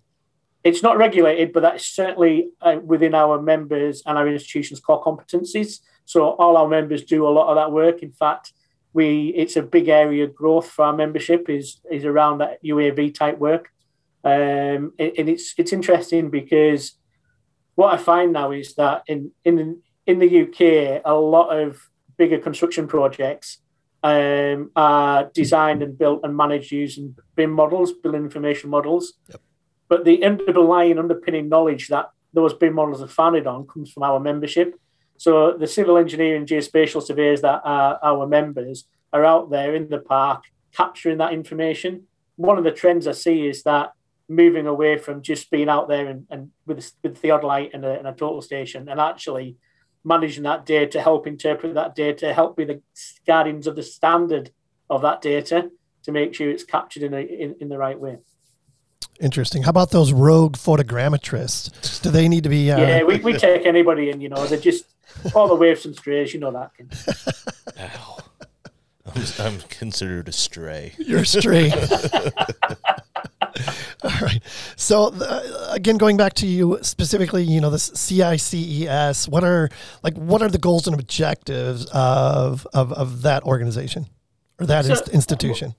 It's 0.62 0.82
not 0.82 0.96
regulated, 0.96 1.52
but 1.52 1.60
that's 1.60 1.86
certainly 1.86 2.48
uh, 2.62 2.78
within 2.82 3.14
our 3.14 3.40
members 3.42 4.02
and 4.06 4.16
our 4.16 4.26
institutions' 4.26 4.80
core 4.80 5.02
competencies. 5.04 5.80
So 6.04 6.30
all 6.30 6.56
our 6.56 6.68
members 6.68 7.04
do 7.04 7.26
a 7.26 7.30
lot 7.30 7.48
of 7.48 7.56
that 7.56 7.72
work. 7.72 8.02
In 8.02 8.12
fact, 8.12 8.52
we 8.92 9.28
it's 9.36 9.56
a 9.56 9.62
big 9.62 9.88
area 9.88 10.24
of 10.24 10.34
growth 10.34 10.68
for 10.70 10.84
our 10.84 10.96
membership 10.96 11.48
is 11.48 11.80
is 11.90 12.04
around 12.04 12.38
that 12.38 12.62
UAV 12.64 13.14
type 13.14 13.38
work. 13.38 13.70
Um, 14.22 14.92
and 14.98 15.28
it's 15.28 15.54
it's 15.58 15.72
interesting 15.72 16.30
because 16.30 16.92
what 17.74 17.92
I 17.92 17.96
find 17.96 18.32
now 18.32 18.52
is 18.52 18.74
that 18.74 19.02
in 19.06 19.32
in 19.44 19.82
in 20.06 20.18
the 20.18 20.42
UK, 20.42 21.02
a 21.04 21.14
lot 21.14 21.48
of 21.48 21.80
bigger 22.16 22.38
construction 22.38 22.86
projects 22.86 23.58
um, 24.02 24.70
are 24.76 25.30
designed 25.34 25.82
and 25.82 25.96
built 25.98 26.20
and 26.24 26.36
managed 26.36 26.70
using 26.70 27.16
BIM 27.36 27.50
models, 27.50 27.92
building 27.92 28.22
information 28.22 28.70
models. 28.70 29.14
Yep. 29.28 29.40
But 29.88 30.04
the 30.04 30.24
underlying 30.24 30.98
underpinning 30.98 31.48
knowledge 31.48 31.88
that 31.88 32.10
those 32.32 32.52
BIM 32.54 32.74
models 32.74 33.02
are 33.02 33.08
founded 33.08 33.46
on 33.46 33.66
comes 33.66 33.90
from 33.90 34.02
our 34.02 34.20
membership. 34.20 34.74
So 35.24 35.56
the 35.58 35.66
civil 35.66 35.96
engineering 35.96 36.44
geospatial 36.44 37.02
surveyors 37.02 37.40
that 37.40 37.62
are 37.64 37.98
our 38.02 38.26
members 38.26 38.84
are 39.10 39.24
out 39.24 39.50
there 39.50 39.74
in 39.74 39.88
the 39.88 40.00
park 40.00 40.44
capturing 40.76 41.16
that 41.16 41.32
information. 41.32 42.02
One 42.36 42.58
of 42.58 42.64
the 42.64 42.70
trends 42.70 43.06
I 43.06 43.12
see 43.12 43.46
is 43.46 43.62
that 43.62 43.92
moving 44.28 44.66
away 44.66 44.98
from 44.98 45.22
just 45.22 45.50
being 45.50 45.70
out 45.70 45.88
there 45.88 46.08
and, 46.08 46.26
and 46.28 46.50
with 46.66 46.92
with 47.02 47.22
theodolite 47.22 47.70
and 47.72 47.86
a, 47.86 47.98
and 47.98 48.06
a 48.06 48.12
total 48.12 48.42
station 48.42 48.86
and 48.86 49.00
actually 49.00 49.56
managing 50.04 50.42
that 50.42 50.66
data, 50.66 50.90
to 50.90 51.00
help 51.00 51.26
interpret 51.26 51.72
that 51.72 51.94
data, 51.94 52.34
help 52.34 52.58
be 52.58 52.66
the 52.66 52.82
guardians 53.26 53.66
of 53.66 53.76
the 53.76 53.82
standard 53.82 54.50
of 54.90 55.00
that 55.00 55.22
data 55.22 55.70
to 56.02 56.12
make 56.12 56.34
sure 56.34 56.50
it's 56.50 56.64
captured 56.64 57.02
in, 57.02 57.14
a, 57.14 57.20
in, 57.20 57.56
in 57.62 57.70
the 57.70 57.78
right 57.78 57.98
way. 57.98 58.18
Interesting. 59.20 59.62
How 59.62 59.70
about 59.70 59.90
those 59.90 60.12
rogue 60.12 60.56
photogrammetrists? 60.56 62.02
Do 62.02 62.10
they 62.10 62.28
need 62.28 62.44
to 62.44 62.48
be? 62.48 62.70
Uh... 62.70 62.80
Yeah, 62.80 63.02
we, 63.04 63.18
we 63.18 63.32
take 63.34 63.64
anybody 63.64 64.10
in. 64.10 64.20
You 64.20 64.28
know, 64.28 64.46
they're 64.46 64.58
just 64.58 64.84
all 65.34 65.48
the 65.48 65.54
waves 65.54 65.86
and 65.86 65.94
strays. 65.94 66.34
You 66.34 66.40
know 66.40 66.50
that. 66.50 66.70
I'm, 69.14 69.46
I'm 69.46 69.60
considered 69.68 70.28
a 70.28 70.32
stray. 70.32 70.94
You're 70.98 71.20
a 71.20 71.26
stray. 71.26 71.70
All 74.02 74.10
right. 74.20 74.42
So 74.76 75.12
uh, 75.14 75.68
again, 75.70 75.96
going 75.96 76.16
back 76.16 76.34
to 76.34 76.46
you 76.46 76.78
specifically, 76.82 77.44
you 77.44 77.60
know, 77.60 77.70
the 77.70 77.78
CICES. 77.78 79.28
What 79.28 79.44
are 79.44 79.68
like 80.02 80.14
what 80.16 80.42
are 80.42 80.48
the 80.48 80.58
goals 80.58 80.86
and 80.86 80.98
objectives 80.98 81.86
of 81.86 82.66
of, 82.74 82.92
of 82.92 83.22
that 83.22 83.44
organization 83.44 84.06
or 84.58 84.66
that 84.66 84.84
so, 84.84 84.92
inst- 84.92 85.08
institution? 85.08 85.74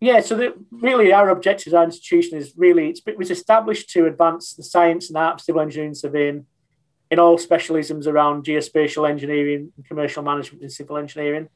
Yeah, 0.00 0.20
so 0.20 0.34
the, 0.34 0.54
really 0.70 1.12
our 1.12 1.28
objective 1.28 1.68
as 1.68 1.74
our 1.74 1.84
institution 1.84 2.38
is 2.38 2.54
really 2.56 2.88
it's, 2.88 3.02
it 3.06 3.18
was 3.18 3.30
established 3.30 3.90
to 3.90 4.06
advance 4.06 4.54
the 4.54 4.62
science 4.62 5.08
and 5.08 5.18
art 5.18 5.34
of 5.34 5.40
civil 5.42 5.60
engineering 5.60 5.94
surveying 5.94 6.46
in 7.10 7.18
all 7.18 7.36
specialisms 7.36 8.06
around 8.06 8.46
geospatial 8.46 9.08
engineering 9.08 9.72
and 9.76 9.86
commercial 9.86 10.22
management 10.22 10.62
and 10.62 10.72
civil 10.72 10.96
engineering. 10.96 11.48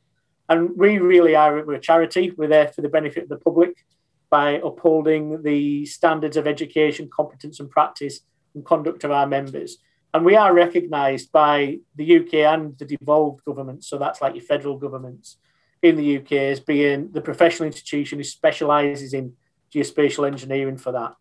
And 0.48 0.76
we 0.76 0.98
really 0.98 1.34
are 1.34 1.64
we're 1.64 1.74
a 1.74 1.80
charity. 1.80 2.32
We're 2.36 2.48
there 2.48 2.68
for 2.68 2.82
the 2.82 2.88
benefit 2.90 3.24
of 3.24 3.28
the 3.30 3.38
public 3.38 3.82
by 4.28 4.60
upholding 4.62 5.42
the 5.42 5.86
standards 5.86 6.36
of 6.36 6.46
education, 6.46 7.08
competence, 7.08 7.60
and 7.60 7.70
practice 7.70 8.20
and 8.54 8.64
conduct 8.64 9.04
of 9.04 9.10
our 9.10 9.26
members. 9.26 9.78
and 10.12 10.24
we 10.24 10.36
are 10.36 10.52
recognised 10.52 11.32
by 11.32 11.78
the 11.96 12.18
UK 12.18 12.34
and 12.34 12.78
the 12.78 12.84
devolved 12.84 13.42
governments. 13.44 13.88
So 13.88 13.96
that's 13.98 14.20
like 14.20 14.34
your 14.34 14.44
federal 14.44 14.76
governments 14.76 15.38
in 15.84 15.96
the 15.96 16.16
UK 16.16 16.32
as 16.32 16.60
being 16.60 17.12
the 17.12 17.20
professional 17.20 17.66
institution 17.66 18.18
who 18.18 18.24
specialises 18.24 19.12
in 19.12 19.34
geospatial 19.72 20.26
engineering 20.26 20.78
for 20.78 20.92
that. 20.92 21.14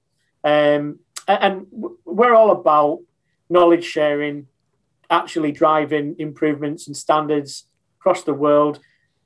Um, 0.46 1.00
and 1.28 1.68
we're 2.06 2.34
all 2.34 2.52
about 2.52 3.00
knowledge 3.50 3.84
sharing, 3.84 4.48
actually 5.10 5.52
driving 5.52 6.16
improvements 6.18 6.88
and 6.88 6.96
standards 6.96 7.66
across 8.00 8.24
the 8.24 8.34
world, 8.34 8.80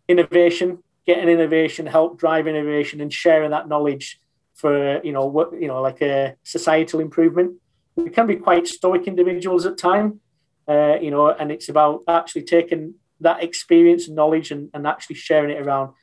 innovation, 0.07 0.79
getting 1.05 1.29
innovation, 1.29 1.85
help 1.85 2.17
drive 2.17 2.47
innovation, 2.47 2.99
and 2.99 3.13
sharing 3.13 3.51
that 3.51 3.67
knowledge 3.67 4.19
for 4.55 4.99
you 5.03 5.11
know 5.11 5.27
what 5.27 5.53
you 5.61 5.67
know 5.67 5.83
like 5.83 6.01
a 6.01 6.35
societal 6.41 6.99
improvement. 6.99 7.53
We 7.95 8.09
can 8.09 8.25
be 8.25 8.37
quite 8.37 8.67
stoic 8.67 9.07
individuals 9.07 9.67
at 9.67 9.77
time, 9.77 10.19
uh, 10.67 10.97
you 10.99 11.11
know, 11.11 11.29
and 11.29 11.51
it's 11.51 11.69
about 11.69 12.01
actually 12.07 12.43
taking 12.43 12.95
that 13.21 13.43
experience 13.43 14.07
and 14.07 14.15
knowledge 14.15 14.51
and, 14.51 14.69
and 14.73 14.85
actually 14.85 15.15
sharing 15.15 15.55
it 15.55 15.61
around. 15.61 15.93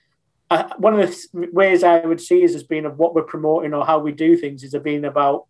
Uh, 0.51 0.69
one 0.79 0.99
of 0.99 1.01
the 1.01 1.49
ways 1.53 1.83
I 1.83 2.01
would 2.01 2.21
see 2.21 2.43
is 2.43 2.55
as 2.55 2.63
being 2.63 2.85
of 2.85 2.99
what 2.99 3.15
we're 3.15 3.23
promoting 3.23 3.73
or 3.73 3.87
how 3.87 3.99
we 3.99 4.13
do 4.13 4.37
things 4.37 4.63
is 4.63 4.75
being 4.83 5.05
about 5.05 5.47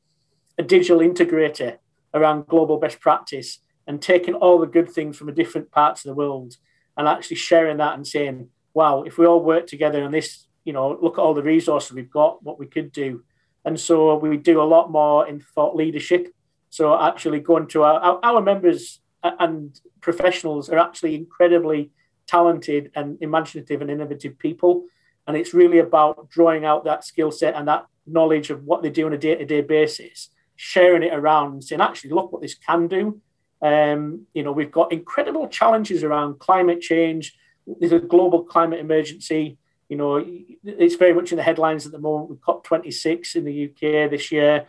a 0.58 0.62
digital 0.62 0.98
integrator 0.98 1.78
around 2.12 2.46
global 2.46 2.78
best 2.78 3.00
practice 3.00 3.58
and 3.86 4.00
taking 4.00 4.34
all 4.34 4.58
the 4.58 4.66
good 4.66 4.90
things 4.90 5.16
from 5.16 5.34
different 5.34 5.70
parts 5.70 6.04
of 6.04 6.08
the 6.08 6.14
world 6.14 6.56
and 6.96 7.08
actually 7.08 7.36
sharing 7.36 7.78
that 7.78 7.94
and 7.94 8.06
saying, 8.06 8.48
wow, 8.72 9.02
if 9.02 9.18
we 9.18 9.26
all 9.26 9.42
work 9.42 9.66
together 9.66 10.02
on 10.02 10.12
this, 10.12 10.46
you 10.64 10.72
know, 10.72 10.98
look 11.02 11.18
at 11.18 11.22
all 11.22 11.34
the 11.34 11.42
resources 11.42 11.92
we've 11.92 12.10
got, 12.10 12.42
what 12.42 12.58
we 12.58 12.66
could 12.66 12.92
do. 12.92 13.24
And 13.64 13.78
so 13.78 14.16
we 14.16 14.36
do 14.36 14.60
a 14.60 14.64
lot 14.64 14.90
more 14.90 15.26
in 15.26 15.40
thought 15.40 15.74
leadership. 15.74 16.28
So 16.70 16.98
actually 17.00 17.40
going 17.40 17.66
to 17.68 17.82
our, 17.82 18.00
our, 18.00 18.20
our 18.22 18.40
members 18.40 19.00
and 19.24 19.78
professionals 20.00 20.68
are 20.68 20.78
actually 20.78 21.14
incredibly 21.14 21.90
talented 22.26 22.90
and 22.94 23.18
imaginative 23.20 23.80
and 23.80 23.90
innovative 23.90 24.38
people. 24.38 24.84
And 25.26 25.36
it's 25.36 25.54
really 25.54 25.78
about 25.78 26.28
drawing 26.30 26.64
out 26.64 26.84
that 26.84 27.04
skill 27.04 27.30
set 27.30 27.54
and 27.54 27.66
that 27.68 27.86
knowledge 28.06 28.50
of 28.50 28.64
what 28.64 28.82
they 28.82 28.90
do 28.90 29.06
on 29.06 29.14
a 29.14 29.18
day 29.18 29.34
to 29.34 29.44
day 29.44 29.62
basis 29.62 30.28
sharing 30.56 31.02
it 31.02 31.12
around 31.12 31.52
and 31.52 31.64
saying, 31.64 31.80
actually, 31.80 32.10
look 32.10 32.32
what 32.32 32.42
this 32.42 32.54
can 32.54 32.86
do. 32.86 33.20
Um, 33.60 34.26
you 34.34 34.42
know, 34.42 34.52
we've 34.52 34.70
got 34.70 34.92
incredible 34.92 35.48
challenges 35.48 36.04
around 36.04 36.38
climate 36.38 36.80
change. 36.80 37.36
There's 37.66 37.92
a 37.92 37.98
global 37.98 38.44
climate 38.44 38.80
emergency. 38.80 39.58
You 39.88 39.96
know, 39.96 40.24
it's 40.64 40.96
very 40.96 41.14
much 41.14 41.32
in 41.32 41.36
the 41.36 41.42
headlines 41.42 41.86
at 41.86 41.92
the 41.92 41.98
moment 41.98 42.30
with 42.30 42.40
COP26 42.40 43.36
in 43.36 43.44
the 43.44 43.64
UK 43.64 44.10
this 44.10 44.30
year. 44.30 44.66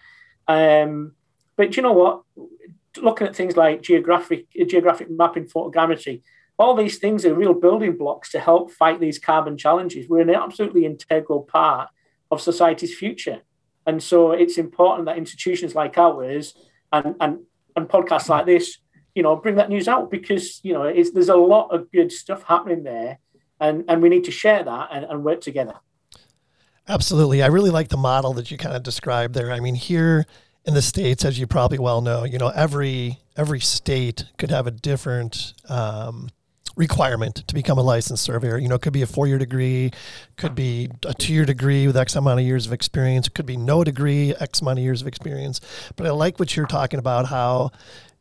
Um, 0.47 1.14
but 1.56 1.76
you 1.78 1.84
know 1.84 1.93
what? 1.93 2.24
Looking 2.98 3.28
at 3.28 3.36
things 3.36 3.58
like 3.58 3.82
geographic 3.82 4.46
geographic 4.68 5.10
mapping, 5.10 5.46
photogrammetry, 5.46 6.22
all 6.58 6.76
these 6.76 6.98
things 6.98 7.26
are 7.26 7.34
real 7.34 7.54
building 7.54 7.98
blocks 7.98 8.32
to 8.32 8.39
help 8.39 8.72
fight 8.72 9.00
these 9.00 9.20
carbon 9.20 9.58
challenges. 9.58 10.08
We're 10.08 10.22
an 10.22 10.30
absolutely 10.30 10.86
integral 10.86 11.41
part 11.41 11.89
of 12.32 12.41
society's 12.41 12.96
future. 12.96 13.41
And 13.86 14.02
so 14.02 14.32
it's 14.32 14.58
important 14.58 15.06
that 15.06 15.18
institutions 15.18 15.76
like 15.76 15.98
ours 15.98 16.56
and, 16.91 17.16
and, 17.20 17.39
and 17.76 17.88
podcasts 17.88 18.30
like 18.30 18.46
this, 18.46 18.78
you 19.14 19.22
know, 19.22 19.36
bring 19.36 19.56
that 19.56 19.70
news 19.70 19.88
out 19.88 20.10
because, 20.10 20.60
you 20.64 20.74
know, 20.74 20.84
it's, 20.84 21.12
there's 21.12 21.30
a 21.30 21.36
lot 21.36 21.70
of 21.70 21.91
good 21.91 22.12
stuff 22.12 22.43
happening 22.43 22.84
there 22.84 23.20
and, 23.60 23.84
and 23.88 24.02
we 24.02 24.10
need 24.10 24.24
to 24.24 24.32
share 24.32 24.64
that 24.64 24.89
and, 24.91 25.06
and 25.06 25.24
work 25.24 25.41
together. 25.41 25.76
Absolutely. 26.88 27.43
I 27.43 27.48
really 27.48 27.72
like 27.72 27.89
the 27.89 27.98
model 27.98 28.34
that 28.34 28.50
you 28.52 28.58
kind 28.58 28.76
of 28.76 28.84
described 28.84 29.34
there. 29.34 29.52
I 29.52 29.60
mean, 29.60 29.76
here 29.76 30.26
in 30.66 30.74
the 30.74 30.82
states, 30.82 31.24
as 31.24 31.39
you 31.39 31.47
probably 31.47 31.80
well 31.80 32.01
know, 32.01 32.24
you 32.24 32.38
know 32.38 32.49
every 32.49 33.20
every 33.38 33.59
state 33.59 34.26
could 34.38 34.51
have 34.51 34.68
a 34.68 34.72
different 34.72 35.53
um, 35.70 36.30
requirement 36.76 37.36
to 37.47 37.53
become 37.53 37.78
a 37.78 37.82
licensed 37.82 38.24
surveyor. 38.24 38.57
You 38.57 38.68
know, 38.68 38.76
it 38.76 38.82
could 38.82 38.93
be 38.93 39.01
a 39.01 39.07
four 39.07 39.28
year 39.28 39.38
degree, 39.38 39.91
could 40.38 40.55
be 40.55 40.89
a 41.05 41.13
two 41.13 41.34
year 41.34 41.45
degree 41.45 41.88
with 41.88 41.97
X 41.97 42.16
amount 42.16 42.39
of 42.39 42.45
years 42.45 42.66
of 42.66 42.74
experience, 42.74 43.28
it 43.28 43.34
could 43.34 43.45
be 43.45 43.57
no 43.57 43.84
degree, 43.84 44.34
X 44.39 44.61
amount 44.61 44.80
of 44.80 44.84
years 44.84 45.01
of 45.01 45.07
experience. 45.07 45.61
But 45.95 46.07
I 46.07 46.11
like 46.11 46.39
what 46.39 46.55
you're 46.55 46.68
talking 46.68 46.99
about 46.99 47.28
how 47.28 47.72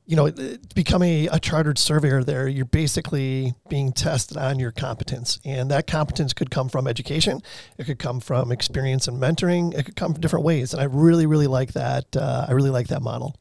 you 0.06 0.16
know, 0.16 0.30
becoming 0.74 1.28
a, 1.32 1.40
chartered 1.40 1.78
surveyor 1.78 2.22
there, 2.22 2.46
you're 2.46 2.64
basically 2.66 3.54
being 3.68 3.92
tested 3.92 4.36
on 4.36 4.58
your 4.58 4.70
competence. 4.70 5.40
And 5.44 5.70
that 5.70 5.86
competence 5.86 6.32
could 6.32 6.50
come 6.50 6.68
from 6.68 6.86
education, 6.86 7.40
it 7.78 7.84
could 7.84 7.98
come 7.98 8.20
from 8.20 8.52
experience 8.52 9.08
and 9.08 9.20
mentoring, 9.20 9.72
it 9.74 9.84
could 9.84 9.96
come 9.96 10.12
from 10.12 10.20
different 10.20 10.44
ways. 10.44 10.74
And 10.74 10.82
I 10.82 10.84
really, 10.84 11.26
really 11.26 11.46
like 11.46 11.72
that. 11.72 12.14
Uh, 12.16 12.46
I 12.48 12.52
really 12.52 12.70
like 12.70 12.88
that 12.88 13.00
model. 13.00 13.36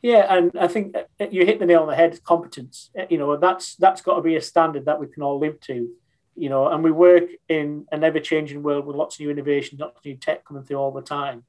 Yeah, 0.00 0.34
and 0.34 0.52
I 0.58 0.68
think 0.68 0.96
uh, 0.96 1.26
you 1.30 1.44
hit 1.44 1.58
the 1.58 1.66
nail 1.66 1.82
on 1.82 1.88
the 1.88 1.94
head. 1.94 2.22
Competence, 2.24 2.90
uh, 2.98 3.04
you 3.10 3.18
know, 3.18 3.36
that's 3.36 3.76
that's 3.76 4.00
got 4.00 4.16
to 4.16 4.22
be 4.22 4.36
a 4.36 4.40
standard 4.40 4.86
that 4.86 4.98
we 4.98 5.06
can 5.06 5.22
all 5.22 5.38
live 5.38 5.60
to, 5.60 5.90
you 6.34 6.48
know. 6.48 6.68
And 6.68 6.82
we 6.82 6.90
work 6.90 7.24
in 7.48 7.86
an 7.92 8.02
ever-changing 8.02 8.62
world 8.62 8.86
with 8.86 8.96
lots 8.96 9.16
of 9.16 9.20
new 9.20 9.30
innovation, 9.30 9.76
lots 9.78 9.98
of 9.98 10.04
new 10.06 10.16
tech 10.16 10.46
coming 10.46 10.62
through 10.62 10.78
all 10.78 10.92
the 10.92 11.02
time. 11.02 11.44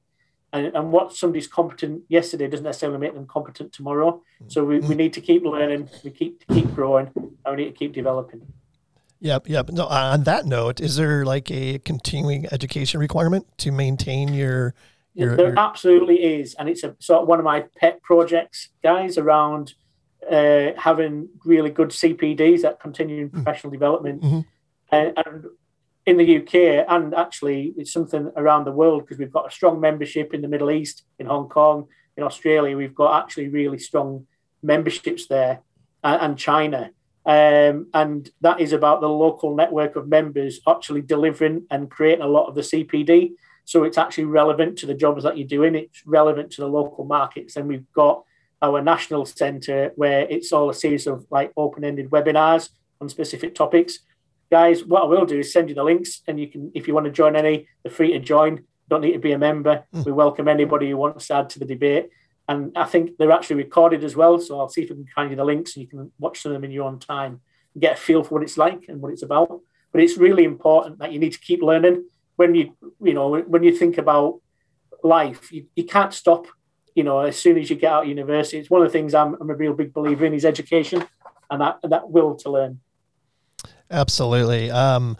And, 0.52 0.74
and 0.74 0.90
what 0.90 1.14
somebody's 1.14 1.46
competent 1.46 2.04
yesterday 2.08 2.48
doesn't 2.48 2.64
necessarily 2.64 2.98
make 2.98 3.14
them 3.14 3.26
competent 3.26 3.72
tomorrow. 3.72 4.22
So 4.46 4.64
we, 4.64 4.80
we 4.80 4.94
need 4.94 5.12
to 5.12 5.20
keep 5.20 5.44
learning, 5.44 5.90
we 6.02 6.10
keep 6.10 6.46
keep 6.48 6.74
growing, 6.74 7.10
and 7.16 7.56
we 7.56 7.64
need 7.64 7.70
to 7.72 7.76
keep 7.76 7.92
developing. 7.92 8.46
Yep, 9.20 9.48
yep. 9.48 9.68
No, 9.70 9.86
on 9.86 10.22
that 10.24 10.46
note, 10.46 10.80
is 10.80 10.96
there 10.96 11.24
like 11.24 11.50
a 11.50 11.80
continuing 11.80 12.46
education 12.52 13.00
requirement 13.00 13.46
to 13.58 13.72
maintain 13.72 14.32
your 14.32 14.74
you're, 15.14 15.36
there 15.36 15.48
you're... 15.48 15.58
absolutely 15.58 16.22
is, 16.22 16.54
and 16.54 16.68
it's 16.68 16.84
a 16.84 16.94
sort 17.00 17.22
of 17.22 17.28
one 17.28 17.40
of 17.40 17.44
my 17.44 17.64
pet 17.76 18.00
projects, 18.02 18.68
guys, 18.84 19.18
around 19.18 19.74
uh, 20.30 20.68
having 20.76 21.28
really 21.44 21.70
good 21.70 21.88
CPDs, 21.88 22.62
that 22.62 22.78
continuing 22.78 23.26
mm-hmm. 23.26 23.42
professional 23.42 23.72
development, 23.72 24.22
mm-hmm. 24.22 24.40
and, 24.92 25.18
and 25.26 25.46
in 26.08 26.16
the 26.16 26.38
UK, 26.38 26.86
and 26.88 27.14
actually 27.14 27.74
it's 27.76 27.92
something 27.92 28.32
around 28.34 28.64
the 28.64 28.72
world 28.72 29.02
because 29.02 29.18
we've 29.18 29.30
got 29.30 29.46
a 29.46 29.54
strong 29.54 29.78
membership 29.78 30.32
in 30.32 30.40
the 30.40 30.48
Middle 30.48 30.70
East, 30.70 31.04
in 31.18 31.26
Hong 31.26 31.50
Kong, 31.50 31.86
in 32.16 32.24
Australia. 32.24 32.78
We've 32.78 32.94
got 32.94 33.22
actually 33.22 33.48
really 33.48 33.78
strong 33.78 34.26
memberships 34.62 35.26
there, 35.26 35.60
uh, 36.02 36.18
and 36.22 36.38
China. 36.38 36.92
Um, 37.26 37.88
and 37.92 38.30
that 38.40 38.58
is 38.58 38.72
about 38.72 39.02
the 39.02 39.08
local 39.08 39.54
network 39.54 39.96
of 39.96 40.08
members 40.08 40.60
actually 40.66 41.02
delivering 41.02 41.66
and 41.70 41.90
creating 41.90 42.24
a 42.24 42.28
lot 42.28 42.46
of 42.46 42.54
the 42.54 42.62
CPD. 42.62 43.32
So 43.66 43.84
it's 43.84 43.98
actually 43.98 44.24
relevant 44.24 44.78
to 44.78 44.86
the 44.86 44.94
jobs 44.94 45.24
that 45.24 45.36
you're 45.36 45.46
doing. 45.46 45.74
It's 45.74 46.06
relevant 46.06 46.52
to 46.52 46.62
the 46.62 46.68
local 46.68 47.04
markets. 47.04 47.56
And 47.56 47.68
we've 47.68 47.92
got 47.92 48.24
our 48.62 48.80
national 48.80 49.26
centre 49.26 49.92
where 49.96 50.22
it's 50.30 50.52
all 50.52 50.70
a 50.70 50.74
series 50.74 51.06
of 51.06 51.26
like 51.30 51.52
open-ended 51.54 52.08
webinars 52.08 52.70
on 52.98 53.10
specific 53.10 53.54
topics. 53.54 53.98
Guys, 54.50 54.84
what 54.84 55.02
I 55.02 55.06
will 55.06 55.26
do 55.26 55.40
is 55.40 55.52
send 55.52 55.68
you 55.68 55.74
the 55.74 55.84
links, 55.84 56.22
and 56.26 56.40
you 56.40 56.48
can, 56.48 56.72
if 56.74 56.88
you 56.88 56.94
want 56.94 57.06
to 57.06 57.12
join 57.12 57.36
any, 57.36 57.68
they're 57.82 57.92
free 57.92 58.12
to 58.12 58.18
join. 58.18 58.64
Don't 58.88 59.02
need 59.02 59.12
to 59.12 59.18
be 59.18 59.32
a 59.32 59.38
member. 59.38 59.84
Mm. 59.94 60.06
We 60.06 60.12
welcome 60.12 60.48
anybody 60.48 60.90
who 60.90 60.96
wants 60.96 61.26
to 61.26 61.34
add 61.34 61.50
to 61.50 61.58
the 61.58 61.66
debate. 61.66 62.08
And 62.48 62.72
I 62.76 62.84
think 62.84 63.18
they're 63.18 63.30
actually 63.30 63.56
recorded 63.56 64.02
as 64.04 64.16
well. 64.16 64.40
So 64.40 64.58
I'll 64.58 64.70
see 64.70 64.82
if 64.82 64.90
I 64.90 64.94
can 64.94 65.06
find 65.14 65.30
you 65.30 65.36
the 65.36 65.44
links 65.44 65.76
and 65.76 65.82
you 65.82 65.88
can 65.88 66.10
watch 66.18 66.42
them 66.42 66.64
in 66.64 66.70
your 66.70 66.88
own 66.88 66.98
time 66.98 67.42
and 67.74 67.82
get 67.82 67.98
a 67.98 68.00
feel 68.00 68.24
for 68.24 68.36
what 68.36 68.42
it's 68.42 68.56
like 68.56 68.86
and 68.88 69.02
what 69.02 69.12
it's 69.12 69.22
about. 69.22 69.60
But 69.92 70.00
it's 70.00 70.16
really 70.16 70.44
important 70.44 70.98
that 71.00 71.12
you 71.12 71.18
need 71.18 71.32
to 71.32 71.40
keep 71.40 71.60
learning 71.60 72.04
when 72.38 72.54
you 72.54 72.76
you 73.02 73.14
know 73.14 73.36
when 73.40 73.64
you 73.64 73.76
think 73.76 73.98
about 73.98 74.40
life, 75.02 75.52
you, 75.52 75.66
you 75.74 75.84
can't 75.84 76.14
stop. 76.14 76.46
You 76.94 77.04
know, 77.04 77.20
as 77.20 77.38
soon 77.38 77.58
as 77.58 77.68
you 77.68 77.76
get 77.76 77.92
out 77.92 78.04
of 78.04 78.08
university, 78.08 78.58
it's 78.58 78.70
one 78.70 78.80
of 78.80 78.88
the 78.88 78.92
things 78.92 79.12
I'm, 79.12 79.36
I'm 79.40 79.50
a 79.50 79.54
real 79.54 79.74
big 79.74 79.92
believer 79.92 80.24
in 80.24 80.34
is 80.34 80.44
education 80.44 81.04
and 81.50 81.60
that 81.60 81.80
and 81.82 81.92
that 81.92 82.10
will 82.10 82.36
to 82.36 82.50
learn. 82.50 82.80
Absolutely. 83.90 84.70
Um, 84.70 85.16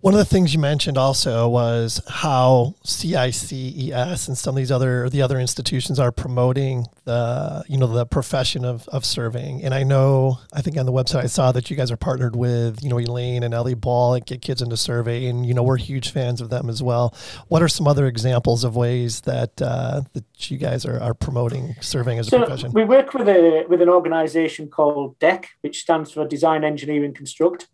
one 0.00 0.14
of 0.14 0.18
the 0.18 0.24
things 0.24 0.54
you 0.54 0.60
mentioned 0.60 0.96
also 0.96 1.48
was 1.48 2.00
how 2.08 2.74
CICES 2.84 4.28
and 4.28 4.38
some 4.38 4.54
of 4.54 4.56
these 4.56 4.70
other 4.70 5.10
the 5.10 5.22
other 5.22 5.40
institutions 5.40 5.98
are 5.98 6.12
promoting 6.12 6.86
the 7.04 7.64
you 7.68 7.76
know 7.76 7.88
the 7.88 8.06
profession 8.06 8.64
of, 8.64 8.86
of 8.88 9.04
surveying. 9.04 9.64
And 9.64 9.74
I 9.74 9.82
know 9.82 10.38
I 10.52 10.60
think 10.60 10.76
on 10.78 10.86
the 10.86 10.92
website 10.92 11.24
I 11.24 11.26
saw 11.26 11.50
that 11.52 11.68
you 11.68 11.76
guys 11.76 11.90
are 11.90 11.96
partnered 11.96 12.36
with 12.36 12.82
you 12.82 12.88
know 12.88 13.00
Elaine 13.00 13.42
and 13.42 13.52
Ellie 13.52 13.74
Ball 13.74 14.14
at 14.14 14.26
Get 14.26 14.40
Kids 14.40 14.62
into 14.62 14.76
Survey, 14.76 15.26
and 15.26 15.44
you 15.44 15.52
know 15.52 15.64
we're 15.64 15.76
huge 15.76 16.10
fans 16.10 16.40
of 16.40 16.48
them 16.48 16.70
as 16.70 16.80
well. 16.80 17.12
What 17.48 17.62
are 17.62 17.68
some 17.68 17.88
other 17.88 18.06
examples 18.06 18.62
of 18.62 18.76
ways 18.76 19.22
that 19.22 19.60
uh, 19.60 20.02
that 20.12 20.50
you 20.50 20.58
guys 20.58 20.86
are, 20.86 21.00
are 21.00 21.14
promoting 21.14 21.74
serving 21.80 22.20
as 22.20 22.28
a 22.28 22.30
so 22.30 22.38
profession? 22.38 22.72
We 22.72 22.84
work 22.84 23.14
with 23.14 23.28
a 23.28 23.64
with 23.68 23.82
an 23.82 23.88
organisation 23.88 24.68
called 24.68 25.18
DEC, 25.18 25.46
which 25.62 25.80
stands 25.80 26.12
for 26.12 26.24
Design 26.24 26.62
Engineering 26.62 27.14
Construct 27.14 27.66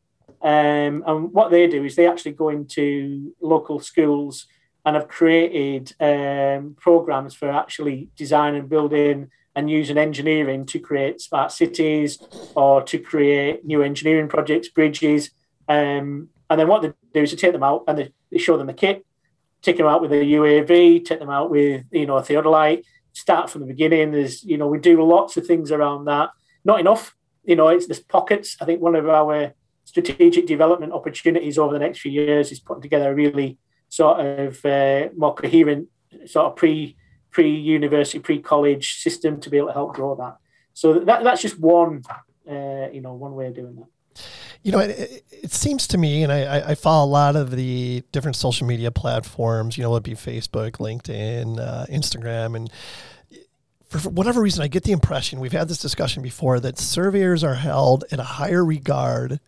um, 0.44 1.02
and 1.06 1.32
what 1.32 1.50
they 1.50 1.66
do 1.66 1.84
is 1.84 1.96
they 1.96 2.06
actually 2.06 2.32
go 2.32 2.50
into 2.50 3.34
local 3.40 3.80
schools 3.80 4.46
and 4.84 4.94
have 4.94 5.08
created 5.08 5.94
um, 5.98 6.76
programs 6.78 7.34
for 7.34 7.50
actually 7.50 8.10
design 8.14 8.54
and 8.54 8.68
building, 8.68 9.30
and 9.56 9.70
using 9.70 9.96
engineering 9.96 10.66
to 10.66 10.78
create 10.78 11.20
smart 11.20 11.50
cities 11.52 12.18
or 12.54 12.82
to 12.82 12.98
create 12.98 13.64
new 13.64 13.82
engineering 13.82 14.28
projects, 14.28 14.68
bridges. 14.68 15.30
Um, 15.68 16.28
and 16.50 16.60
then 16.60 16.68
what 16.68 16.82
they 16.82 16.92
do 17.14 17.22
is 17.22 17.30
they 17.30 17.36
take 17.36 17.52
them 17.52 17.62
out 17.62 17.84
and 17.86 17.96
they, 17.96 18.12
they 18.30 18.38
show 18.38 18.58
them 18.58 18.66
the 18.66 18.74
kit, 18.74 19.06
take 19.62 19.78
them 19.78 19.86
out 19.86 20.02
with 20.02 20.12
a 20.12 20.16
UAV, 20.16 21.04
take 21.04 21.20
them 21.20 21.30
out 21.30 21.50
with 21.50 21.84
you 21.90 22.04
know 22.04 22.18
a 22.18 22.22
theodolite, 22.22 22.84
start 23.12 23.48
from 23.48 23.62
the 23.62 23.68
beginning. 23.68 24.12
There's, 24.12 24.44
you 24.44 24.58
know, 24.58 24.66
we 24.66 24.78
do 24.78 25.02
lots 25.02 25.36
of 25.36 25.46
things 25.46 25.70
around 25.70 26.04
that. 26.04 26.30
Not 26.64 26.80
enough, 26.80 27.14
you 27.44 27.56
know, 27.56 27.68
it's 27.68 27.86
there's 27.86 28.00
pockets. 28.00 28.56
I 28.60 28.64
think 28.64 28.82
one 28.82 28.96
of 28.96 29.08
our 29.08 29.54
strategic 29.84 30.46
development 30.46 30.92
opportunities 30.92 31.58
over 31.58 31.72
the 31.72 31.78
next 31.78 32.00
few 32.00 32.10
years 32.10 32.50
is 32.50 32.60
putting 32.60 32.82
together 32.82 33.10
a 33.10 33.14
really 33.14 33.58
sort 33.88 34.20
of 34.20 34.64
uh, 34.64 35.08
more 35.16 35.34
coherent 35.34 35.88
sort 36.26 36.46
of 36.46 36.56
pre 36.56 36.96
pre 37.30 37.50
university 37.50 38.18
pre 38.18 38.40
college 38.40 39.00
system 39.00 39.40
to 39.40 39.50
be 39.50 39.58
able 39.58 39.68
to 39.68 39.74
help 39.74 39.94
grow 39.94 40.14
that. 40.16 40.36
So 40.72 41.00
that, 41.00 41.22
that's 41.22 41.42
just 41.42 41.58
one 41.58 42.02
uh, 42.48 42.88
you 42.92 43.00
know 43.00 43.14
one 43.14 43.34
way 43.34 43.46
of 43.46 43.54
doing 43.54 43.76
that. 43.76 44.22
You 44.62 44.72
know, 44.72 44.78
it, 44.78 45.24
it 45.30 45.52
seems 45.52 45.86
to 45.88 45.98
me, 45.98 46.22
and 46.22 46.32
I, 46.32 46.70
I, 46.70 46.74
follow 46.74 47.04
a 47.04 47.10
lot 47.10 47.36
of 47.36 47.50
the 47.50 48.02
different 48.12 48.36
social 48.36 48.66
media 48.66 48.90
platforms. 48.90 49.76
You 49.76 49.82
know, 49.82 49.92
it'd 49.92 50.04
be 50.04 50.12
Facebook, 50.12 50.78
LinkedIn, 50.78 51.58
uh, 51.58 51.84
Instagram, 51.90 52.56
and 52.56 52.70
for 53.88 54.08
whatever 54.08 54.40
reason, 54.40 54.62
I 54.62 54.68
get 54.68 54.84
the 54.84 54.92
impression 54.92 55.38
we've 55.38 55.52
had 55.52 55.68
this 55.68 55.78
discussion 55.78 56.22
before 56.22 56.60
that 56.60 56.78
surveyors 56.78 57.44
are 57.44 57.54
held 57.54 58.04
in 58.10 58.20
a 58.20 58.24
higher 58.24 58.64
regard 58.64 59.38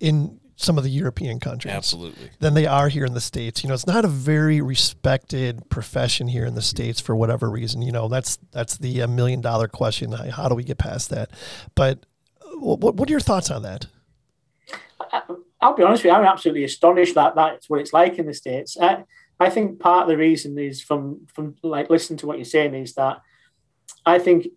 in 0.00 0.40
some 0.56 0.78
of 0.78 0.84
the 0.84 0.90
European 0.90 1.38
countries. 1.38 1.74
Absolutely. 1.74 2.30
Than 2.40 2.54
they 2.54 2.66
are 2.66 2.88
here 2.88 3.04
in 3.04 3.12
the 3.12 3.20
States. 3.20 3.62
You 3.62 3.68
know, 3.68 3.74
it's 3.74 3.86
not 3.86 4.04
a 4.04 4.08
very 4.08 4.60
respected 4.60 5.68
profession 5.68 6.28
here 6.28 6.46
in 6.46 6.54
the 6.54 6.62
States 6.62 7.00
for 7.00 7.14
whatever 7.14 7.50
reason. 7.50 7.82
You 7.82 7.92
know, 7.92 8.08
that's 8.08 8.38
that's 8.52 8.78
the 8.78 9.02
uh, 9.02 9.06
million 9.06 9.40
dollar 9.40 9.68
question. 9.68 10.12
How 10.12 10.48
do 10.48 10.54
we 10.54 10.64
get 10.64 10.78
past 10.78 11.10
that? 11.10 11.30
But 11.74 12.06
uh, 12.40 12.58
what, 12.58 12.96
what 12.96 13.08
are 13.08 13.12
your 13.12 13.20
thoughts 13.20 13.50
on 13.50 13.62
that? 13.62 13.86
I'll 15.60 15.74
be 15.74 15.82
honest 15.82 16.04
with 16.04 16.10
you, 16.10 16.16
I'm 16.16 16.24
absolutely 16.24 16.64
astonished 16.64 17.14
that 17.14 17.34
that's 17.34 17.68
what 17.68 17.80
it's 17.80 17.92
like 17.92 18.18
in 18.18 18.26
the 18.26 18.34
States. 18.34 18.76
I, 18.80 19.04
I 19.38 19.50
think 19.50 19.78
part 19.80 20.02
of 20.02 20.08
the 20.08 20.16
reason 20.16 20.58
is 20.58 20.82
from 20.82 21.26
from 21.32 21.56
like 21.62 21.90
listening 21.90 22.18
to 22.18 22.26
what 22.26 22.38
you're 22.38 22.44
saying 22.44 22.74
is 22.74 22.94
that 22.94 23.20
I 24.06 24.18
think 24.18 24.48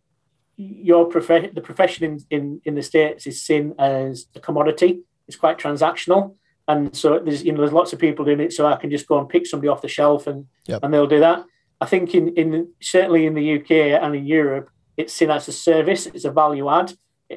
your 0.55 1.05
prof- 1.05 1.53
the 1.53 1.61
profession 1.61 2.05
in, 2.05 2.19
in, 2.29 2.61
in 2.65 2.75
the 2.75 2.83
States 2.83 3.27
is 3.27 3.41
seen 3.41 3.75
as 3.79 4.27
a 4.35 4.39
commodity 4.39 5.01
it's 5.29 5.37
quite 5.37 5.59
transactional. 5.59 6.35
And 6.67 6.95
so 6.95 7.19
there's 7.19 7.43
you 7.43 7.51
know 7.51 7.59
there's 7.59 7.71
lots 7.71 7.93
of 7.93 7.99
people 7.99 8.25
doing 8.25 8.39
it, 8.39 8.51
so 8.51 8.65
I 8.65 8.75
can 8.75 8.89
just 8.89 9.07
go 9.07 9.19
and 9.19 9.29
pick 9.29 9.45
somebody 9.45 9.69
off 9.69 9.83
the 9.83 9.87
shelf 9.87 10.27
and 10.27 10.47
yep. 10.67 10.83
and 10.83 10.93
they'll 10.93 11.07
do 11.07 11.19
that. 11.19 11.45
I 11.79 11.85
think 11.85 12.13
in 12.13 12.29
in 12.29 12.73
certainly 12.81 13.25
in 13.25 13.35
the 13.35 13.59
UK 13.59 14.01
and 14.01 14.15
in 14.15 14.25
Europe, 14.25 14.69
it's 14.97 15.13
seen 15.13 15.29
as 15.29 15.47
a 15.47 15.51
service, 15.51 16.07
it's 16.07 16.25
a 16.25 16.31
value 16.31 16.69
add. 16.69 16.93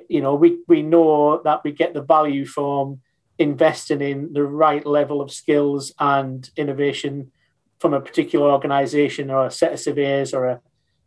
You 0.08 0.22
know, 0.22 0.34
we 0.34 0.58
we 0.68 0.82
know 0.82 1.40
that 1.44 1.62
we 1.64 1.72
get 1.72 1.92
the 1.92 2.02
value 2.02 2.46
from 2.46 3.00
investing 3.38 4.00
in 4.00 4.32
the 4.32 4.42
right 4.42 4.86
level 4.86 5.20
of 5.20 5.30
skills 5.30 5.92
and 5.98 6.50
innovation 6.56 7.30
from 7.78 7.92
a 7.92 8.00
particular 8.00 8.50
organization 8.50 9.30
or 9.30 9.46
a 9.46 9.50
set 9.50 9.72
of 9.72 9.80
surveys 9.80 10.32
or 10.32 10.46
a 10.46 10.60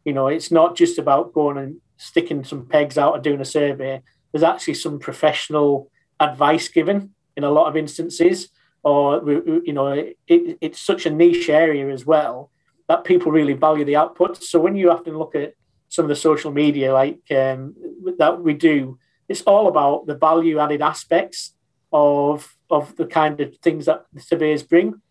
you 0.03 0.13
know 0.13 0.27
it's 0.27 0.51
not 0.51 0.75
just 0.75 0.99
about 0.99 1.33
going 1.33 1.57
and 1.57 1.77
sticking 1.97 2.43
some 2.43 2.65
pegs 2.65 2.97
out 2.97 3.13
or 3.13 3.19
doing 3.19 3.39
a 3.39 3.45
survey 3.45 4.01
there's 4.31 4.43
actually 4.43 4.73
some 4.73 4.99
professional 4.99 5.89
advice 6.19 6.67
given 6.67 7.11
in 7.35 7.43
a 7.43 7.49
lot 7.49 7.67
of 7.67 7.75
instances, 7.75 8.49
or 8.83 9.21
you 9.65 9.73
know, 9.73 9.87
it, 9.87 10.17
it's 10.27 10.79
such 10.79 11.05
a 11.05 11.09
niche 11.09 11.49
area 11.49 11.89
as 11.89 12.05
well 12.05 12.51
that 12.87 13.03
people 13.03 13.31
really 13.31 13.53
value 13.53 13.83
the 13.85 13.95
output. 13.95 14.43
So 14.43 14.59
when 14.59 14.75
you 14.75 14.91
often 14.91 15.17
look 15.17 15.35
at 15.35 15.53
some 15.89 16.05
of 16.05 16.09
the 16.09 16.15
social 16.15 16.51
media 16.51 16.93
like 16.93 17.19
um, 17.31 17.75
that 18.17 18.41
we 18.41 18.53
do, 18.53 18.99
it's 19.27 19.41
all 19.41 19.67
about 19.67 20.05
the 20.05 20.15
value 20.15 20.59
added 20.59 20.81
aspects 20.81 21.53
of 21.91 22.55
of 22.69 22.95
the 22.95 23.05
kind 23.05 23.39
of 23.41 23.55
things 23.57 23.85
that 23.85 24.05
the 24.13 24.21
surveys 24.21 24.63
bring. 24.63 25.01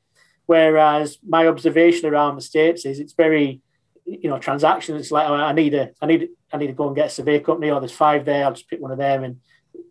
Whereas 0.47 1.19
my 1.27 1.47
observation 1.47 2.09
around 2.09 2.37
the 2.37 2.43
states 2.43 2.85
is 2.85 3.01
it's 3.01 3.15
very, 3.15 3.63
you 4.05 4.29
know, 4.29 4.39
transactional. 4.39 4.99
It's 4.99 5.11
like 5.11 5.29
oh, 5.29 5.35
I 5.35 5.53
need 5.53 5.75
a, 5.75 5.91
I 6.01 6.07
need, 6.07 6.29
I 6.53 6.59
need 6.59 6.67
to 6.67 6.75
go 6.75 6.87
and 6.87 6.97
get 6.97 7.07
a 7.07 7.11
survey 7.11 7.41
company, 7.41 7.71
or 7.71 7.81
there's 7.81 7.93
five 7.93 8.25
there. 8.25 8.45
I'll 8.45 8.53
just 8.53 8.69
pick 8.69 8.81
one 8.81 8.93
of 8.93 8.99
them, 8.99 9.25
and 9.25 9.41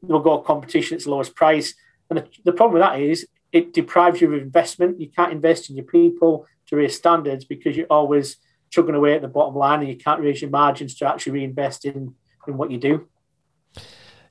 they'll 0.09 0.19
go 0.19 0.37
competition, 0.39 0.95
it's 0.95 1.05
the 1.05 1.11
lowest 1.11 1.35
price. 1.35 1.73
And 2.09 2.19
the, 2.19 2.27
the 2.45 2.51
problem 2.51 2.73
with 2.73 2.81
that 2.81 2.99
is 2.99 3.27
it 3.51 3.73
deprives 3.73 4.21
you 4.21 4.33
of 4.33 4.41
investment. 4.41 4.99
You 4.99 5.09
can't 5.09 5.31
invest 5.31 5.69
in 5.69 5.75
your 5.75 5.85
people 5.85 6.45
to 6.67 6.75
raise 6.75 6.95
standards 6.95 7.45
because 7.45 7.77
you're 7.77 7.87
always 7.89 8.37
chugging 8.69 8.95
away 8.95 9.13
at 9.13 9.21
the 9.21 9.27
bottom 9.27 9.55
line 9.55 9.79
and 9.81 9.89
you 9.89 9.95
can't 9.95 10.19
raise 10.19 10.41
your 10.41 10.49
margins 10.49 10.95
to 10.95 11.07
actually 11.07 11.33
reinvest 11.33 11.85
in, 11.85 12.15
in 12.47 12.57
what 12.57 12.71
you 12.71 12.77
do. 12.77 13.07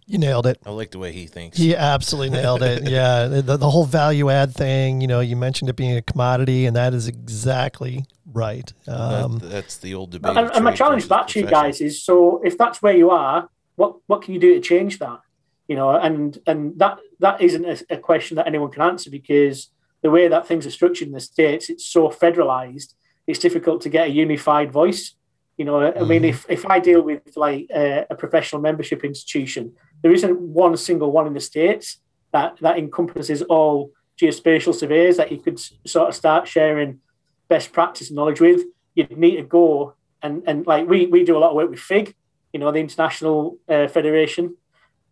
You 0.05 0.19
nailed 0.19 0.47
it. 0.47 0.59
I 0.67 0.71
like 0.71 0.91
the 0.91 0.99
way 0.99 1.13
he 1.13 1.27
thinks. 1.27 1.57
He 1.57 1.77
absolutely 1.77 2.31
nailed 2.31 2.63
it. 2.63 2.83
Yeah. 2.93 3.29
The, 3.29 3.57
the 3.57 3.71
whole 3.71 3.85
value 3.85 4.29
add 4.29 4.53
thing, 4.53 5.01
you 5.01 5.07
know, 5.07 5.21
you 5.21 5.37
mentioned 5.37 5.71
it 5.71 5.77
being 5.77 5.97
a 5.97 6.03
commodity, 6.03 6.67
and 6.67 6.77
that 6.77 6.93
is 6.93 7.07
exactly 7.07 8.05
right. 8.27 8.71
Um, 8.89 9.39
that, 9.39 9.49
that's 9.49 9.77
the 9.79 9.95
old 9.95 10.11
debate. 10.11 10.37
And, 10.37 10.51
and 10.53 10.65
my 10.65 10.73
challenge 10.73 11.09
back 11.09 11.29
to 11.29 11.41
you 11.41 11.47
guys 11.47 11.81
is 11.81 12.03
so 12.03 12.43
if 12.45 12.59
that's 12.59 12.83
where 12.83 12.97
you 12.97 13.11
are, 13.11 13.49
what, 13.77 13.97
what 14.09 14.23
can 14.23 14.35
you 14.35 14.41
do 14.41 14.55
to 14.55 14.61
change 14.61 14.99
that? 14.99 15.21
You 15.69 15.77
know, 15.77 15.91
and 15.91 16.39
and 16.47 16.79
that 16.79 16.99
that 17.21 17.41
isn't 17.41 17.65
a, 17.65 17.95
a, 17.95 17.97
question 17.97 18.37
that 18.37 18.47
anyone 18.47 18.71
can 18.71 18.83
answer 18.83 19.11
because 19.11 19.71
the 20.03 20.11
way 20.11 20.29
that 20.29 20.47
things 20.47 20.67
are 20.67 20.71
structured 20.71 21.09
in 21.09 21.15
the 21.15 21.21
states, 21.21 21.71
it's 21.71 21.87
so 21.87 22.09
federalized. 22.09 22.95
It's 23.27 23.39
difficult 23.39 23.81
to 23.83 23.89
get 23.89 24.09
a 24.09 24.11
unified 24.11 24.73
voice. 24.73 25.15
You 25.57 25.65
know, 25.65 25.75
mm-hmm. 25.75 25.99
I 25.99 26.07
mean, 26.07 26.23
mm-hmm. 26.23 26.31
if 26.31 26.47
if 26.49 26.67
I 26.67 26.81
deal 26.81 27.03
with 27.03 27.37
like 27.37 27.69
a, 27.75 28.07
a 28.11 28.17
professional 28.17 28.61
membership 28.61 29.05
institution, 29.05 29.75
there 30.03 30.13
isn't 30.13 30.41
one 30.41 30.77
single 30.77 31.13
one 31.13 31.27
in 31.27 31.35
the 31.35 31.41
states 31.41 31.99
that 32.33 32.59
that 32.61 32.79
encompasses 32.79 33.43
all 33.43 33.93
geospatial 34.21 34.75
surveys 34.75 35.17
that 35.17 35.31
you 35.31 35.39
could 35.39 35.59
sort 35.87 36.09
of 36.09 36.15
start 36.15 36.49
sharing 36.49 37.01
best 37.49 37.73
practice 37.73 38.11
knowledge 38.11 38.41
with. 38.41 38.63
You'd 38.95 39.17
need 39.17 39.37
to 39.37 39.43
go 39.43 39.95
and 40.23 40.43
and 40.47 40.67
like 40.67 40.89
we 40.89 41.07
we 41.07 41.25
do 41.25 41.37
a 41.37 41.41
lot 41.41 41.51
of 41.51 41.57
work 41.57 41.71
with 41.71 41.79
FIG, 41.79 42.15
you 42.53 42.61
know, 42.61 42.73
the 42.73 42.81
International 42.81 43.59
uh, 43.69 43.89
Federation 43.89 44.57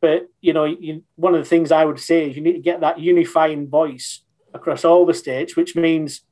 but 0.01 0.29
you 0.41 0.53
know, 0.53 0.65
you, 0.65 1.03
one 1.17 1.35
of 1.35 1.41
the 1.41 1.49
things 1.49 1.71
I 1.71 1.85
would 1.85 2.01
say 2.01 2.29
is 2.29 2.37
you 2.37 2.43
need 2.43 2.55
to 2.55 2.61
get 2.61 2.81
that 2.81 2.99
unifying 2.99 3.69
voice 3.69 4.23
across 4.55 4.85
all 4.85 5.07
the 5.07 5.15
states, 5.15 5.57
which 5.57 5.77
means 5.77 6.23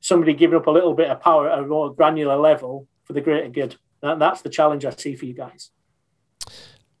somebody 0.00 0.34
giving 0.34 0.56
up 0.56 0.66
a 0.66 0.70
little 0.70 0.94
bit 0.94 1.08
of 1.08 1.20
power 1.20 1.48
at 1.48 1.58
a 1.58 1.66
more 1.66 1.94
granular 1.94 2.36
level 2.36 2.86
for 3.04 3.14
the 3.14 3.20
greater 3.20 3.48
good. 3.48 3.76
That, 4.02 4.18
that's 4.18 4.42
the 4.42 4.50
challenge 4.50 4.84
I 4.84 4.90
see 4.90 5.16
for 5.16 5.24
you 5.24 5.34
guys. 5.34 5.70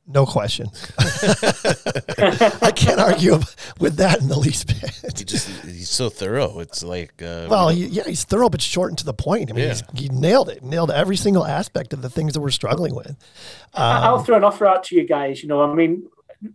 No 0.06 0.26
question. 0.26 0.68
I 0.98 2.70
can't 2.76 3.00
argue 3.00 3.40
with 3.80 3.96
that 3.96 4.18
in 4.20 4.28
the 4.28 4.38
least 4.38 4.66
bit. 4.66 5.18
He 5.18 5.24
just 5.24 5.48
he's 5.64 5.88
so 5.88 6.10
thorough. 6.10 6.58
It's 6.58 6.82
like 6.82 7.22
uh, 7.22 7.46
well, 7.48 7.70
he, 7.70 7.86
yeah, 7.86 8.02
he's 8.04 8.24
thorough 8.24 8.50
but 8.50 8.60
short 8.60 8.90
and 8.90 8.98
to 8.98 9.04
the 9.06 9.14
point. 9.14 9.50
I 9.50 9.54
mean, 9.54 9.68
yeah. 9.68 9.80
he 9.94 10.10
nailed 10.10 10.50
it. 10.50 10.62
Nailed 10.62 10.90
every 10.90 11.16
single 11.16 11.46
aspect 11.46 11.94
of 11.94 12.02
the 12.02 12.10
things 12.10 12.34
that 12.34 12.40
we're 12.40 12.50
struggling 12.50 12.94
with. 12.94 13.16
Um, 13.72 14.02
I'll 14.02 14.22
throw 14.22 14.36
an 14.36 14.44
offer 14.44 14.66
out 14.66 14.84
to 14.84 14.94
you 14.94 15.06
guys. 15.06 15.42
You 15.42 15.48
know, 15.48 15.62
I 15.62 15.72
mean, 15.74 16.06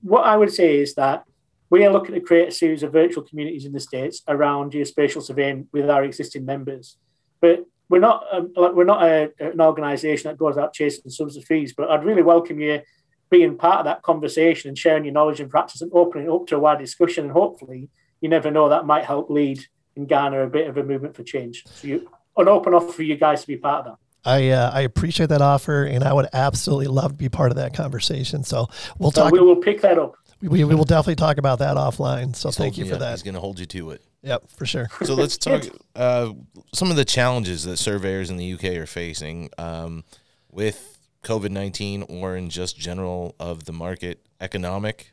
what 0.01 0.25
I 0.25 0.37
would 0.37 0.51
say 0.51 0.77
is 0.77 0.95
that 0.95 1.25
we 1.69 1.85
are 1.85 1.91
looking 1.91 2.15
to 2.15 2.21
create 2.21 2.47
a 2.47 2.51
series 2.51 2.83
of 2.83 2.91
virtual 2.91 3.23
communities 3.23 3.65
in 3.65 3.73
the 3.73 3.79
states 3.79 4.21
around 4.27 4.73
geospatial 4.73 5.21
surveying 5.21 5.67
with 5.71 5.89
our 5.89 6.03
existing 6.03 6.45
members, 6.45 6.97
but 7.41 7.65
we're 7.89 7.99
not 7.99 8.23
um, 8.31 8.51
we're 8.55 8.83
not 8.83 9.03
a, 9.03 9.31
an 9.39 9.59
organisation 9.59 10.29
that 10.29 10.37
goes 10.37 10.57
out 10.57 10.73
chasing 10.73 11.09
subs 11.09 11.37
of 11.37 11.43
fees. 11.45 11.73
But 11.75 11.89
I'd 11.89 12.05
really 12.05 12.21
welcome 12.21 12.59
you 12.59 12.81
being 13.29 13.57
part 13.57 13.79
of 13.79 13.85
that 13.85 14.01
conversation 14.01 14.69
and 14.69 14.77
sharing 14.77 15.05
your 15.05 15.13
knowledge 15.13 15.39
and 15.39 15.49
practice 15.49 15.81
and 15.81 15.91
opening 15.93 16.27
it 16.27 16.31
up 16.31 16.47
to 16.47 16.55
a 16.55 16.59
wide 16.59 16.79
discussion. 16.79 17.25
And 17.25 17.33
hopefully, 17.33 17.89
you 18.21 18.29
never 18.29 18.51
know, 18.51 18.69
that 18.69 18.85
might 18.85 19.05
help 19.05 19.29
lead 19.29 19.59
and 19.95 20.07
garner 20.07 20.43
a 20.43 20.49
bit 20.49 20.67
of 20.67 20.77
a 20.77 20.83
movement 20.83 21.15
for 21.15 21.23
change. 21.23 21.63
So, 21.67 21.87
you, 21.87 22.09
an 22.37 22.47
open 22.47 22.73
offer 22.73 22.91
for 22.91 23.03
you 23.03 23.17
guys 23.17 23.41
to 23.41 23.47
be 23.47 23.57
part 23.57 23.85
of 23.85 23.93
that. 23.93 23.97
I 24.25 24.49
uh, 24.49 24.71
I 24.73 24.81
appreciate 24.81 25.29
that 25.29 25.41
offer, 25.41 25.83
and 25.83 26.03
I 26.03 26.13
would 26.13 26.27
absolutely 26.33 26.87
love 26.87 27.11
to 27.11 27.17
be 27.17 27.29
part 27.29 27.51
of 27.51 27.57
that 27.57 27.73
conversation. 27.73 28.43
So 28.43 28.67
we'll 28.97 29.11
talk. 29.11 29.29
So 29.29 29.33
we 29.33 29.39
will 29.39 29.55
pick 29.55 29.81
that 29.81 29.97
up. 29.97 30.15
We, 30.41 30.63
we 30.63 30.75
will 30.75 30.85
definitely 30.85 31.15
talk 31.15 31.37
about 31.37 31.59
that 31.59 31.77
offline. 31.77 32.35
So 32.35 32.49
He's 32.49 32.57
thank 32.57 32.77
you 32.77 32.85
for 32.85 32.95
up. 32.95 32.99
that. 33.01 33.11
He's 33.11 33.23
going 33.23 33.33
to 33.33 33.41
hold 33.41 33.59
you 33.59 33.65
to 33.67 33.91
it. 33.91 34.01
Yep, 34.21 34.51
for 34.51 34.65
sure. 34.65 34.89
So 35.05 35.13
let's 35.13 35.37
talk 35.37 35.63
uh, 35.95 36.33
some 36.73 36.89
of 36.89 36.97
the 36.97 37.05
challenges 37.05 37.63
that 37.63 37.77
surveyors 37.77 38.29
in 38.29 38.37
the 38.37 38.53
UK 38.53 38.65
are 38.75 38.85
facing 38.85 39.49
um, 39.57 40.03
with 40.51 40.97
COVID 41.23 41.51
nineteen, 41.51 42.03
or 42.03 42.35
in 42.35 42.49
just 42.49 42.77
general 42.77 43.35
of 43.39 43.65
the 43.65 43.73
market 43.73 44.25
economic 44.41 45.11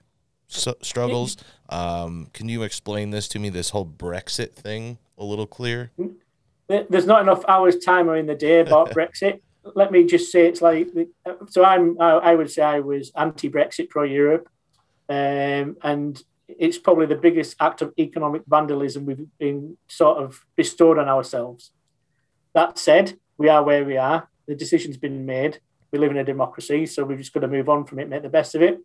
struggles. 0.49 1.37
Um, 1.69 2.29
can 2.33 2.49
you 2.49 2.63
explain 2.63 3.11
this 3.11 3.29
to 3.29 3.39
me? 3.39 3.49
This 3.49 3.71
whole 3.71 3.87
Brexit 3.87 4.55
thing 4.55 4.99
a 5.19 5.25
little 5.25 5.47
clear. 5.47 5.91
There's 6.69 7.07
not 7.07 7.23
enough 7.23 7.45
hours 7.47 7.79
timer 7.79 8.17
in 8.17 8.27
the 8.27 8.35
day 8.35 8.61
about 8.61 8.91
Brexit. 8.97 9.41
Let 9.75 9.93
me 9.93 10.05
just 10.05 10.31
say 10.31 10.47
it's 10.47 10.63
like 10.63 10.89
so. 11.49 11.65
I'm 11.65 12.01
I 12.01 12.35
would 12.35 12.51
say 12.51 12.63
I 12.63 12.81
was 12.81 13.11
anti-Brexit, 13.17 13.89
pro-Europe, 13.89 14.49
um, 15.09 15.77
and 15.83 16.23
it's 16.49 16.79
probably 16.79 17.07
the 17.07 17.17
biggest 17.17 17.57
act 17.59 17.83
of 17.83 17.93
economic 17.99 18.43
vandalism 18.47 19.07
we've 19.07 19.27
been 19.39 19.77
sort 19.89 20.19
of 20.19 20.45
bestowed 20.57 20.99
on 20.99 21.09
ourselves. 21.09 21.73
That 22.55 22.79
said, 22.79 23.19
we 23.39 23.49
are 23.49 23.65
where 23.65 23.85
we 23.85 23.97
are. 23.97 24.29
The 24.47 24.55
decision's 24.55 24.97
been 24.97 25.27
made 25.27 25.59
we 25.93 25.99
live 25.99 26.11
in 26.11 26.17
a 26.19 26.25
democracy, 26.25 26.87
so 26.87 27.05
we've 27.05 27.19
just 27.19 27.33
got 27.33 27.41
to 27.41 27.49
move 27.49 27.69
on 27.69 27.85
from 27.85 27.99
it, 27.99 28.09
make 28.09 28.23
the 28.23 28.29
best 28.29 28.55
of 28.55 28.63
it. 28.63 28.81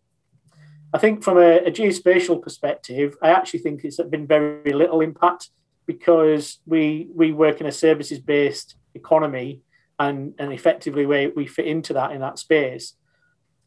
I 0.94 0.98
think 0.98 1.22
from 1.22 1.38
a, 1.38 1.58
a 1.58 1.70
geospatial 1.70 2.42
perspective, 2.42 3.16
I 3.22 3.30
actually 3.30 3.60
think 3.60 3.84
it's 3.84 4.00
been 4.02 4.26
very 4.26 4.72
little 4.72 5.00
impact 5.00 5.50
because 5.86 6.58
we 6.66 7.08
we 7.14 7.32
work 7.32 7.60
in 7.60 7.66
a 7.66 7.72
services 7.72 8.18
based 8.18 8.76
economy 8.94 9.60
and 9.98 10.34
and 10.38 10.52
effectively 10.52 11.06
where 11.06 11.30
we 11.34 11.46
fit 11.46 11.66
into 11.66 11.92
that 11.94 12.12
in 12.12 12.20
that 12.20 12.38
space. 12.38 12.94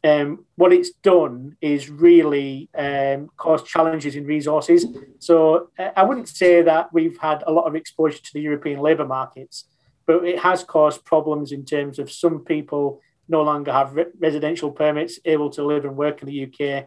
Um, 0.03 0.45
what 0.55 0.71
it's 0.71 0.91
done 1.01 1.57
is 1.61 1.89
really 1.89 2.69
um, 2.77 3.27
caused 3.37 3.65
challenges 3.65 4.15
in 4.15 4.27
resources. 4.27 4.85
So 5.17 5.69
uh, 5.79 5.89
I 5.95 6.03
wouldn't 6.03 6.27
say 6.27 6.61
that 6.61 6.93
we've 6.93 7.17
had 7.17 7.43
a 7.47 7.51
lot 7.51 7.65
of 7.65 7.75
exposure 7.75 8.19
to 8.19 8.33
the 8.33 8.41
European 8.41 8.81
labour 8.81 9.07
markets, 9.07 9.65
but 10.05 10.23
it 10.23 10.37
has 10.39 10.63
caused 10.63 11.05
problems 11.05 11.51
in 11.51 11.65
terms 11.65 11.97
of 11.97 12.11
some 12.11 12.45
people 12.45 13.01
no 13.27 13.41
longer 13.41 13.71
have 13.71 13.95
re- 13.95 14.05
residential 14.19 14.71
permits 14.71 15.19
able 15.25 15.49
to 15.49 15.65
live 15.65 15.85
and 15.85 15.97
work 15.97 16.21
in 16.21 16.27
the 16.27 16.43
UK. 16.43 16.83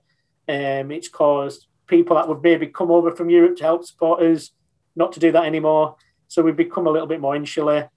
Um, 0.48 0.92
it's 0.92 1.08
caused 1.08 1.66
people 1.88 2.14
that 2.14 2.28
would 2.28 2.42
maybe 2.42 2.68
come 2.68 2.92
over 2.92 3.10
from 3.10 3.30
Europe 3.30 3.56
to 3.56 3.64
help 3.64 3.84
support 3.84 4.22
us 4.22 4.50
not 4.98 5.12
to 5.12 5.20
do 5.20 5.32
that 5.32 5.44
anymore. 5.44 5.96
So 6.26 6.42
we've 6.42 6.56
become 6.56 6.86
a 6.86 6.90
little 6.90 7.06
bit 7.06 7.20
more 7.20 7.34
insular. 7.34 7.88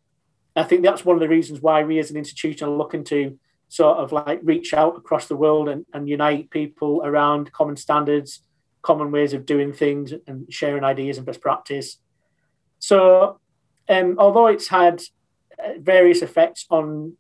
I 0.56 0.64
think 0.64 0.84
that's 0.84 1.04
one 1.04 1.16
of 1.16 1.22
the 1.22 1.28
reasons 1.28 1.62
why 1.62 1.84
we 1.84 2.00
as 2.00 2.12
an 2.12 2.18
institution 2.18 2.68
are 2.68 2.72
looking 2.72 3.04
to 3.06 3.38
sort 3.68 3.98
of 3.98 4.12
like 4.12 4.40
reach 4.44 4.74
out 4.74 4.98
across 4.98 5.28
the 5.28 5.36
world 5.36 5.70
and, 5.70 5.86
and 5.94 6.08
unite 6.08 6.50
people 6.50 7.02
around 7.04 7.52
common 7.54 7.78
standards, 7.78 8.42
common 8.82 9.12
ways 9.12 9.34
of 9.34 9.46
doing 9.46 9.72
things, 9.72 10.14
and 10.28 10.52
sharing 10.54 10.84
ideas 10.84 11.18
and 11.18 11.26
best 11.26 11.42
practice. 11.42 11.98
So, 12.80 13.40
um, 13.88 14.16
although 14.20 14.48
it's 14.48 14.68
had 14.68 15.02
uh, 15.58 15.74
various 15.80 16.22
effects 16.22 16.66
on 16.70 17.16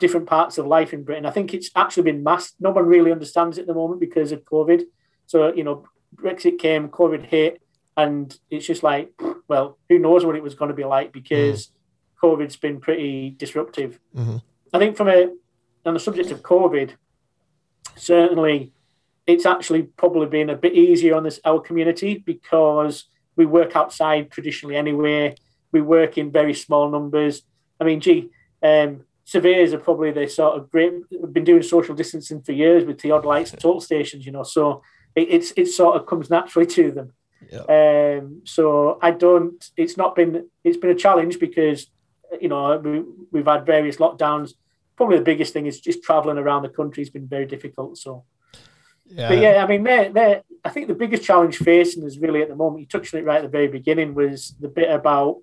different 0.00 0.26
parts 0.26 0.58
of 0.58 0.66
life 0.66 0.92
in 0.92 1.04
Britain, 1.04 1.26
I 1.26 1.30
think 1.30 1.54
it's 1.54 1.70
actually 1.76 2.04
been 2.04 2.24
masked. 2.24 2.56
No 2.58 2.70
one 2.70 2.86
really 2.86 3.12
understands 3.12 3.58
it 3.58 3.62
at 3.62 3.66
the 3.68 3.74
moment 3.74 4.00
because 4.00 4.32
of 4.32 4.44
COVID. 4.44 4.82
So, 5.26 5.52
you 5.54 5.62
know, 5.62 5.86
Brexit 6.16 6.58
came, 6.58 6.88
COVID 6.88 7.26
hit, 7.26 7.62
and 7.96 8.36
it's 8.50 8.66
just 8.66 8.82
like, 8.82 9.12
well, 9.48 9.78
who 9.88 9.98
knows 9.98 10.24
what 10.24 10.36
it 10.36 10.42
was 10.42 10.54
going 10.54 10.70
to 10.70 10.74
be 10.74 10.84
like 10.84 11.12
because 11.12 11.66
mm. 11.66 11.70
COVID's 12.22 12.56
been 12.56 12.80
pretty 12.80 13.30
disruptive. 13.30 14.00
Mm-hmm. 14.16 14.38
I 14.72 14.78
think 14.78 14.96
from 14.96 15.08
a 15.08 15.28
on 15.86 15.94
the 15.94 16.00
subject 16.00 16.30
of 16.30 16.42
COVID, 16.42 16.92
certainly 17.96 18.72
it's 19.26 19.46
actually 19.46 19.82
probably 19.82 20.26
been 20.26 20.50
a 20.50 20.56
bit 20.56 20.74
easier 20.74 21.14
on 21.14 21.22
this 21.22 21.40
our 21.44 21.60
community 21.60 22.18
because 22.18 23.04
we 23.36 23.46
work 23.46 23.76
outside 23.76 24.30
traditionally 24.30 24.76
anyway. 24.76 25.34
We 25.72 25.80
work 25.80 26.18
in 26.18 26.30
very 26.30 26.54
small 26.54 26.90
numbers. 26.90 27.42
I 27.80 27.84
mean, 27.84 28.00
gee, 28.00 28.30
um, 28.62 29.04
surveyors 29.24 29.72
are 29.72 29.78
probably 29.78 30.12
the 30.12 30.28
sort 30.28 30.56
of 30.58 30.70
great. 30.70 30.92
We've 31.10 31.32
been 31.32 31.44
doing 31.44 31.62
social 31.62 31.94
distancing 31.94 32.42
for 32.42 32.52
years 32.52 32.84
with 32.84 33.00
theodolites 33.00 33.52
and 33.52 33.60
total 33.60 33.80
stations, 33.80 34.24
you 34.24 34.32
know. 34.32 34.44
So 34.44 34.82
it, 35.14 35.28
it's 35.30 35.52
it 35.56 35.66
sort 35.66 35.96
of 35.96 36.06
comes 36.06 36.30
naturally 36.30 36.66
to 36.66 36.90
them. 36.90 37.12
Yep. 37.52 37.70
Um, 37.70 38.42
so 38.44 38.98
I 39.02 39.10
don't. 39.10 39.70
It's 39.76 39.96
not 39.96 40.14
been. 40.14 40.48
It's 40.62 40.76
been 40.76 40.90
a 40.90 40.94
challenge 40.94 41.38
because 41.38 41.86
you 42.40 42.48
know 42.48 42.78
we, 42.78 43.04
we've 43.30 43.46
had 43.46 43.66
various 43.66 43.96
lockdowns 43.96 44.54
probably 44.96 45.18
the 45.18 45.24
biggest 45.24 45.52
thing 45.52 45.66
is 45.66 45.80
just 45.80 46.02
traveling 46.02 46.38
around 46.38 46.62
the 46.62 46.68
country 46.68 47.02
has 47.02 47.10
been 47.10 47.26
very 47.26 47.46
difficult. 47.46 47.98
So, 47.98 48.24
yeah. 49.06 49.28
but 49.28 49.38
yeah, 49.38 49.64
I 49.64 49.66
mean, 49.66 49.82
they're, 49.82 50.12
they're, 50.12 50.42
I 50.64 50.70
think 50.70 50.88
the 50.88 50.94
biggest 50.94 51.24
challenge 51.24 51.56
facing 51.56 52.04
is 52.04 52.18
really 52.18 52.42
at 52.42 52.48
the 52.48 52.56
moment. 52.56 52.80
You 52.80 52.86
touched 52.86 53.14
on 53.14 53.20
it 53.20 53.24
right 53.24 53.38
at 53.38 53.42
the 53.42 53.48
very 53.48 53.68
beginning 53.68 54.14
was 54.14 54.54
the 54.60 54.68
bit 54.68 54.90
about, 54.90 55.38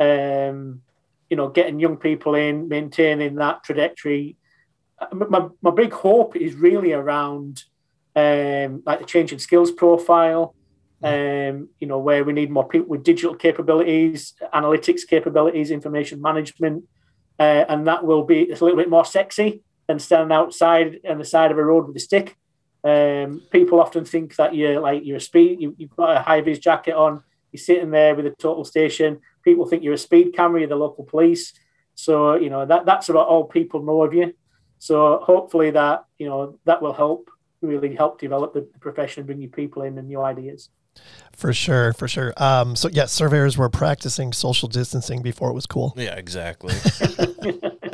um, 0.00 0.80
you 1.28 1.36
know, 1.36 1.48
getting 1.48 1.80
young 1.80 1.96
people 1.96 2.34
in, 2.34 2.68
maintaining 2.68 3.36
that 3.36 3.62
trajectory. 3.62 4.36
Uh, 4.98 5.14
my, 5.14 5.48
my 5.62 5.70
big 5.70 5.92
hope 5.92 6.36
is 6.36 6.54
really 6.54 6.92
around 6.92 7.64
um, 8.16 8.82
like 8.86 9.00
the 9.00 9.06
change 9.06 9.32
in 9.32 9.38
skills 9.38 9.70
profile. 9.70 10.54
Um, 11.04 11.68
you 11.80 11.86
know, 11.86 11.98
where 11.98 12.24
we 12.24 12.32
need 12.32 12.50
more 12.50 12.66
people 12.66 12.88
with 12.88 13.04
digital 13.04 13.34
capabilities, 13.34 14.32
analytics 14.54 15.06
capabilities, 15.06 15.70
information 15.70 16.22
management, 16.22 16.84
uh, 17.38 17.64
and 17.68 17.86
that 17.86 18.04
will 18.04 18.24
be 18.24 18.50
a 18.50 18.54
little 18.54 18.76
bit 18.76 18.88
more 18.88 19.04
sexy 19.04 19.62
than 19.86 19.98
standing 19.98 20.34
outside 20.34 21.00
on 21.06 21.18
the 21.18 21.24
side 21.24 21.50
of 21.50 21.58
a 21.58 21.64
road 21.64 21.86
with 21.86 21.96
a 21.96 22.00
stick. 22.00 22.36
Um, 22.82 23.42
people 23.50 23.80
often 23.80 24.04
think 24.04 24.36
that 24.36 24.54
you're 24.54 24.80
like 24.80 25.04
you're 25.04 25.16
a 25.16 25.20
speed, 25.20 25.60
you, 25.60 25.76
have 25.80 25.96
got 25.96 26.16
a 26.16 26.20
high 26.20 26.40
vis 26.40 26.58
jacket 26.58 26.94
on, 26.94 27.22
you're 27.52 27.60
sitting 27.60 27.90
there 27.90 28.14
with 28.14 28.26
a 28.26 28.30
total 28.30 28.64
station. 28.64 29.20
People 29.42 29.66
think 29.66 29.82
you're 29.82 29.94
a 29.94 29.98
speed 29.98 30.34
camera, 30.34 30.60
you're 30.60 30.68
the 30.68 30.76
local 30.76 31.04
police. 31.04 31.52
So 31.94 32.34
you 32.34 32.50
know 32.50 32.66
that 32.66 32.86
that's 32.86 33.08
about 33.08 33.28
all 33.28 33.44
people 33.44 33.82
know 33.82 34.02
of 34.02 34.14
you. 34.14 34.34
So 34.78 35.20
hopefully 35.22 35.70
that 35.70 36.04
you 36.18 36.28
know 36.28 36.58
that 36.64 36.82
will 36.82 36.92
help 36.92 37.30
really 37.62 37.94
help 37.94 38.20
develop 38.20 38.52
the 38.52 38.62
profession 38.80 39.24
bring 39.24 39.38
new 39.38 39.48
people 39.48 39.82
in 39.82 39.96
and 39.96 40.08
new 40.08 40.20
ideas. 40.20 40.68
For 41.36 41.52
sure, 41.52 41.92
for 41.92 42.06
sure. 42.06 42.32
Um, 42.36 42.76
so 42.76 42.88
yes, 42.88 43.12
surveyors 43.12 43.58
were 43.58 43.68
practicing 43.68 44.32
social 44.32 44.68
distancing 44.68 45.20
before 45.20 45.50
it 45.50 45.54
was 45.54 45.66
cool. 45.66 45.92
Yeah, 45.96 46.14
exactly. 46.14 46.74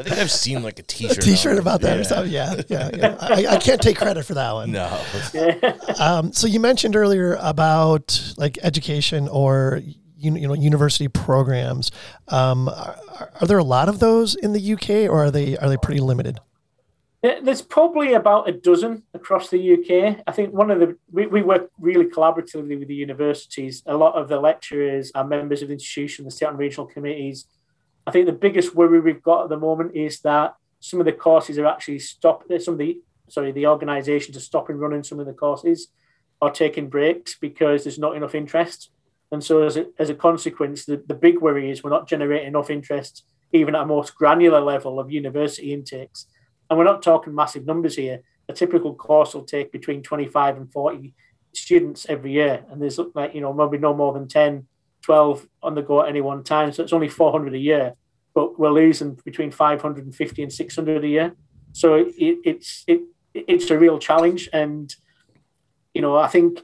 I 0.01 0.03
think 0.03 0.19
I've 0.19 0.31
seen 0.31 0.63
like 0.63 0.79
a 0.79 0.83
T-shirt. 0.83 1.19
A 1.19 1.21
T-shirt 1.21 1.59
about 1.59 1.83
that 1.83 1.95
yeah. 1.95 2.01
or 2.01 2.05
something. 2.05 2.33
Yeah, 2.33 2.61
yeah. 2.69 2.91
yeah. 2.95 3.17
I, 3.21 3.47
I, 3.47 3.57
can't 3.59 3.81
take 3.81 3.99
credit 3.99 4.25
for 4.25 4.35
that 4.35 4.53
one. 4.53 4.73
No. 4.73 5.03
um, 5.99 6.33
so 6.33 6.47
you 6.47 6.59
mentioned 6.61 6.97
earlier 6.97 7.37
about 7.41 8.35
like 8.39 8.59
education 8.63 9.29
or 9.29 9.83
you, 10.17 10.31
know 10.31 10.55
university 10.55 11.09
programs. 11.09 11.91
Um, 12.29 12.69
are, 12.69 13.31
are 13.41 13.47
there 13.47 13.59
a 13.59 13.65
lot 13.65 13.89
of 13.89 13.99
those 13.99 14.35
in 14.35 14.53
the 14.53 14.73
UK, 14.73 15.11
or 15.11 15.25
are 15.25 15.31
they 15.31 15.57
are 15.59 15.69
they 15.69 15.77
pretty 15.77 16.01
limited? 16.01 16.39
There's 17.23 17.61
probably 17.61 18.15
about 18.15 18.49
a 18.49 18.53
dozen 18.53 19.03
across 19.13 19.51
the 19.51 19.75
UK. 19.75 20.23
I 20.27 20.33
think 20.33 20.55
one 20.55 20.71
of 20.71 20.81
the 20.81 20.97
we, 21.13 21.27
we 21.27 21.43
work 21.43 21.71
really 21.79 22.07
collaboratively 22.07 22.79
with 22.79 22.89
the 22.89 22.95
universities. 22.95 23.83
A 23.85 23.95
lot 23.95 24.15
of 24.15 24.29
the 24.29 24.41
lecturers 24.41 25.13
are 25.15 25.27
members 25.27 25.61
of 25.61 25.69
the 25.69 25.75
institution, 25.75 26.25
the 26.25 26.31
state 26.31 26.49
and 26.49 26.59
regional 26.59 26.87
committees. 26.87 27.45
I 28.07 28.11
think 28.11 28.25
the 28.25 28.33
biggest 28.33 28.75
worry 28.75 29.01
we've 29.01 29.23
got 29.23 29.45
at 29.45 29.49
the 29.51 29.59
moment 29.59 29.95
is 29.95 30.21
that 30.21 30.55
some 30.81 30.99
of 30.99 31.05
the 31.05 31.13
courses 31.13 31.59
are 31.59 31.67
actually 31.67 31.99
stopped. 31.99 32.51
Some 32.63 32.75
of 32.75 32.79
the 32.79 32.99
sorry, 33.29 33.53
the 33.53 33.67
organisations 33.67 34.35
are 34.39 34.41
stopping 34.41 34.79
running 34.79 35.05
some 35.05 35.21
of 35.21 35.27
the 35.27 35.35
courses 35.35 35.89
or 36.41 36.51
taking 36.51 36.89
breaks 36.89 37.37
because 37.39 37.85
there's 37.85 37.99
not 37.99 38.17
enough 38.17 38.35
interest. 38.35 38.89
And 39.31 39.45
so, 39.45 39.63
as 39.63 39.77
a, 39.77 39.87
as 39.99 40.09
a 40.09 40.15
consequence, 40.15 40.87
the, 40.87 41.03
the 41.07 41.15
big 41.15 41.39
worry 41.39 41.71
is 41.71 41.85
we're 41.85 41.91
not 41.91 42.09
generating 42.09 42.49
enough 42.49 42.71
interest, 42.71 43.25
even 43.53 43.75
at 43.75 43.83
a 43.83 43.87
most 43.87 44.15
granular 44.15 44.61
level 44.61 44.99
of 44.99 45.13
university 45.13 45.75
intakes 45.75 46.27
and 46.71 46.79
we're 46.79 46.85
not 46.85 47.03
talking 47.03 47.35
massive 47.35 47.67
numbers 47.67 47.97
here. 47.97 48.23
A 48.49 48.53
typical 48.53 48.95
course 48.95 49.35
will 49.35 49.45
take 49.45 49.73
between 49.73 50.03
25 50.03 50.57
and 50.57 50.73
40 50.73 51.15
students 51.53 52.07
every 52.09 52.33
year. 52.33 52.65
And 52.71 52.81
there's 52.81 52.99
like, 53.15 53.35
you 53.35 53.41
know, 53.41 53.53
maybe 53.53 53.77
no 53.77 53.93
more 53.93 54.13
than 54.13 54.29
10, 54.29 54.67
12 55.03 55.49
on 55.65 55.75
the 55.75 55.83
go 55.83 56.03
at 56.03 56.09
any 56.09 56.21
one 56.21 56.45
time. 56.45 56.73
So 56.73 56.85
it's 56.85 56.93
only 56.93 57.09
400 57.09 57.55
a 57.55 57.59
year, 57.59 57.95
but 58.35 58.59
we're 58.59 58.71
losing 58.71 59.19
between 59.25 59.51
550 59.51 60.43
and 60.43 60.53
600 60.53 61.05
a 61.05 61.09
year. 61.09 61.35
So 61.73 61.95
it, 61.95 62.15
it's, 62.17 62.85
it, 62.87 63.01
it's 63.35 63.71
a 63.71 63.79
real 63.79 63.99
challenge. 63.99 64.49
And, 64.53 64.95
you 65.93 66.03
know, 66.03 66.17
I 66.17 66.29
think 66.29 66.61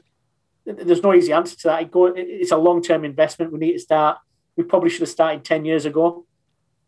there's 0.65 1.03
no 1.03 1.13
easy 1.13 1.33
answer 1.33 1.57
to 1.57 1.67
that. 1.67 1.89
It's 1.93 2.51
a 2.51 2.57
long-term 2.57 3.03
investment. 3.03 3.51
We 3.51 3.59
need 3.59 3.73
to 3.73 3.79
start. 3.79 4.19
We 4.55 4.63
probably 4.63 4.89
should 4.89 5.01
have 5.01 5.09
started 5.09 5.43
10 5.43 5.65
years 5.65 5.85
ago. 5.85 6.25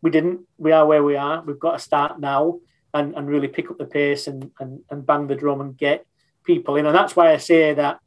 We 0.00 0.10
didn't. 0.10 0.40
We 0.56 0.72
are 0.72 0.86
where 0.86 1.04
we 1.04 1.16
are. 1.16 1.42
We've 1.42 1.58
got 1.58 1.72
to 1.72 1.78
start 1.78 2.18
now 2.18 2.60
and, 2.94 3.14
and 3.14 3.28
really 3.28 3.48
pick 3.48 3.70
up 3.70 3.78
the 3.78 3.84
pace 3.84 4.26
and, 4.26 4.50
and, 4.60 4.80
and 4.90 5.06
bang 5.06 5.26
the 5.26 5.34
drum 5.34 5.60
and 5.60 5.76
get 5.76 6.06
people 6.44 6.76
in. 6.76 6.86
And 6.86 6.94
that's 6.94 7.16
why 7.16 7.32
I 7.32 7.36
say 7.36 7.74
that 7.74 8.00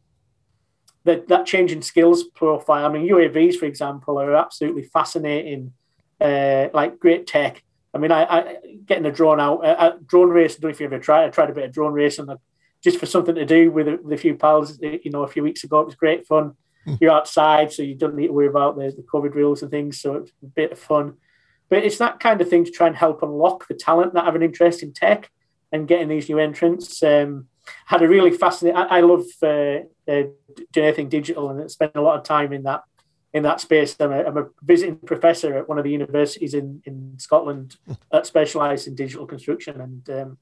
that, 1.05 1.27
that 1.27 1.45
change 1.45 1.71
in 1.71 1.81
skills 1.81 2.23
profile. 2.23 2.85
I 2.85 2.89
mean, 2.89 3.09
UAVs, 3.09 3.55
for 3.55 3.65
example, 3.65 4.19
are 4.19 4.35
absolutely 4.35 4.83
fascinating, 4.83 5.73
uh, 6.21 6.69
like 6.73 6.99
great 6.99 7.27
tech. 7.27 7.63
I 7.93 7.97
mean, 7.97 8.11
I, 8.11 8.23
I 8.23 8.55
getting 8.85 9.05
a 9.05 9.11
drone 9.11 9.39
out, 9.39 9.65
a, 9.65 9.99
drone 10.05 10.29
race. 10.29 10.53
I 10.53 10.59
don't 10.59 10.69
know 10.69 10.73
if 10.73 10.79
you 10.79 10.85
ever 10.85 10.99
tried. 10.99 11.25
I 11.25 11.29
tried 11.29 11.49
a 11.49 11.53
bit 11.53 11.65
of 11.65 11.73
drone 11.73 11.93
racing 11.93 12.27
just 12.83 12.99
for 12.99 13.05
something 13.05 13.35
to 13.35 13.45
do 13.45 13.71
with 13.71 13.87
a, 13.87 13.99
with 14.01 14.13
a 14.13 14.17
few 14.17 14.35
pals. 14.35 14.79
You 14.81 15.11
know, 15.11 15.23
a 15.23 15.27
few 15.27 15.43
weeks 15.43 15.63
ago, 15.63 15.81
it 15.81 15.85
was 15.85 15.95
great 15.95 16.25
fun. 16.25 16.53
Mm. 16.87 16.97
You're 16.99 17.11
outside, 17.11 17.71
so 17.71 17.83
you 17.83 17.95
don't 17.95 18.15
need 18.15 18.27
to 18.27 18.33
worry 18.33 18.47
about 18.47 18.77
the, 18.77 18.91
the 18.95 19.03
COVID 19.03 19.35
rules 19.35 19.61
and 19.61 19.69
things. 19.69 20.01
So 20.01 20.15
it's 20.15 20.31
a 20.41 20.47
bit 20.47 20.71
of 20.71 20.79
fun. 20.79 21.15
But 21.73 21.85
it's 21.85 21.97
that 21.97 22.19
kind 22.19 22.39
of 22.39 22.47
thing 22.47 22.65
to 22.65 22.69
try 22.69 22.85
and 22.85 22.95
help 22.95 23.23
unlock 23.23 23.67
the 23.67 23.73
talent 23.73 24.13
that 24.13 24.25
have 24.25 24.35
an 24.35 24.43
interest 24.43 24.83
in 24.83 24.93
tech 24.93 25.31
and 25.71 25.87
getting 25.87 26.07
these 26.07 26.29
new 26.29 26.37
entrants. 26.37 27.01
Um, 27.01 27.47
had 27.87 28.03
a 28.03 28.07
really 28.07 28.29
fascinating. 28.29 28.77
I, 28.77 28.97
I 28.97 29.01
love 29.01 29.23
uh, 29.41 29.79
uh, 30.07 30.27
doing 30.71 30.87
anything 30.87 31.09
digital 31.09 31.49
and 31.49 31.71
spend 31.71 31.93
a 31.95 32.01
lot 32.01 32.19
of 32.19 32.23
time 32.25 32.53
in 32.53 32.61
that 32.69 32.83
in 33.33 33.41
that 33.41 33.59
space. 33.59 33.95
I'm 33.99 34.11
a, 34.11 34.23
I'm 34.23 34.37
a 34.37 34.49
visiting 34.61 34.97
professor 34.97 35.57
at 35.57 35.67
one 35.67 35.79
of 35.79 35.83
the 35.83 35.89
universities 35.89 36.53
in 36.53 36.83
in 36.85 37.15
Scotland 37.17 37.77
that 38.11 38.27
specialises 38.27 38.85
in 38.85 38.93
digital 38.93 39.25
construction. 39.25 39.81
And 39.81 40.09
um, 40.11 40.37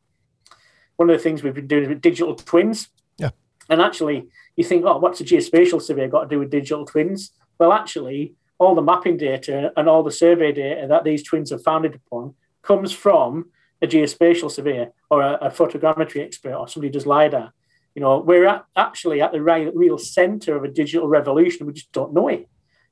one 0.98 1.10
of 1.10 1.16
the 1.16 1.24
things 1.24 1.44
we've 1.44 1.54
been 1.54 1.66
doing 1.66 1.90
is 1.90 2.00
digital 2.02 2.36
twins. 2.36 2.90
Yeah. 3.18 3.30
And 3.70 3.82
actually, 3.82 4.28
you 4.58 4.66
think, 4.66 4.84
oh, 4.86 4.98
what's 4.98 5.22
a 5.22 5.24
geospatial 5.24 5.82
survey 5.82 6.10
got 6.10 6.24
to 6.24 6.28
do 6.28 6.40
with 6.40 6.52
digital 6.52 6.86
twins? 6.86 7.32
Well, 7.58 7.72
actually, 7.72 8.36
all 8.62 8.76
the 8.76 8.90
mapping 8.92 9.18
data 9.18 9.58
and 9.76 9.86
all 9.90 10.04
the 10.04 10.20
survey 10.24 10.52
data 10.52 10.86
that 10.88 11.04
these 11.04 11.24
twins 11.24 11.52
are 11.52 11.66
founded 11.70 11.94
upon 11.96 12.24
comes 12.70 12.92
from 13.04 13.30
a 13.82 13.88
geospatial 13.88 14.52
surveyor 14.52 14.88
or 15.10 15.18
a, 15.30 15.34
a 15.48 15.50
photogrammetry 15.50 16.22
expert 16.28 16.54
or 16.54 16.68
somebody 16.68 16.90
who 16.90 16.94
does 16.94 17.12
LIDAR. 17.16 17.48
You 17.96 18.02
know, 18.04 18.20
we're 18.30 18.48
at, 18.54 18.64
actually 18.76 19.20
at 19.26 19.32
the 19.32 19.42
right, 19.42 19.76
real 19.86 19.98
center 19.98 20.52
of 20.56 20.64
a 20.64 20.76
digital 20.82 21.08
revolution. 21.08 21.66
We 21.66 21.74
just 21.74 21.92
don't 21.92 22.14
know 22.14 22.28
it. 22.38 22.48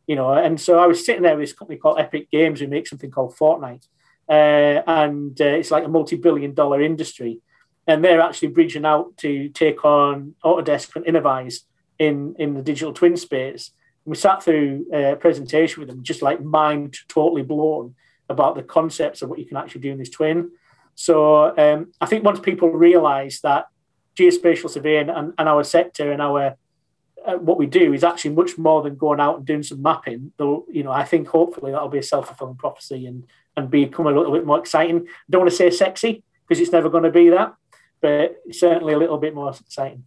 You 0.07 0.15
know, 0.15 0.33
and 0.33 0.59
so 0.59 0.71
I 0.83 0.87
was 0.87 1.05
sitting 1.05 1.21
there 1.21 1.37
with 1.37 1.43
this 1.43 1.57
company 1.59 1.77
called 1.77 1.99
Epic 1.99 2.25
Games 2.31 2.59
who 2.59 2.67
make 2.67 2.87
something 2.87 3.11
called 3.11 3.35
Fortnite. 3.35 3.85
uh, 4.29 4.83
and 4.85 5.41
uh, 5.41 5.45
it's 5.45 5.71
like 5.71 5.83
a 5.83 5.89
multi-billion-dollar 5.89 6.81
industry, 6.81 7.39
and 7.87 8.03
they're 8.03 8.21
actually 8.21 8.49
bridging 8.49 8.85
out 8.85 9.17
to 9.17 9.49
take 9.49 9.83
on 9.83 10.35
Autodesk 10.45 10.95
and 10.95 11.05
Innovyze 11.05 11.61
in 11.97 12.35
in 12.37 12.53
the 12.53 12.61
digital 12.61 12.93
twin 12.93 13.17
space. 13.17 13.71
We 14.05 14.15
sat 14.15 14.43
through 14.43 14.85
a 14.93 15.15
presentation 15.15 15.79
with 15.79 15.89
them, 15.89 16.03
just 16.03 16.21
like 16.21 16.41
mind 16.41 16.97
totally 17.07 17.43
blown 17.43 17.95
about 18.29 18.55
the 18.55 18.63
concepts 18.63 19.21
of 19.21 19.29
what 19.29 19.39
you 19.39 19.45
can 19.45 19.57
actually 19.57 19.81
do 19.81 19.91
in 19.91 19.97
this 19.97 20.09
twin. 20.09 20.51
So 20.95 21.57
um, 21.57 21.91
I 22.01 22.05
think 22.05 22.23
once 22.23 22.39
people 22.39 22.69
realise 22.69 23.41
that 23.41 23.67
geospatial 24.17 24.69
surveying 24.69 25.09
and, 25.09 25.33
and 25.37 25.49
our 25.49 25.63
sector 25.63 26.11
and 26.11 26.21
our 26.21 26.55
uh, 27.25 27.35
what 27.35 27.57
we 27.57 27.65
do 27.65 27.93
is 27.93 28.03
actually 28.03 28.31
much 28.31 28.57
more 28.57 28.81
than 28.81 28.95
going 28.95 29.19
out 29.19 29.37
and 29.37 29.45
doing 29.45 29.63
some 29.63 29.81
mapping. 29.81 30.31
Though 30.37 30.65
you 30.69 30.83
know, 30.83 30.91
I 30.91 31.03
think 31.05 31.27
hopefully 31.27 31.71
that'll 31.71 31.89
be 31.89 31.99
a 31.99 32.03
self 32.03 32.27
fulfilling 32.27 32.55
prophecy 32.55 33.05
and 33.05 33.25
and 33.55 33.69
become 33.69 34.07
a 34.07 34.11
little 34.11 34.31
bit 34.31 34.45
more 34.45 34.59
exciting. 34.59 35.07
Don't 35.29 35.41
want 35.41 35.51
to 35.51 35.55
say 35.55 35.69
sexy 35.69 36.23
because 36.47 36.61
it's 36.61 36.71
never 36.71 36.89
going 36.89 37.03
to 37.03 37.11
be 37.11 37.29
that, 37.29 37.53
but 38.01 38.37
certainly 38.51 38.93
a 38.93 38.97
little 38.97 39.17
bit 39.17 39.35
more 39.35 39.49
exciting. 39.49 40.05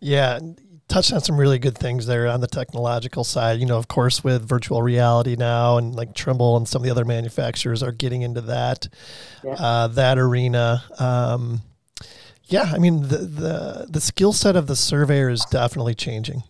Yeah, 0.00 0.38
touched 0.88 1.12
on 1.12 1.20
some 1.20 1.36
really 1.36 1.58
good 1.58 1.76
things 1.76 2.06
there 2.06 2.28
on 2.28 2.40
the 2.40 2.46
technological 2.46 3.24
side. 3.24 3.60
You 3.60 3.66
know, 3.66 3.78
of 3.78 3.88
course, 3.88 4.22
with 4.22 4.46
virtual 4.46 4.82
reality 4.82 5.36
now, 5.36 5.78
and 5.78 5.94
like 5.94 6.14
Trimble 6.14 6.56
and 6.56 6.68
some 6.68 6.80
of 6.80 6.84
the 6.84 6.90
other 6.90 7.04
manufacturers 7.04 7.82
are 7.82 7.92
getting 7.92 8.22
into 8.22 8.40
that 8.42 8.88
yeah. 9.44 9.52
uh, 9.52 9.88
that 9.88 10.18
arena. 10.18 10.84
Um, 10.98 11.62
yeah, 12.44 12.70
I 12.72 12.78
mean 12.78 13.02
the 13.02 13.18
the 13.18 13.86
the 13.90 14.00
skill 14.00 14.32
set 14.32 14.56
of 14.56 14.66
the 14.66 14.76
surveyor 14.76 15.30
is 15.30 15.44
definitely 15.46 15.94
changing. 15.94 16.42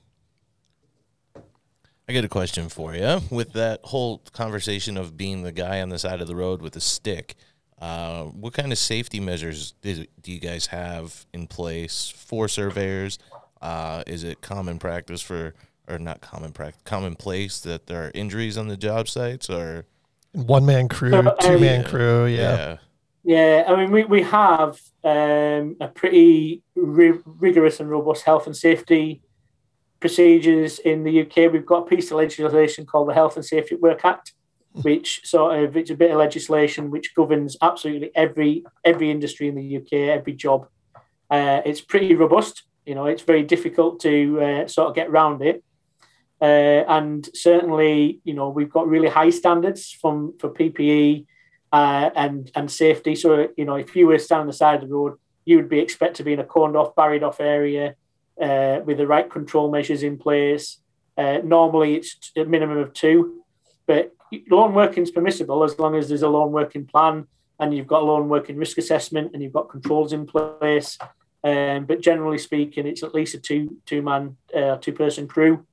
I 2.08 2.12
got 2.12 2.24
a 2.24 2.28
question 2.28 2.68
for 2.68 2.94
you. 2.94 3.20
With 3.30 3.52
that 3.54 3.80
whole 3.82 4.18
conversation 4.32 4.96
of 4.96 5.16
being 5.16 5.42
the 5.42 5.50
guy 5.50 5.80
on 5.80 5.88
the 5.88 5.98
side 5.98 6.20
of 6.20 6.28
the 6.28 6.36
road 6.36 6.62
with 6.62 6.76
a 6.76 6.80
stick, 6.80 7.34
uh, 7.80 8.24
what 8.24 8.52
kind 8.52 8.70
of 8.70 8.78
safety 8.78 9.18
measures 9.18 9.74
do, 9.82 10.06
do 10.20 10.30
you 10.30 10.38
guys 10.38 10.66
have 10.66 11.26
in 11.32 11.48
place 11.48 12.08
for 12.08 12.46
surveyors? 12.46 13.18
Uh, 13.60 14.02
is 14.06 14.24
it 14.24 14.40
common 14.40 14.78
practice 14.78 15.20
for, 15.22 15.54
or 15.88 15.98
not 15.98 16.20
common 16.20 16.52
practice, 16.52 16.82
commonplace 16.84 17.60
that 17.60 17.86
there 17.86 18.04
are 18.06 18.10
injuries 18.14 18.58
on 18.58 18.68
the 18.68 18.76
job 18.76 19.08
sites, 19.08 19.48
or 19.48 19.86
one 20.32 20.66
man 20.66 20.88
crew, 20.88 21.10
two 21.40 21.58
man 21.58 21.84
crew? 21.84 22.26
Yeah. 22.26 22.56
yeah. 22.56 22.76
Yeah, 23.28 23.64
I 23.66 23.74
mean, 23.74 23.90
we, 23.90 24.04
we 24.04 24.22
have 24.22 24.80
um, 25.02 25.76
a 25.80 25.88
pretty 25.92 26.62
ri- 26.76 27.18
rigorous 27.24 27.80
and 27.80 27.90
robust 27.90 28.22
health 28.22 28.46
and 28.46 28.56
safety 28.56 29.20
procedures 29.98 30.78
in 30.78 31.02
the 31.02 31.22
UK. 31.22 31.52
We've 31.52 31.66
got 31.66 31.82
a 31.82 31.86
piece 31.86 32.12
of 32.12 32.18
legislation 32.18 32.86
called 32.86 33.08
the 33.08 33.14
Health 33.14 33.34
and 33.34 33.44
Safety 33.44 33.74
at 33.74 33.80
Work 33.80 34.04
Act, 34.04 34.32
which 34.82 35.22
sort 35.24 35.58
of 35.58 35.76
it's 35.76 35.90
a 35.90 35.96
bit 35.96 36.12
of 36.12 36.18
legislation 36.18 36.88
which 36.88 37.16
governs 37.16 37.56
absolutely 37.62 38.12
every 38.14 38.64
every 38.84 39.10
industry 39.10 39.48
in 39.48 39.56
the 39.56 39.76
UK, 39.78 39.92
every 40.16 40.34
job. 40.34 40.68
Uh, 41.28 41.62
it's 41.64 41.80
pretty 41.80 42.14
robust. 42.14 42.62
You 42.86 42.94
know, 42.94 43.06
it's 43.06 43.22
very 43.22 43.42
difficult 43.42 44.00
to 44.00 44.40
uh, 44.40 44.68
sort 44.68 44.88
of 44.88 44.94
get 44.94 45.08
around 45.08 45.42
it. 45.42 45.62
Uh, 46.40 46.84
and 46.88 47.28
certainly, 47.34 48.20
you 48.24 48.34
know, 48.34 48.48
we've 48.48 48.70
got 48.70 48.88
really 48.88 49.08
high 49.08 49.30
standards 49.30 49.90
from 49.90 50.34
for 50.38 50.50
PPE 50.50 51.26
uh, 51.72 52.10
and 52.14 52.50
and 52.54 52.70
safety. 52.70 53.14
So 53.14 53.48
you 53.56 53.64
know, 53.64 53.76
if 53.76 53.96
you 53.96 54.06
were 54.06 54.18
standing 54.18 54.42
on 54.42 54.46
the 54.46 54.52
side 54.52 54.82
of 54.82 54.88
the 54.88 54.94
road, 54.94 55.14
you 55.44 55.56
would 55.56 55.68
be 55.68 55.80
expected 55.80 56.16
to 56.16 56.24
be 56.24 56.32
in 56.32 56.40
a 56.40 56.44
corned 56.44 56.76
off, 56.76 56.94
buried 56.94 57.22
off 57.22 57.40
area 57.40 57.94
uh, 58.40 58.80
with 58.84 58.98
the 58.98 59.06
right 59.06 59.28
control 59.30 59.70
measures 59.70 60.02
in 60.02 60.18
place. 60.18 60.78
Uh, 61.16 61.38
normally, 61.42 61.96
it's 61.96 62.32
a 62.36 62.44
minimum 62.44 62.78
of 62.78 62.92
two, 62.92 63.42
but 63.86 64.12
lone 64.50 64.74
working 64.74 65.02
is 65.02 65.10
permissible 65.10 65.64
as 65.64 65.78
long 65.78 65.94
as 65.94 66.08
there's 66.08 66.22
a 66.22 66.28
lone 66.28 66.52
working 66.52 66.84
plan 66.84 67.26
and 67.58 67.74
you've 67.74 67.86
got 67.86 68.02
a 68.02 68.04
lone 68.04 68.28
working 68.28 68.56
risk 68.56 68.78
assessment 68.78 69.30
and 69.32 69.42
you've 69.42 69.52
got 69.52 69.68
controls 69.68 70.12
in 70.12 70.26
place. 70.26 70.98
Um, 71.46 71.84
but 71.84 72.00
generally 72.00 72.38
speaking, 72.38 72.88
it's 72.88 73.04
at 73.04 73.14
least 73.14 73.36
a 73.36 73.38
two 73.38 73.76
two 73.86 74.02
man 74.02 74.36
uh, 74.52 74.78
two 74.78 74.92
person 74.92 75.28
crew 75.28 75.64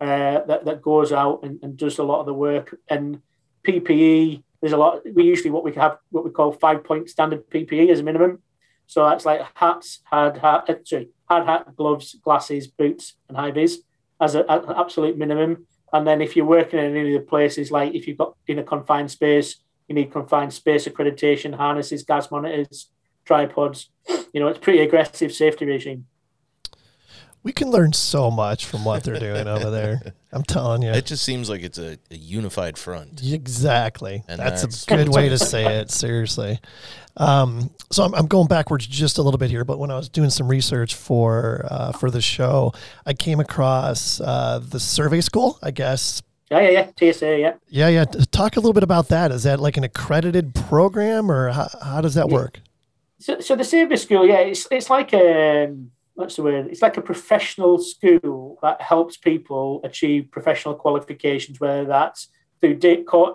uh, 0.00 0.44
that 0.46 0.64
that 0.66 0.82
goes 0.82 1.12
out 1.12 1.40
and, 1.42 1.58
and, 1.64 1.76
does 1.76 1.98
a 1.98 2.04
lot 2.04 2.20
of 2.20 2.26
the 2.26 2.34
work. 2.34 2.78
And 2.88 3.20
PPE 3.66 4.44
there's 4.60 4.72
a 4.72 4.76
lot. 4.76 5.02
We 5.12 5.24
usually 5.24 5.50
what 5.50 5.64
we 5.64 5.72
have 5.72 5.98
what 6.10 6.24
we 6.24 6.30
call 6.30 6.52
five 6.52 6.84
point 6.84 7.10
standard 7.10 7.50
PPE 7.50 7.90
as 7.90 7.98
a 7.98 8.04
minimum. 8.04 8.40
So 8.86 9.04
that's 9.04 9.24
like 9.24 9.42
hats, 9.54 10.00
hard 10.04 10.38
hat, 10.38 10.66
uh, 10.68 10.74
sorry, 10.84 11.08
hard 11.28 11.46
hat, 11.46 11.74
gloves, 11.74 12.14
glasses, 12.22 12.68
boots, 12.68 13.14
and 13.28 13.36
high 13.36 13.50
vis 13.50 13.80
as 14.20 14.36
an 14.36 14.44
absolute 14.48 15.18
minimum. 15.18 15.66
And 15.92 16.06
then 16.06 16.20
if 16.20 16.36
you're 16.36 16.46
working 16.46 16.78
in 16.78 16.96
any 16.96 17.16
of 17.16 17.20
the 17.20 17.28
places, 17.28 17.72
like 17.72 17.94
if 17.94 18.06
you've 18.06 18.18
got 18.18 18.36
in 18.46 18.60
a 18.60 18.62
confined 18.62 19.10
space, 19.10 19.56
you 19.88 19.96
need 19.96 20.12
confined 20.12 20.52
space 20.52 20.86
accreditation, 20.86 21.56
harnesses, 21.56 22.04
gas 22.04 22.30
monitors, 22.30 22.90
tripods. 23.26 23.90
You 24.32 24.40
know, 24.40 24.48
it's 24.48 24.58
pretty 24.58 24.80
aggressive 24.80 25.32
safety 25.32 25.66
regime. 25.66 26.06
We 27.42 27.52
can 27.52 27.70
learn 27.70 27.92
so 27.92 28.28
much 28.30 28.66
from 28.66 28.84
what 28.84 29.04
they're 29.04 29.20
doing 29.20 29.46
over 29.46 29.70
there. 29.70 30.00
I'm 30.32 30.42
telling 30.42 30.82
you. 30.82 30.90
It 30.90 31.06
just 31.06 31.24
seems 31.24 31.48
like 31.48 31.62
it's 31.62 31.78
a, 31.78 31.96
a 32.10 32.16
unified 32.16 32.76
front. 32.76 33.22
Exactly. 33.24 34.24
That's, 34.26 34.62
that's, 34.62 34.82
a 34.84 34.96
good 34.96 35.08
way 35.10 35.28
to 35.28 35.38
say 35.38 35.78
it. 35.78 35.90
Seriously. 35.90 36.58
Um, 37.16 37.70
so 37.92 38.02
I'm, 38.02 38.14
I'm, 38.14 38.26
going 38.26 38.48
backwards 38.48 38.86
just 38.86 39.18
a 39.18 39.22
little 39.22 39.38
bit 39.38 39.48
here, 39.48 39.64
but 39.64 39.78
when 39.78 39.90
I 39.90 39.96
was 39.96 40.08
doing 40.08 40.28
some 40.28 40.48
research 40.48 40.94
for 40.96 41.64
uh, 41.70 41.92
for 41.92 42.10
the 42.10 42.20
show, 42.20 42.74
I 43.06 43.14
came 43.14 43.40
across 43.40 44.20
uh, 44.20 44.58
the 44.58 44.80
survey 44.80 45.20
school. 45.20 45.58
I 45.62 45.70
guess. 45.70 46.22
Yeah, 46.50 46.68
yeah, 46.68 46.90
yeah. 46.98 47.12
TSA, 47.12 47.38
yeah. 47.38 47.54
Yeah, 47.68 47.88
yeah. 47.88 48.04
Talk 48.32 48.56
a 48.56 48.60
little 48.60 48.72
bit 48.72 48.82
about 48.82 49.08
that. 49.08 49.32
Is 49.32 49.44
that 49.44 49.60
like 49.60 49.76
an 49.76 49.84
accredited 49.84 50.54
program, 50.54 51.30
or 51.30 51.50
how, 51.50 51.68
how 51.82 52.00
does 52.00 52.14
that 52.14 52.28
work? 52.28 52.60
So, 53.18 53.40
so 53.40 53.56
the 53.56 53.64
survey 53.64 53.96
school, 53.96 54.26
yeah, 54.26 54.40
it's 54.40 54.66
it's 54.70 54.90
like 54.90 55.12
a 55.12 55.64
um, 55.64 55.90
what's 56.14 56.36
the 56.36 56.42
word? 56.42 56.66
It's 56.66 56.82
like 56.82 56.96
a 56.96 57.02
professional 57.02 57.78
school 57.78 58.58
that 58.62 58.80
helps 58.80 59.16
people 59.16 59.80
achieve 59.84 60.30
professional 60.30 60.74
qualifications, 60.74 61.60
whether 61.60 61.84
that's 61.84 62.28
through 62.60 62.78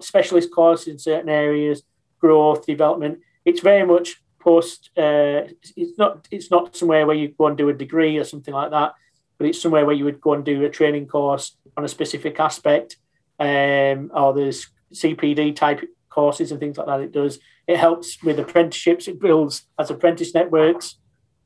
specialist 0.02 0.52
courses 0.52 0.88
in 0.88 1.00
certain 1.00 1.30
areas, 1.30 1.84
growth, 2.20 2.66
development. 2.66 3.20
It's 3.46 3.62
very 3.62 3.86
much 3.86 4.22
post. 4.40 4.90
Uh, 4.98 5.50
it's 5.76 5.98
not. 5.98 6.28
It's 6.32 6.52
not 6.52 6.76
somewhere 6.76 7.06
where 7.08 7.16
you 7.16 7.30
go 7.30 7.48
and 7.48 7.58
do 7.58 7.70
a 7.70 7.74
degree 7.74 8.18
or 8.18 8.24
something 8.24 8.54
like 8.54 8.72
that, 8.72 8.94
but 9.38 9.48
it's 9.48 9.62
somewhere 9.62 9.86
where 9.86 9.96
you 9.96 10.06
would 10.06 10.22
go 10.22 10.34
and 10.34 10.44
do 10.44 10.64
a 10.66 10.70
training 10.70 11.08
course 11.08 11.56
on 11.78 11.86
a 11.86 11.88
specific 11.88 12.40
aspect, 12.40 12.98
um, 13.40 14.12
or 14.14 14.34
there's 14.34 14.68
CPD 14.94 15.56
type 15.56 15.82
courses 16.10 16.52
and 16.52 16.60
things 16.60 16.78
like 16.78 16.88
that. 16.88 17.02
It 17.02 17.12
does. 17.12 17.40
It 17.68 17.78
helps 17.78 18.22
with 18.24 18.39
apprenticeships. 18.39 19.07
It 19.07 19.20
builds 19.20 19.66
as 19.80 19.89
apprentice 19.89 20.34
networks. 20.34 20.97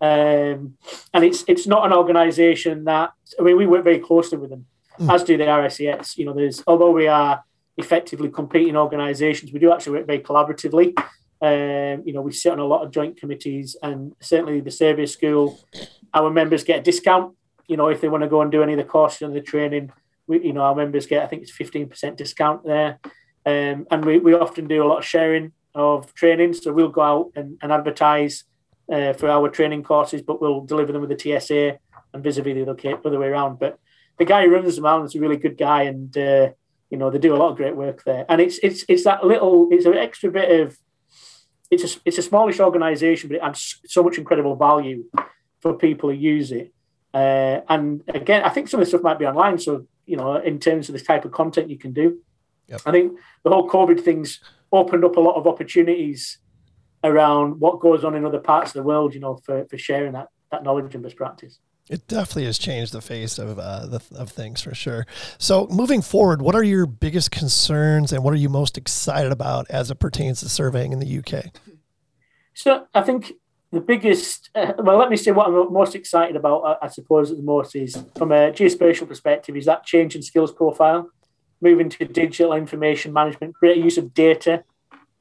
Um, 0.02 0.78
and 1.14 1.24
it's 1.24 1.46
it's 1.48 1.66
not 1.66 1.86
an 1.86 1.94
organisation 1.94 2.84
that 2.84 3.12
I 3.40 3.44
mean 3.44 3.58
we 3.58 3.66
work 3.66 3.84
very 3.84 4.00
closely 4.00 4.38
with 4.38 4.50
them, 4.50 4.66
mm. 5.00 5.14
as 5.14 5.24
do 5.24 5.38
the 5.38 5.46
RICS. 5.46 6.18
You 6.18 6.26
know, 6.26 6.34
there's 6.34 6.64
although 6.68 6.92
we 6.92 7.08
are 7.08 7.44
effectively 7.78 8.30
competing 8.30 8.76
organisations, 8.76 9.52
we 9.52 9.60
do 9.60 9.72
actually 9.72 10.00
work 10.00 10.08
very 10.08 10.20
collaboratively. 10.20 10.98
Um, 11.42 12.04
you 12.06 12.14
know, 12.14 12.22
we 12.22 12.32
sit 12.34 12.52
on 12.52 12.60
a 12.60 12.66
lot 12.66 12.84
of 12.84 12.92
joint 12.92 13.18
committees, 13.18 13.76
and 13.82 14.14
certainly 14.20 14.60
the 14.60 14.72
service 14.72 15.14
school, 15.14 15.60
our 16.14 16.30
members 16.30 16.64
get 16.64 16.80
a 16.80 16.84
discount. 16.84 17.36
You 17.68 17.78
know, 17.78 17.88
if 17.88 18.02
they 18.02 18.10
want 18.10 18.24
to 18.24 18.30
go 18.30 18.42
and 18.42 18.52
do 18.52 18.64
any 18.64 18.74
of 18.74 18.78
the 18.78 18.84
courses 18.84 19.22
and 19.22 19.36
the 19.36 19.42
training, 19.42 19.92
we, 20.28 20.46
you 20.46 20.54
know, 20.54 20.62
our 20.62 20.76
members 20.76 21.06
get 21.06 21.24
I 21.24 21.28
think 21.28 21.42
it's 21.42 21.52
fifteen 21.52 21.88
percent 21.88 22.18
discount 22.18 22.66
there, 22.66 23.00
um, 23.46 23.88
and 23.92 24.04
we, 24.04 24.20
we 24.20 24.34
often 24.34 24.68
do 24.68 24.84
a 24.84 24.88
lot 24.88 25.00
of 25.00 25.06
sharing 25.06 25.54
of 25.76 26.14
training. 26.14 26.54
So 26.54 26.74
we'll 26.74 26.90
go 26.90 27.02
out 27.02 27.32
and, 27.36 27.58
and 27.62 27.72
advertise 27.72 28.46
uh, 28.92 29.14
for 29.14 29.30
our 29.30 29.50
training 29.50 29.84
courses, 29.84 30.22
but 30.22 30.42
we'll 30.42 30.62
deliver 30.62 30.92
them 30.92 31.02
with 31.02 31.16
the 31.16 31.40
TSA 31.40 31.78
and 32.14 32.24
vis-a-vis 32.24 32.54
the 32.54 32.72
other, 32.72 33.00
other 33.06 33.20
way 33.20 33.28
around. 33.28 33.60
But 33.60 33.78
the 34.18 34.26
guy 34.26 34.44
who 34.44 34.54
runs 34.54 34.76
them 34.76 34.86
out 34.86 35.06
is 35.06 35.16
a 35.16 35.20
really 35.20 35.38
good 35.38 35.58
guy, 35.58 35.84
and 35.84 36.16
uh, 36.18 36.50
you 36.90 36.98
know 36.98 37.10
they 37.10 37.20
do 37.20 37.36
a 37.36 37.38
lot 37.38 37.52
of 37.52 37.58
great 37.58 37.76
work 37.76 38.04
there. 38.04 38.26
And 38.30 38.40
it's 38.40 38.58
it's 38.60 38.86
it's 38.88 39.04
that 39.04 39.26
little, 39.26 39.68
it's 39.72 39.86
an 39.86 39.96
extra 39.96 40.32
bit 40.32 40.62
of, 40.62 40.78
it's 41.70 41.96
a 41.96 42.00
it's 42.06 42.18
a 42.18 42.22
smallish 42.22 42.60
organisation, 42.60 43.30
but 43.30 43.38
it 43.38 43.44
adds 43.44 43.80
so 43.86 44.04
much 44.04 44.18
incredible 44.18 44.56
value 44.56 45.04
for 45.60 45.74
people 45.74 46.10
who 46.10 46.16
use 46.16 46.52
it. 46.52 46.74
Uh, 47.14 47.62
and 47.70 48.04
again, 48.10 48.44
I 48.44 48.50
think 48.50 48.68
some 48.68 48.80
of 48.80 48.86
the 48.86 48.90
stuff 48.90 49.04
might 49.04 49.20
be 49.20 49.26
online. 49.26 49.58
So 49.60 49.88
you 50.06 50.16
know, 50.16 50.36
in 50.36 50.60
terms 50.60 50.88
of 50.88 50.94
the 50.94 51.04
type 51.04 51.26
of 51.26 51.32
content 51.32 51.70
you 51.70 51.78
can 51.78 51.92
do, 51.92 52.20
yep. 52.68 52.82
I 52.86 52.92
think 52.92 53.18
the 53.44 53.50
whole 53.50 53.70
COVID 53.70 54.02
things 54.02 54.40
opened 54.72 55.06
up 55.06 55.18
a 55.18 55.20
lot 55.20 55.36
of 55.36 55.48
opportunities 55.48 56.40
around 57.04 57.60
what 57.60 57.80
goes 57.80 58.04
on 58.04 58.16
in 58.16 58.26
other 58.26 58.40
parts 58.40 58.72
of 58.72 58.74
the 58.74 58.84
world, 58.84 59.14
you 59.14 59.20
know, 59.20 59.36
for, 59.44 59.66
for 59.66 59.78
sharing 59.78 60.14
that, 60.14 60.28
that 60.52 60.64
knowledge 60.64 60.94
and 60.96 61.04
best 61.04 61.16
practice. 61.16 61.60
It 61.88 62.08
definitely 62.08 62.46
has 62.46 62.58
changed 62.58 62.94
the 62.94 63.02
face 63.02 63.38
of 63.38 63.60
uh, 63.60 63.86
the, 63.86 64.02
of 64.16 64.32
things 64.32 64.60
for 64.60 64.74
sure. 64.74 65.06
So, 65.38 65.68
moving 65.68 66.02
forward, 66.02 66.42
what 66.42 66.56
are 66.56 66.64
your 66.64 66.88
biggest 66.88 67.30
concerns 67.30 68.12
and 68.12 68.24
what 68.24 68.34
are 68.34 68.38
you 68.38 68.50
most 68.50 68.76
excited 68.76 69.32
about 69.32 69.68
as 69.70 69.92
it 69.92 70.00
pertains 70.00 70.40
to 70.40 70.50
surveying 70.50 70.94
in 70.94 71.00
the 71.00 71.20
UK? 71.20 71.52
So, 72.56 72.88
I 72.96 73.04
think 73.04 73.34
the 73.72 73.82
biggest, 73.82 74.50
uh, 74.56 74.74
well, 74.80 74.98
let 74.98 75.12
me 75.12 75.16
say 75.16 75.30
what 75.30 75.48
I'm 75.48 75.72
most 75.72 75.94
excited 75.94 76.36
about, 76.36 76.62
I, 76.64 76.86
I 76.86 76.88
suppose, 76.88 77.30
at 77.30 77.38
the 77.38 77.44
most 77.44 77.76
is 77.76 78.04
from 78.18 78.32
a 78.32 78.52
geospatial 78.52 79.08
perspective, 79.08 79.56
is 79.56 79.66
that 79.66 79.84
change 79.84 80.16
in 80.16 80.24
skills 80.24 80.52
profile, 80.52 81.12
moving 81.66 81.90
to 81.90 82.06
digital 82.06 82.54
information 82.54 83.12
management, 83.12 83.56
greater 83.56 83.82
use 83.82 83.98
of 83.98 84.14
data, 84.14 84.64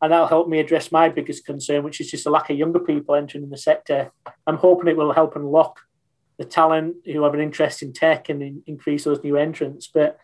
and 0.00 0.12
that'll 0.12 0.26
help 0.26 0.46
me 0.46 0.60
address 0.60 0.92
my 0.92 1.08
biggest 1.08 1.46
concern, 1.46 1.82
which 1.82 2.00
is 2.00 2.10
just 2.10 2.26
a 2.26 2.30
lack 2.30 2.50
of 2.50 2.58
younger 2.58 2.78
people 2.78 3.14
entering 3.14 3.48
the 3.48 3.56
sector. 3.56 4.12
I'm 4.46 4.58
hoping 4.58 4.88
it 4.88 4.96
will 4.98 5.14
help 5.14 5.34
unlock 5.34 5.80
the 6.36 6.44
talent 6.44 6.96
who 7.06 7.22
have 7.22 7.32
an 7.32 7.40
interest 7.40 7.82
in 7.82 7.94
tech 7.94 8.28
and 8.28 8.42
in, 8.42 8.62
increase 8.66 9.04
those 9.04 9.24
new 9.24 9.36
entrants. 9.38 9.86
But 9.86 10.18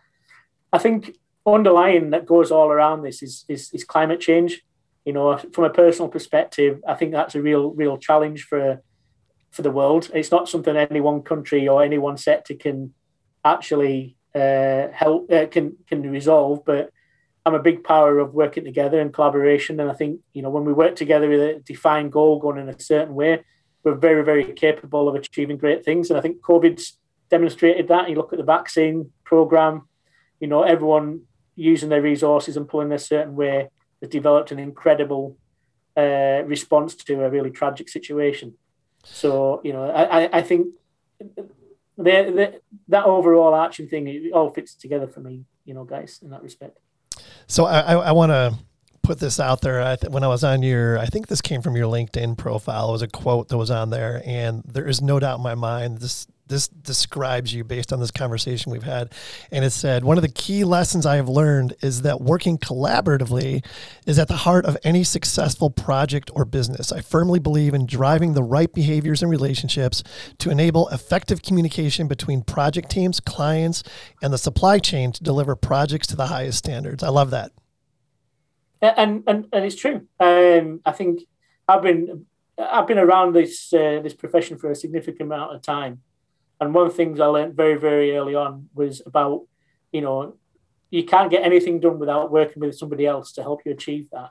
I 0.71 0.77
think 0.77 1.17
underlying 1.45 2.11
that 2.11 2.27
goes 2.27 2.51
all 2.51 2.69
around 2.69 3.01
this 3.01 3.23
is, 3.23 3.43
is, 3.49 3.71
is 3.73 3.83
climate 3.83 4.21
change. 4.21 4.61
You 5.05 5.13
know, 5.13 5.37
from 5.37 5.63
a 5.63 5.71
personal 5.71 6.09
perspective, 6.09 6.79
I 6.87 6.93
think 6.93 7.11
that's 7.11 7.33
a 7.33 7.41
real 7.41 7.71
real 7.71 7.97
challenge 7.97 8.43
for 8.43 8.83
for 9.49 9.63
the 9.63 9.71
world. 9.71 10.11
It's 10.13 10.29
not 10.29 10.47
something 10.47 10.77
any 10.77 11.01
one 11.01 11.23
country 11.23 11.67
or 11.67 11.83
any 11.83 11.97
one 11.97 12.17
sector 12.17 12.53
can 12.53 12.93
actually 13.43 14.15
uh, 14.35 14.87
help 14.93 15.31
uh, 15.31 15.47
can 15.47 15.77
can 15.87 16.09
resolve. 16.09 16.63
But 16.65 16.91
I'm 17.45 17.53
a 17.53 17.61
big 17.61 17.83
power 17.83 18.19
of 18.19 18.33
working 18.33 18.63
together 18.63 18.99
and 18.99 19.13
collaboration. 19.13 19.79
And 19.79 19.89
I 19.89 19.93
think 19.93 20.21
you 20.33 20.41
know 20.41 20.49
when 20.49 20.65
we 20.65 20.73
work 20.73 20.95
together 20.95 21.29
with 21.29 21.41
a 21.41 21.59
defined 21.65 22.11
goal 22.11 22.39
going 22.39 22.57
in 22.57 22.69
a 22.69 22.79
certain 22.79 23.15
way, 23.15 23.43
we're 23.83 23.95
very 23.95 24.23
very 24.23 24.53
capable 24.53 25.07
of 25.07 25.15
achieving 25.15 25.57
great 25.57 25.83
things. 25.83 26.09
And 26.09 26.17
I 26.17 26.21
think 26.21 26.41
COVID's 26.41 26.97
demonstrated 27.29 27.87
that. 27.87 28.09
You 28.09 28.15
look 28.15 28.33
at 28.33 28.39
the 28.39 28.45
vaccine 28.45 29.11
program, 29.23 29.87
you 30.39 30.47
know 30.47 30.63
everyone 30.63 31.21
using 31.55 31.89
their 31.89 32.01
resources 32.01 32.57
and 32.57 32.67
pulling 32.67 32.91
a 32.91 32.99
certain 32.99 33.35
way 33.35 33.69
has 34.01 34.09
developed 34.09 34.51
an 34.51 34.59
incredible 34.59 35.37
uh, 35.97 36.41
response 36.45 36.95
to 36.95 37.23
a 37.23 37.29
really 37.29 37.51
tragic 37.51 37.89
situation. 37.89 38.55
So 39.03 39.61
you 39.63 39.73
know, 39.73 39.89
I, 39.89 40.37
I 40.39 40.41
think 40.41 40.67
that 42.03 43.05
overall 43.05 43.53
arching 43.53 43.87
thing 43.87 44.07
it 44.07 44.31
all 44.33 44.49
fits 44.49 44.75
together 44.75 45.07
for 45.07 45.19
me. 45.19 45.45
You 45.65 45.73
know, 45.73 45.83
guys, 45.83 46.19
in 46.23 46.29
that 46.31 46.41
respect. 46.41 46.79
So 47.47 47.65
I, 47.65 47.81
I, 47.81 47.93
I 47.93 48.11
want 48.11 48.31
to 48.31 48.55
put 49.03 49.19
this 49.19 49.39
out 49.39 49.61
there. 49.61 49.81
I 49.81 49.95
th- 49.95 50.11
when 50.11 50.23
I 50.23 50.27
was 50.27 50.43
on 50.43 50.63
your, 50.63 50.97
I 50.97 51.05
think 51.05 51.27
this 51.27 51.41
came 51.41 51.61
from 51.61 51.75
your 51.75 51.87
LinkedIn 51.87 52.37
profile. 52.37 52.89
It 52.89 52.93
was 52.93 53.01
a 53.01 53.07
quote 53.07 53.49
that 53.49 53.57
was 53.57 53.71
on 53.71 53.89
there, 53.89 54.21
and 54.25 54.63
there 54.65 54.87
is 54.87 55.01
no 55.01 55.19
doubt 55.19 55.37
in 55.37 55.43
my 55.43 55.55
mind 55.55 55.99
this 55.99 56.27
this 56.51 56.67
describes 56.67 57.53
you 57.53 57.63
based 57.63 57.91
on 57.91 57.99
this 57.99 58.11
conversation 58.11 58.71
we've 58.71 58.83
had. 58.83 59.13
And 59.51 59.65
it 59.65 59.71
said, 59.71 60.03
One 60.03 60.17
of 60.17 60.21
the 60.21 60.29
key 60.29 60.63
lessons 60.63 61.05
I 61.05 61.15
have 61.15 61.29
learned 61.29 61.73
is 61.81 62.03
that 62.03 62.21
working 62.21 62.59
collaboratively 62.59 63.65
is 64.05 64.19
at 64.19 64.27
the 64.27 64.35
heart 64.35 64.65
of 64.65 64.77
any 64.83 65.03
successful 65.03 65.71
project 65.71 66.29
or 66.35 66.45
business. 66.45 66.91
I 66.91 67.01
firmly 67.01 67.39
believe 67.39 67.73
in 67.73 67.87
driving 67.87 68.33
the 68.33 68.43
right 68.43 68.71
behaviors 68.71 69.23
and 69.23 69.31
relationships 69.31 70.03
to 70.37 70.51
enable 70.51 70.89
effective 70.89 71.41
communication 71.41 72.07
between 72.07 72.43
project 72.43 72.91
teams, 72.91 73.19
clients, 73.19 73.81
and 74.21 74.31
the 74.31 74.37
supply 74.37 74.77
chain 74.77 75.11
to 75.13 75.23
deliver 75.23 75.55
projects 75.55 76.07
to 76.07 76.15
the 76.15 76.27
highest 76.27 76.59
standards. 76.59 77.01
I 77.01 77.09
love 77.09 77.31
that. 77.31 77.51
And 78.81 79.23
and, 79.27 79.47
and 79.53 79.65
it's 79.65 79.75
true. 79.75 80.07
Um, 80.19 80.81
I 80.85 80.91
think 80.91 81.21
I've 81.67 81.83
been 81.83 82.25
I've 82.57 82.87
been 82.87 82.99
around 82.99 83.33
this 83.33 83.73
uh, 83.73 84.01
this 84.03 84.13
profession 84.13 84.57
for 84.57 84.71
a 84.71 84.75
significant 84.75 85.21
amount 85.21 85.55
of 85.55 85.61
time, 85.61 86.01
and 86.61 86.75
one 86.75 86.85
of 86.85 86.93
the 86.93 86.97
things 86.97 87.19
I 87.19 87.25
learned 87.25 87.55
very, 87.55 87.75
very 87.75 88.15
early 88.15 88.35
on 88.35 88.69
was 88.75 89.01
about, 89.03 89.47
you 89.91 90.01
know, 90.01 90.37
you 90.91 91.03
can't 91.03 91.31
get 91.31 91.43
anything 91.43 91.79
done 91.79 91.97
without 91.97 92.31
working 92.31 92.61
with 92.61 92.77
somebody 92.77 93.07
else 93.07 93.31
to 93.33 93.41
help 93.41 93.61
you 93.65 93.71
achieve 93.71 94.09
that. 94.11 94.29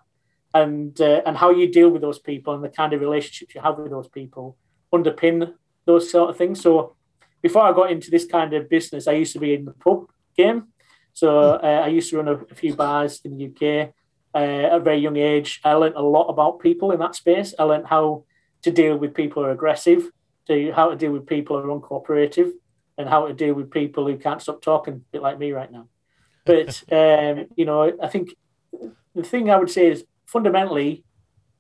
And 0.55 0.99
uh, 1.01 1.23
and 1.27 1.37
how 1.37 1.51
you 1.51 1.71
deal 1.71 1.91
with 1.91 2.03
those 2.03 2.19
people 2.19 2.55
and 2.55 2.63
the 2.63 2.69
kind 2.69 2.93
of 2.93 3.01
relationships 3.01 3.55
you 3.55 3.61
have 3.61 3.79
with 3.79 3.91
those 3.91 4.09
people 4.09 4.57
underpin 4.93 5.55
those 5.87 6.11
sort 6.11 6.31
of 6.31 6.37
things. 6.37 6.61
So 6.61 6.97
before 7.43 7.63
I 7.63 7.73
got 7.73 7.91
into 7.91 8.11
this 8.11 8.27
kind 8.27 8.53
of 8.55 8.69
business, 8.69 9.09
I 9.09 9.13
used 9.13 9.33
to 9.33 9.41
be 9.41 9.55
in 9.55 9.65
the 9.65 9.73
pub 9.73 10.07
game. 10.37 10.69
So 11.13 11.55
uh, 11.55 11.83
I 11.85 11.89
used 11.89 12.11
to 12.11 12.19
run 12.19 12.29
a, 12.29 12.35
a, 12.35 12.55
few 12.55 12.75
bars 12.75 13.21
in 13.25 13.37
the 13.37 13.47
UK 13.47 13.93
uh, 14.35 14.39
at 14.39 14.75
a 14.75 14.81
very 14.81 14.99
young 14.99 15.17
age. 15.17 15.61
I 15.65 15.75
learned 15.75 15.97
a 15.97 16.03
lot 16.03 16.29
about 16.29 16.61
people 16.61 16.93
in 16.93 17.01
that 17.01 17.17
space. 17.17 17.55
I 17.59 17.65
learned 17.65 17.87
how 17.87 18.25
to 18.63 18.71
deal 18.71 18.97
with 18.97 19.15
people 19.15 19.43
who 19.43 19.49
are 19.49 19.53
aggressive 19.53 20.11
how 20.73 20.91
to 20.91 20.97
deal 20.97 21.13
with 21.13 21.27
people 21.27 21.61
who 21.61 21.71
are 21.71 21.81
uncooperative 21.81 22.51
and 22.99 23.09
how 23.09 23.27
to 23.27 23.35
deal 23.35 23.55
with 23.55 23.71
people 23.71 24.07
who 24.07 24.17
can't 24.17 24.43
stop 24.43 24.61
talking, 24.63 24.95
a 24.95 25.13
bit 25.13 25.23
like 25.23 25.39
me 25.39 25.53
right 25.53 25.71
now. 25.71 25.89
But 26.45 26.83
um, 26.93 27.47
you 27.57 27.65
know, 27.65 27.93
I 28.03 28.09
think 28.09 28.31
the 29.15 29.23
thing 29.23 29.51
I 29.51 29.57
would 29.57 29.71
say 29.71 29.87
is 29.89 30.05
fundamentally 30.27 31.05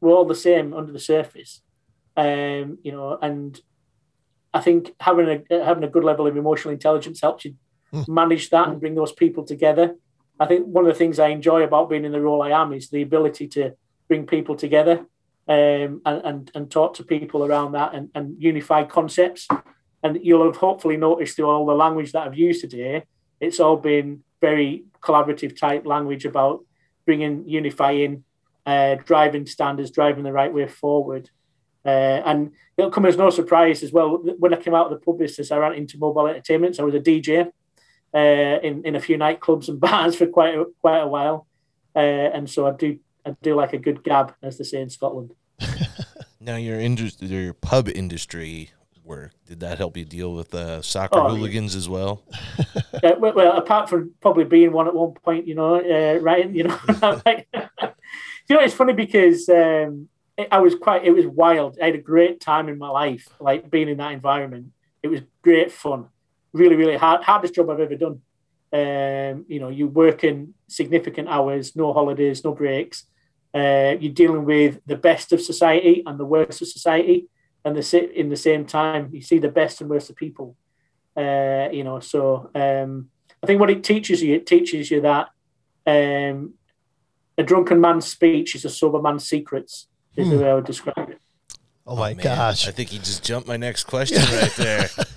we're 0.00 0.12
all 0.12 0.24
the 0.24 0.34
same 0.34 0.72
under 0.72 0.92
the 0.92 0.98
surface. 0.98 1.60
Um, 2.16 2.78
you 2.82 2.92
know, 2.92 3.18
and 3.20 3.58
I 4.52 4.60
think 4.60 4.92
having 5.00 5.44
a 5.50 5.64
having 5.64 5.84
a 5.84 5.88
good 5.88 6.04
level 6.04 6.26
of 6.26 6.36
emotional 6.36 6.72
intelligence 6.72 7.20
helps 7.20 7.44
you 7.44 7.54
mm. 7.92 8.08
manage 8.08 8.50
that 8.50 8.68
and 8.68 8.80
bring 8.80 8.94
those 8.94 9.12
people 9.12 9.44
together. 9.44 9.96
I 10.38 10.46
think 10.46 10.66
one 10.66 10.86
of 10.86 10.92
the 10.92 10.98
things 10.98 11.18
I 11.18 11.28
enjoy 11.28 11.62
about 11.62 11.90
being 11.90 12.04
in 12.04 12.12
the 12.12 12.20
role 12.20 12.42
I 12.42 12.50
am 12.50 12.72
is 12.72 12.88
the 12.88 13.02
ability 13.02 13.48
to 13.48 13.74
bring 14.08 14.26
people 14.26 14.56
together 14.56 15.06
um, 15.50 16.00
and, 16.06 16.24
and, 16.24 16.50
and 16.54 16.70
talk 16.70 16.94
to 16.94 17.04
people 17.04 17.44
around 17.44 17.72
that 17.72 17.92
and, 17.92 18.08
and 18.14 18.40
unify 18.40 18.84
concepts. 18.84 19.48
And 20.00 20.20
you'll 20.22 20.46
have 20.46 20.56
hopefully 20.56 20.96
noticed 20.96 21.34
through 21.34 21.50
all 21.50 21.66
the 21.66 21.74
language 21.74 22.12
that 22.12 22.26
I've 22.26 22.38
used 22.38 22.60
today, 22.60 23.02
it's 23.40 23.58
all 23.58 23.76
been 23.76 24.22
very 24.40 24.84
collaborative 25.02 25.58
type 25.58 25.84
language 25.84 26.24
about 26.24 26.64
bringing, 27.04 27.48
unifying, 27.48 28.22
uh, 28.64 28.94
driving 29.04 29.44
standards, 29.44 29.90
driving 29.90 30.22
the 30.22 30.32
right 30.32 30.54
way 30.54 30.68
forward. 30.68 31.28
Uh, 31.84 32.22
and 32.24 32.52
it'll 32.76 32.92
come 32.92 33.06
as 33.06 33.16
no 33.16 33.30
surprise 33.30 33.82
as 33.82 33.92
well. 33.92 34.18
When 34.38 34.54
I 34.54 34.56
came 34.56 34.74
out 34.74 34.92
of 34.92 34.92
the 34.92 35.04
pub 35.04 35.18
business, 35.18 35.50
I 35.50 35.56
ran 35.56 35.74
into 35.74 35.98
mobile 35.98 36.28
entertainment. 36.28 36.76
So 36.76 36.84
I 36.84 36.86
was 36.86 36.94
a 36.94 37.00
DJ 37.00 37.50
uh, 38.14 38.60
in 38.62 38.84
in 38.84 38.94
a 38.94 39.00
few 39.00 39.16
nightclubs 39.16 39.68
and 39.68 39.80
bars 39.86 40.14
for 40.14 40.26
quite 40.26 40.54
a, 40.54 40.64
quite 40.80 41.00
a 41.00 41.08
while, 41.08 41.46
uh, 41.96 41.98
and 41.98 42.48
so 42.48 42.66
I 42.66 42.72
do 42.72 42.98
I 43.24 43.34
do 43.42 43.54
like 43.54 43.72
a 43.72 43.78
good 43.78 44.04
gab, 44.04 44.34
as 44.42 44.58
they 44.58 44.64
say 44.64 44.80
in 44.82 44.90
Scotland. 44.90 45.32
now 46.40 46.56
your 46.56 46.80
industry, 46.80 47.28
your 47.28 47.54
pub 47.54 47.88
industry 47.88 48.70
work, 49.04 49.32
did 49.46 49.60
that 49.60 49.78
help 49.78 49.96
you 49.96 50.04
deal 50.04 50.34
with 50.34 50.54
uh, 50.54 50.80
soccer 50.82 51.18
oh, 51.18 51.28
hooligans 51.28 51.74
yeah. 51.74 51.78
as 51.78 51.88
well? 51.88 52.22
yeah, 53.02 53.14
well, 53.18 53.34
well, 53.34 53.56
apart 53.56 53.88
from 53.88 54.12
probably 54.20 54.44
being 54.44 54.72
one 54.72 54.86
at 54.86 54.94
one 54.94 55.12
point, 55.12 55.46
you 55.46 55.54
know, 55.54 55.74
uh, 55.76 56.18
Ryan, 56.20 56.54
you 56.54 56.64
know, 56.64 56.78
like, 57.26 57.48
you 57.52 58.56
know, 58.56 58.60
it's 58.60 58.74
funny 58.74 58.92
because 58.92 59.48
um, 59.48 60.08
it, 60.36 60.48
I 60.50 60.60
was 60.60 60.74
quite, 60.74 61.04
it 61.04 61.12
was 61.12 61.26
wild. 61.26 61.78
I 61.82 61.86
had 61.86 61.94
a 61.94 61.98
great 61.98 62.40
time 62.40 62.68
in 62.68 62.78
my 62.78 62.88
life, 62.88 63.28
like 63.40 63.70
being 63.70 63.88
in 63.88 63.98
that 63.98 64.12
environment. 64.12 64.68
It 65.02 65.08
was 65.08 65.20
great 65.42 65.72
fun, 65.72 66.06
really, 66.52 66.76
really 66.76 66.96
hard, 66.96 67.22
hardest 67.22 67.54
job 67.54 67.68
I've 67.70 67.80
ever 67.80 67.96
done. 67.96 68.20
Um, 68.72 69.44
you 69.48 69.58
know, 69.58 69.68
you 69.68 69.88
work 69.88 70.22
in 70.22 70.54
significant 70.68 71.28
hours, 71.28 71.74
no 71.74 71.92
holidays, 71.92 72.44
no 72.44 72.52
breaks. 72.52 73.06
Uh, 73.52 73.96
you're 73.98 74.12
dealing 74.12 74.44
with 74.44 74.80
the 74.86 74.96
best 74.96 75.32
of 75.32 75.40
society 75.40 76.02
and 76.06 76.18
the 76.18 76.24
worst 76.24 76.62
of 76.62 76.68
society, 76.68 77.28
and 77.64 77.76
the 77.76 78.10
in 78.20 78.28
the 78.28 78.36
same 78.36 78.64
time 78.64 79.10
you 79.12 79.20
see 79.20 79.38
the 79.38 79.48
best 79.48 79.80
and 79.80 79.90
worst 79.90 80.10
of 80.10 80.16
people. 80.16 80.56
Uh, 81.16 81.68
you 81.72 81.82
know, 81.82 82.00
so 82.00 82.50
um, 82.54 83.10
I 83.42 83.46
think 83.46 83.60
what 83.60 83.70
it 83.70 83.82
teaches 83.82 84.22
you, 84.22 84.36
it 84.36 84.46
teaches 84.46 84.90
you 84.90 85.00
that 85.00 85.28
um, 85.86 86.54
a 87.36 87.42
drunken 87.42 87.80
man's 87.80 88.06
speech 88.06 88.54
is 88.54 88.64
a 88.64 88.70
sober 88.70 89.00
man's 89.00 89.26
secrets. 89.26 89.88
Is 90.16 90.26
hmm. 90.26 90.36
the 90.36 90.42
way 90.42 90.50
I 90.50 90.54
would 90.54 90.66
describe 90.66 91.10
it. 91.10 91.20
Oh 91.86 91.96
my 91.96 92.12
oh, 92.12 92.14
gosh! 92.14 92.68
I 92.68 92.70
think 92.70 92.90
he 92.90 92.98
just 92.98 93.24
jumped 93.24 93.48
my 93.48 93.56
next 93.56 93.84
question 93.84 94.18
right 94.18 94.54
there. 94.56 94.88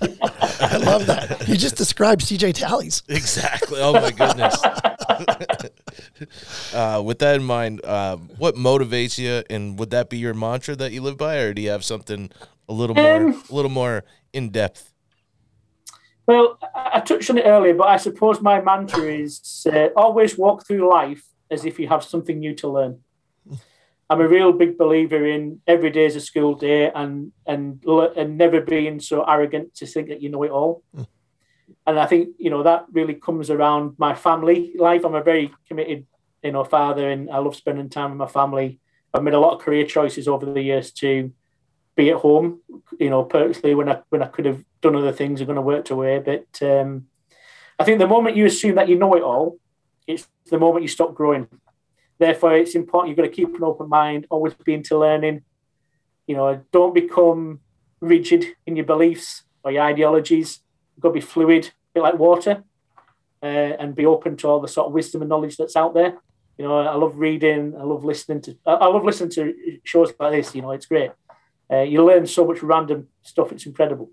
I 0.60 0.76
love 0.78 1.06
that. 1.06 1.46
You 1.48 1.56
just 1.56 1.76
described 1.76 2.22
CJ 2.22 2.54
Tallies. 2.54 3.02
Exactly. 3.08 3.80
Oh 3.80 3.92
my 3.92 4.10
goodness. 4.10 4.60
uh, 6.74 7.02
with 7.04 7.18
that 7.18 7.36
in 7.36 7.44
mind, 7.44 7.84
uh, 7.84 8.16
what 8.16 8.54
motivates 8.54 9.18
you, 9.18 9.42
and 9.50 9.78
would 9.78 9.90
that 9.90 10.10
be 10.10 10.18
your 10.18 10.34
mantra 10.34 10.76
that 10.76 10.92
you 10.92 11.00
live 11.00 11.16
by, 11.16 11.36
or 11.36 11.54
do 11.54 11.62
you 11.62 11.70
have 11.70 11.84
something 11.84 12.30
a 12.68 12.72
little 12.72 12.96
more, 12.96 13.28
um, 13.28 13.42
a 13.48 13.54
little 13.54 13.70
more 13.70 14.04
in 14.32 14.50
depth? 14.50 14.92
Well, 16.26 16.58
I 16.74 17.00
touched 17.00 17.28
on 17.30 17.38
it 17.38 17.44
earlier, 17.44 17.74
but 17.74 17.88
I 17.88 17.98
suppose 17.98 18.40
my 18.40 18.60
mantra 18.60 19.04
is 19.04 19.66
uh, 19.70 19.88
always 19.96 20.38
walk 20.38 20.66
through 20.66 20.88
life 20.88 21.22
as 21.50 21.64
if 21.64 21.78
you 21.78 21.88
have 21.88 22.02
something 22.02 22.38
new 22.38 22.54
to 22.56 22.68
learn. 22.68 23.00
I'm 24.10 24.20
a 24.20 24.28
real 24.28 24.52
big 24.52 24.78
believer 24.78 25.26
in 25.26 25.60
every 25.66 25.90
day 25.90 26.06
is 26.06 26.16
a 26.16 26.20
school 26.20 26.54
day 26.54 26.90
and 26.90 27.32
and 27.46 27.82
and 27.86 28.36
never 28.36 28.60
being 28.60 29.00
so 29.00 29.24
arrogant 29.24 29.74
to 29.76 29.86
think 29.86 30.08
that 30.08 30.20
you 30.22 30.28
know 30.28 30.42
it 30.42 30.50
all. 30.50 30.82
Mm. 30.96 31.06
And 31.86 31.98
I 31.98 32.06
think 32.06 32.36
you 32.38 32.50
know 32.50 32.62
that 32.62 32.86
really 32.92 33.14
comes 33.14 33.50
around 33.50 33.94
my 33.98 34.14
family 34.14 34.72
life. 34.76 35.04
I'm 35.04 35.14
a 35.14 35.22
very 35.22 35.52
committed, 35.68 36.06
you 36.42 36.52
know, 36.52 36.64
father, 36.64 37.10
and 37.10 37.30
I 37.30 37.38
love 37.38 37.56
spending 37.56 37.90
time 37.90 38.10
with 38.10 38.18
my 38.18 38.26
family. 38.26 38.80
I've 39.12 39.22
made 39.22 39.34
a 39.34 39.40
lot 39.40 39.54
of 39.54 39.60
career 39.60 39.86
choices 39.86 40.26
over 40.26 40.46
the 40.46 40.62
years 40.62 40.90
to 40.92 41.32
be 41.96 42.10
at 42.10 42.16
home, 42.16 42.60
you 42.98 43.10
know, 43.10 43.24
purposely 43.24 43.74
when 43.74 43.88
I 43.88 44.00
when 44.08 44.22
I 44.22 44.26
could 44.26 44.46
have 44.46 44.64
done 44.80 44.96
other 44.96 45.12
things, 45.12 45.40
I'm 45.40 45.46
going 45.46 45.56
to 45.56 45.62
work 45.62 45.90
away. 45.90 46.18
But 46.18 46.66
um, 46.66 47.06
I 47.78 47.84
think 47.84 47.98
the 47.98 48.06
moment 48.06 48.36
you 48.36 48.46
assume 48.46 48.76
that 48.76 48.88
you 48.88 48.98
know 48.98 49.14
it 49.14 49.22
all, 49.22 49.58
it's 50.06 50.28
the 50.50 50.58
moment 50.58 50.82
you 50.82 50.88
stop 50.88 51.14
growing. 51.14 51.48
Therefore, 52.18 52.56
it's 52.56 52.74
important. 52.74 53.10
You've 53.10 53.16
got 53.16 53.24
to 53.24 53.28
keep 53.28 53.54
an 53.54 53.64
open 53.64 53.88
mind, 53.88 54.26
always 54.30 54.54
be 54.54 54.74
into 54.74 54.98
learning. 54.98 55.42
You 56.26 56.36
know, 56.36 56.64
don't 56.72 56.94
become 56.94 57.60
rigid 58.00 58.46
in 58.66 58.76
your 58.76 58.86
beliefs 58.86 59.42
or 59.62 59.72
your 59.72 59.82
ideologies. 59.82 60.60
You've 60.96 61.02
got 61.02 61.08
to 61.10 61.14
be 61.14 61.20
fluid, 61.20 61.66
a 61.66 61.70
bit 61.94 62.02
like 62.02 62.18
water, 62.18 62.62
uh, 63.42 63.46
and 63.46 63.94
be 63.94 64.06
open 64.06 64.36
to 64.38 64.48
all 64.48 64.60
the 64.60 64.68
sort 64.68 64.86
of 64.88 64.92
wisdom 64.92 65.22
and 65.22 65.28
knowledge 65.28 65.56
that's 65.56 65.76
out 65.76 65.94
there. 65.94 66.16
You 66.58 66.66
know, 66.66 66.78
I 66.78 66.94
love 66.94 67.18
reading. 67.18 67.74
I 67.78 67.82
love 67.82 68.04
listening 68.04 68.40
to. 68.42 68.56
I, 68.64 68.72
I 68.74 68.86
love 68.86 69.04
listening 69.04 69.30
to 69.30 69.54
shows 69.82 70.12
like 70.18 70.32
this. 70.32 70.54
You 70.54 70.62
know, 70.62 70.70
it's 70.70 70.86
great. 70.86 71.10
Uh, 71.70 71.80
you 71.80 72.04
learn 72.04 72.26
so 72.26 72.46
much 72.46 72.62
random 72.62 73.08
stuff. 73.22 73.50
It's 73.52 73.66
incredible. 73.66 74.10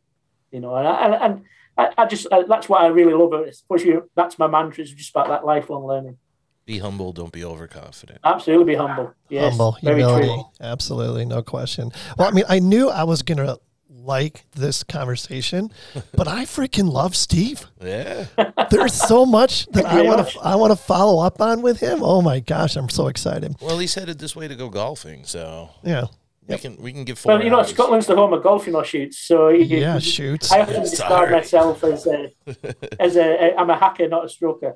You 0.51 0.59
know, 0.59 0.75
and 0.75 0.87
I, 0.87 1.05
and, 1.05 1.13
and 1.13 1.43
I, 1.77 2.03
I 2.03 2.05
just 2.07 2.27
I, 2.31 2.43
that's 2.43 2.67
what 2.67 2.81
I 2.81 2.87
really 2.87 3.13
love. 3.13 3.33
It. 3.33 3.49
Especially 3.49 3.97
that's 4.15 4.39
my 4.39 4.47
mantra. 4.47 4.81
It's 4.83 4.91
just 4.91 5.11
about 5.11 5.27
that 5.27 5.45
lifelong 5.45 5.85
learning. 5.85 6.17
Be 6.65 6.79
humble. 6.79 7.11
Don't 7.11 7.31
be 7.31 7.43
overconfident. 7.43 8.19
Absolutely, 8.23 8.73
be 8.73 8.75
humble. 8.75 9.13
Yes, 9.29 9.51
Humble, 9.51 9.77
very 9.83 10.01
humility. 10.01 10.27
true. 10.27 10.43
Absolutely, 10.61 11.25
no 11.25 11.41
question. 11.41 11.91
Well, 12.17 12.27
I 12.27 12.31
mean, 12.31 12.45
I 12.49 12.59
knew 12.59 12.89
I 12.89 13.03
was 13.03 13.21
gonna 13.21 13.57
like 14.03 14.45
this 14.51 14.83
conversation, 14.83 15.69
but 16.15 16.27
I 16.27 16.43
freaking 16.45 16.91
love 16.91 17.15
Steve. 17.15 17.65
Yeah. 17.81 18.25
There's 18.69 18.93
so 18.93 19.25
much 19.25 19.65
that 19.73 19.85
I 19.85 20.01
want 20.01 20.27
to 20.29 20.39
I 20.39 20.55
want 20.55 20.71
to 20.71 20.75
follow 20.77 21.23
up 21.23 21.41
on 21.41 21.61
with 21.61 21.79
him. 21.79 21.99
Oh 22.03 22.21
my 22.21 22.39
gosh, 22.39 22.75
I'm 22.75 22.89
so 22.89 23.07
excited. 23.07 23.55
Well, 23.61 23.79
he's 23.79 23.93
headed 23.93 24.19
this 24.19 24.35
way 24.35 24.47
to 24.47 24.55
go 24.55 24.69
golfing, 24.69 25.23
so 25.25 25.69
Yeah, 25.83 26.05
we 26.47 26.57
can 26.57 26.77
we 26.81 26.91
can 26.91 27.03
give 27.03 27.19
four. 27.19 27.33
Well, 27.33 27.43
you 27.43 27.49
know, 27.49 27.59
hours. 27.59 27.69
Scotland's 27.69 28.07
the 28.07 28.15
home 28.15 28.33
of 28.33 28.41
golf, 28.43 28.65
you 28.67 28.73
know, 28.73 28.83
shoots. 28.83 29.19
So 29.19 29.49
you- 29.49 29.77
yeah, 29.77 29.99
shoots. 29.99 30.51
I 30.51 30.61
often 30.61 30.81
It's 30.81 30.91
describe 30.91 31.31
myself 31.31 31.83
as 31.83 32.07
a, 32.07 32.31
as 33.01 33.15
a, 33.15 33.55
I'm 33.57 33.69
a 33.69 33.77
hacker, 33.77 34.07
not 34.07 34.25
a 34.25 34.27
stroker. 34.27 34.73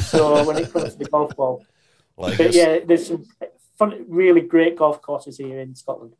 So 0.00 0.44
when 0.44 0.56
it 0.58 0.72
comes 0.72 0.92
to 0.92 0.98
the 0.98 1.04
golf 1.06 1.36
ball, 1.36 1.64
Like 2.16 2.38
but 2.38 2.48
us. 2.48 2.56
yeah, 2.56 2.78
there's 2.84 3.06
some 3.08 3.24
fun, 3.78 4.04
really 4.08 4.40
great 4.40 4.76
golf 4.76 5.02
courses 5.02 5.36
here 5.38 5.60
in 5.60 5.74
Scotland. 5.74 6.12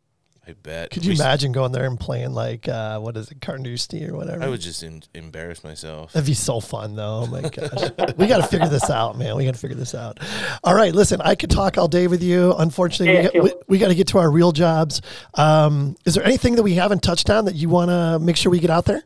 I 0.47 0.53
bet. 0.53 0.91
Could 0.91 1.05
you 1.05 1.11
We 1.11 1.15
s- 1.15 1.21
imagine 1.21 1.53
going 1.53 1.73
there 1.73 1.87
and 1.87 1.99
playing 1.99 2.33
like 2.33 2.69
uh, 2.69 2.99
what 3.01 3.17
is 3.17 3.31
it, 3.31 3.41
Carnoustie 3.41 4.07
or 4.07 4.15
whatever? 4.15 4.43
I 4.43 4.49
would 4.49 4.61
just 4.61 4.83
in, 4.83 5.03
embarrass 5.15 5.65
myself. 5.65 6.13
That'd 6.13 6.27
be 6.27 6.35
so 6.35 6.61
fun, 6.61 6.97
though. 6.97 7.23
Oh 7.25 7.27
my 7.27 7.41
gosh, 7.43 7.91
we 8.19 8.27
got 8.27 8.39
to 8.43 8.47
figure 8.47 8.69
this 8.69 8.91
out, 8.91 9.17
man. 9.17 9.37
We 9.37 9.45
got 9.47 9.55
to 9.55 9.61
figure 9.61 9.77
this 9.77 9.95
out. 9.95 10.19
All 10.63 10.75
right, 10.75 10.95
listen, 10.95 11.21
I 11.23 11.35
could 11.35 11.51
talk 11.51 11.79
all 11.79 11.89
day 11.89 12.09
with 12.09 12.23
you. 12.23 12.53
Unfortunately, 12.55 13.15
Yeah, 13.15 13.43
we, 13.43 13.49
got, 13.51 13.59
we, 13.59 13.63
we 13.69 13.79
got 13.79 13.89
to 13.89 13.95
get 13.95 14.09
to 14.09 14.19
our 14.19 14.31
real 14.31 14.53
jobs. 14.53 15.01
Um, 15.35 15.97
is 16.05 16.15
there 16.15 16.25
anything 16.25 16.57
that 16.57 16.63
we 16.63 16.75
haven't 16.75 17.03
touched 17.03 17.31
on 17.31 17.47
that 17.47 17.55
you 17.55 17.69
want 17.71 17.89
to 17.91 18.19
make 18.19 18.37
sure 18.37 18.53
we 18.53 18.61
get 18.61 18.71
out 18.71 18.85
there? 18.85 19.03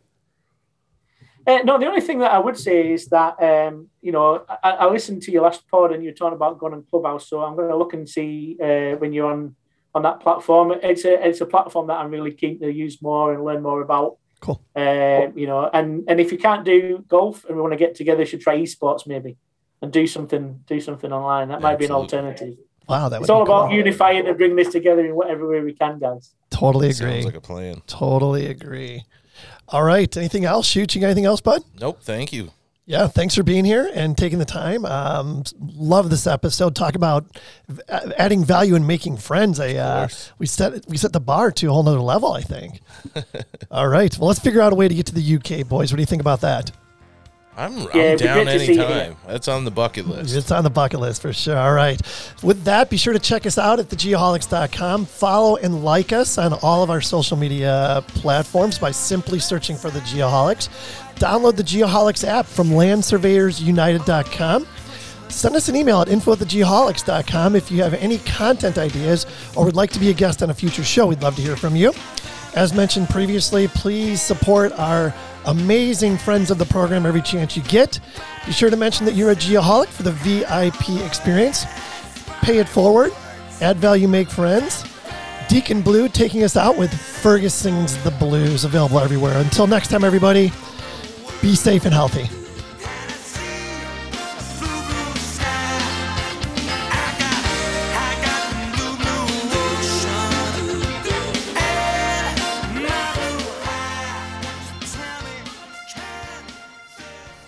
Uh, 1.46 1.60
no, 1.64 1.78
the 1.78 1.86
only 1.86 2.02
thing 2.02 2.18
that 2.18 2.30
I 2.30 2.38
would 2.38 2.58
say 2.58 2.92
is 2.92 3.06
that 3.06 3.40
um, 3.42 3.88
you 4.02 4.12
know 4.12 4.44
I, 4.62 4.70
I 4.70 4.86
listened 4.90 5.22
to 5.22 5.32
your 5.32 5.42
last 5.44 5.66
pod 5.70 5.92
and 5.92 6.02
you 6.04 6.10
were 6.10 6.14
talking 6.14 6.36
about 6.36 6.58
going 6.58 6.74
on 6.74 6.84
Clubhouse, 6.90 7.26
so 7.28 7.40
I'm 7.40 7.56
going 7.56 7.70
to 7.70 7.76
look 7.76 7.94
and 7.94 8.06
see 8.06 8.58
uh, 8.62 8.96
when 8.98 9.14
you're 9.14 9.30
on 9.30 9.56
on 9.94 10.02
that 10.02 10.20
platform. 10.20 10.72
It's 10.82 11.04
a 11.04 11.26
it's 11.28 11.40
a 11.40 11.46
platform 11.46 11.86
that 11.88 11.98
I'm 11.98 12.10
really 12.10 12.32
keen 12.32 12.60
to 12.60 12.72
use 12.72 13.00
more 13.02 13.32
and 13.32 13.44
learn 13.44 13.62
more 13.62 13.80
about. 13.82 14.18
Cool. 14.40 14.62
Uh, 14.76 15.28
you 15.34 15.46
know, 15.46 15.68
and 15.72 16.04
and 16.08 16.20
if 16.20 16.30
you 16.32 16.38
can't 16.38 16.64
do 16.64 17.04
golf 17.08 17.44
and 17.44 17.56
we 17.56 17.62
want 17.62 17.72
to 17.72 17.78
get 17.78 17.94
together, 17.94 18.20
you 18.20 18.26
should 18.26 18.40
try 18.40 18.56
esports 18.58 19.06
maybe 19.06 19.36
and 19.82 19.92
do 19.92 20.06
something 20.06 20.62
do 20.66 20.80
something 20.80 21.12
online. 21.12 21.48
That 21.48 21.60
might 21.60 21.78
be 21.78 21.86
an 21.86 21.90
alternative. 21.92 22.56
Wow, 22.88 23.08
that 23.10 23.20
It's 23.20 23.28
all 23.30 23.42
about 23.42 23.68
cool. 23.68 23.76
unifying 23.76 24.26
and 24.26 24.36
bringing 24.38 24.56
this 24.56 24.70
together 24.72 25.04
in 25.04 25.14
whatever 25.14 25.46
way 25.46 25.60
we 25.60 25.74
can, 25.74 25.98
guys. 25.98 26.32
Totally 26.50 26.88
agree. 26.88 27.10
Sounds 27.20 27.24
like 27.26 27.34
a 27.34 27.40
plan. 27.40 27.82
totally 27.86 28.46
agree. 28.46 29.04
All 29.68 29.82
right, 29.82 30.16
anything 30.16 30.46
else? 30.46 30.66
Shoot, 30.66 30.94
you 30.94 31.00
got 31.02 31.08
anything 31.08 31.26
else, 31.26 31.42
bud? 31.42 31.62
Nope. 31.78 31.98
Thank 32.02 32.32
you. 32.32 32.50
Yeah, 32.88 33.06
thanks 33.06 33.34
for 33.34 33.42
being 33.42 33.66
here 33.66 33.90
and 33.92 34.16
taking 34.16 34.38
the 34.38 34.46
time. 34.46 34.86
Um, 34.86 35.44
love 35.60 36.08
this 36.08 36.26
episode. 36.26 36.74
Talk 36.74 36.94
about 36.94 37.26
v- 37.68 37.82
adding 38.16 38.46
value 38.46 38.74
and 38.76 38.86
making 38.86 39.18
friends. 39.18 39.60
I, 39.60 39.74
uh, 39.74 40.08
we 40.38 40.46
set 40.46 40.88
we 40.88 40.96
set 40.96 41.12
the 41.12 41.20
bar 41.20 41.52
to 41.52 41.66
a 41.68 41.70
whole 41.70 41.82
nother 41.82 42.00
level. 42.00 42.32
I 42.32 42.40
think. 42.40 42.80
All 43.70 43.88
right, 43.88 44.16
well, 44.16 44.28
let's 44.28 44.40
figure 44.40 44.62
out 44.62 44.72
a 44.72 44.74
way 44.74 44.88
to 44.88 44.94
get 44.94 45.04
to 45.04 45.14
the 45.14 45.36
UK, 45.36 45.68
boys. 45.68 45.92
What 45.92 45.96
do 45.96 46.00
you 46.02 46.06
think 46.06 46.22
about 46.22 46.40
that? 46.40 46.70
I'm, 47.58 47.76
Yeah, 47.92 48.12
I'm 48.12 48.16
down 48.18 48.44
great 48.44 48.52
to 48.52 48.66
see 48.66 48.74
you 48.74 48.82
anytime. 48.82 49.16
That's 49.26 49.48
on 49.48 49.64
the 49.64 49.72
bucket 49.72 50.06
list. 50.06 50.36
It's 50.36 50.52
on 50.52 50.62
the 50.62 50.70
bucket 50.70 51.00
list 51.00 51.22
for 51.22 51.32
sure. 51.32 51.58
All 51.58 51.72
right. 51.72 52.00
With 52.40 52.62
that, 52.64 52.88
be 52.88 52.96
sure 52.96 53.12
to 53.12 53.18
check 53.18 53.46
us 53.46 53.58
out 53.58 53.80
at 53.80 53.88
thegeoholics.com. 53.88 55.06
Follow 55.06 55.56
and 55.56 55.84
like 55.84 56.12
us 56.12 56.38
on 56.38 56.52
all 56.62 56.84
of 56.84 56.90
our 56.90 57.00
social 57.00 57.36
media 57.36 58.04
platforms 58.06 58.78
by 58.78 58.92
simply 58.92 59.40
searching 59.40 59.76
for 59.76 59.90
the 59.90 59.98
Geoholics. 60.00 60.68
Download 61.16 61.56
the 61.56 61.64
Geoholics 61.64 62.24
app 62.24 62.46
from 62.46 62.68
landsurveyorsunited.com. 62.68 64.66
Send 65.28 65.56
us 65.56 65.68
an 65.68 65.74
email 65.74 66.00
at 66.00 66.08
info 66.08 66.34
at 66.34 66.38
thegeoholics.com 66.38 67.56
if 67.56 67.72
you 67.72 67.82
have 67.82 67.94
any 67.94 68.18
content 68.18 68.78
ideas 68.78 69.26
or 69.56 69.64
would 69.64 69.74
like 69.76 69.90
to 69.90 69.98
be 69.98 70.10
a 70.10 70.14
guest 70.14 70.44
on 70.44 70.50
a 70.50 70.54
future 70.54 70.84
show. 70.84 71.08
We'd 71.08 71.22
love 71.22 71.34
to 71.36 71.42
hear 71.42 71.56
from 71.56 71.74
you. 71.74 71.92
As 72.54 72.72
mentioned 72.72 73.08
previously, 73.10 73.66
please 73.68 74.22
support 74.22 74.72
our 74.78 75.12
amazing 75.46 76.18
friends 76.18 76.50
of 76.50 76.58
the 76.58 76.64
program 76.66 77.06
every 77.06 77.22
chance 77.22 77.56
you 77.56 77.62
get. 77.64 78.00
Be 78.46 78.52
sure 78.52 78.70
to 78.70 78.76
mention 78.76 79.06
that 79.06 79.14
you're 79.14 79.30
a 79.30 79.36
Geoholic 79.36 79.88
for 79.88 80.02
the 80.02 80.12
VIP 80.12 81.04
experience. 81.04 81.64
Pay 82.42 82.58
it 82.58 82.68
forward, 82.68 83.12
add 83.60 83.76
value, 83.76 84.08
make 84.08 84.28
friends. 84.30 84.84
Deacon 85.48 85.80
Blue 85.80 86.08
taking 86.08 86.42
us 86.42 86.56
out 86.56 86.76
with 86.76 86.92
Fergus 86.92 87.54
Sings 87.54 87.96
the 88.04 88.10
Blues, 88.12 88.64
available 88.64 88.98
everywhere. 88.98 89.38
Until 89.38 89.66
next 89.66 89.88
time, 89.88 90.04
everybody, 90.04 90.52
be 91.40 91.54
safe 91.54 91.84
and 91.84 91.94
healthy. 91.94 92.28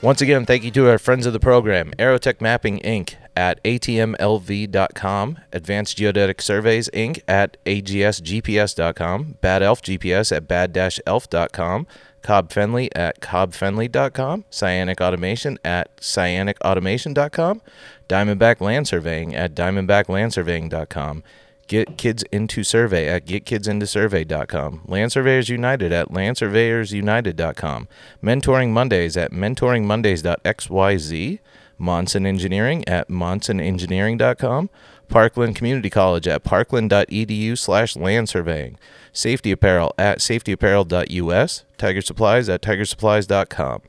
Once 0.02 0.22
again, 0.22 0.46
thank 0.46 0.64
you 0.64 0.70
to 0.70 0.88
our 0.88 0.98
friends 0.98 1.26
of 1.26 1.34
the 1.34 1.38
program, 1.38 1.92
Aerotech 1.98 2.40
Mapping 2.40 2.80
Inc. 2.80 3.16
at 3.36 3.62
atmlv.com, 3.64 5.38
Advanced 5.52 5.98
Geodetic 5.98 6.40
Surveys 6.40 6.88
Inc. 6.94 7.20
at 7.28 7.62
agsgps.com, 7.66 9.36
Bad 9.42 9.62
Elf 9.62 9.82
GPS 9.82 10.34
at 10.34 10.48
bad-elf.com, 10.48 11.86
Cobb 12.22 12.48
Fenley 12.48 12.88
at 12.96 13.20
cobbfenley.com, 13.20 14.44
Cyanic 14.50 15.02
Automation 15.02 15.58
at 15.66 15.94
cyanicautomation.com, 15.98 17.60
Diamondback 18.08 18.60
Land 18.62 18.88
Surveying 18.88 19.34
at 19.34 19.54
diamondbacklandsurveying.com, 19.54 21.22
Get 21.70 21.96
Kids 21.96 22.24
Into 22.32 22.64
Survey 22.64 23.08
at 23.08 23.26
getkidsintosurvey.com. 23.26 24.80
Land 24.88 25.12
Surveyors 25.12 25.48
United 25.48 25.92
at 25.92 26.08
landsurveyorsunited.com. 26.08 27.86
Mentoring 28.20 28.70
Mondays 28.70 29.16
at 29.16 29.30
mentoringmondays.xyz. 29.30 31.38
Monson 31.78 32.26
Engineering 32.26 32.82
at 32.88 33.08
monsonengineering.com. 33.08 34.68
Parkland 35.08 35.54
Community 35.54 35.88
College 35.88 36.26
at 36.26 36.42
parkland.edu 36.42 37.56
slash 37.56 37.94
land 37.94 38.28
surveying. 38.28 38.76
Safety 39.12 39.52
Apparel 39.52 39.94
at 39.96 40.18
safetyapparel.us. 40.18 41.64
Tiger 41.78 42.02
Supplies 42.02 42.48
at 42.48 42.62
tigersupplies.com. 42.62 43.82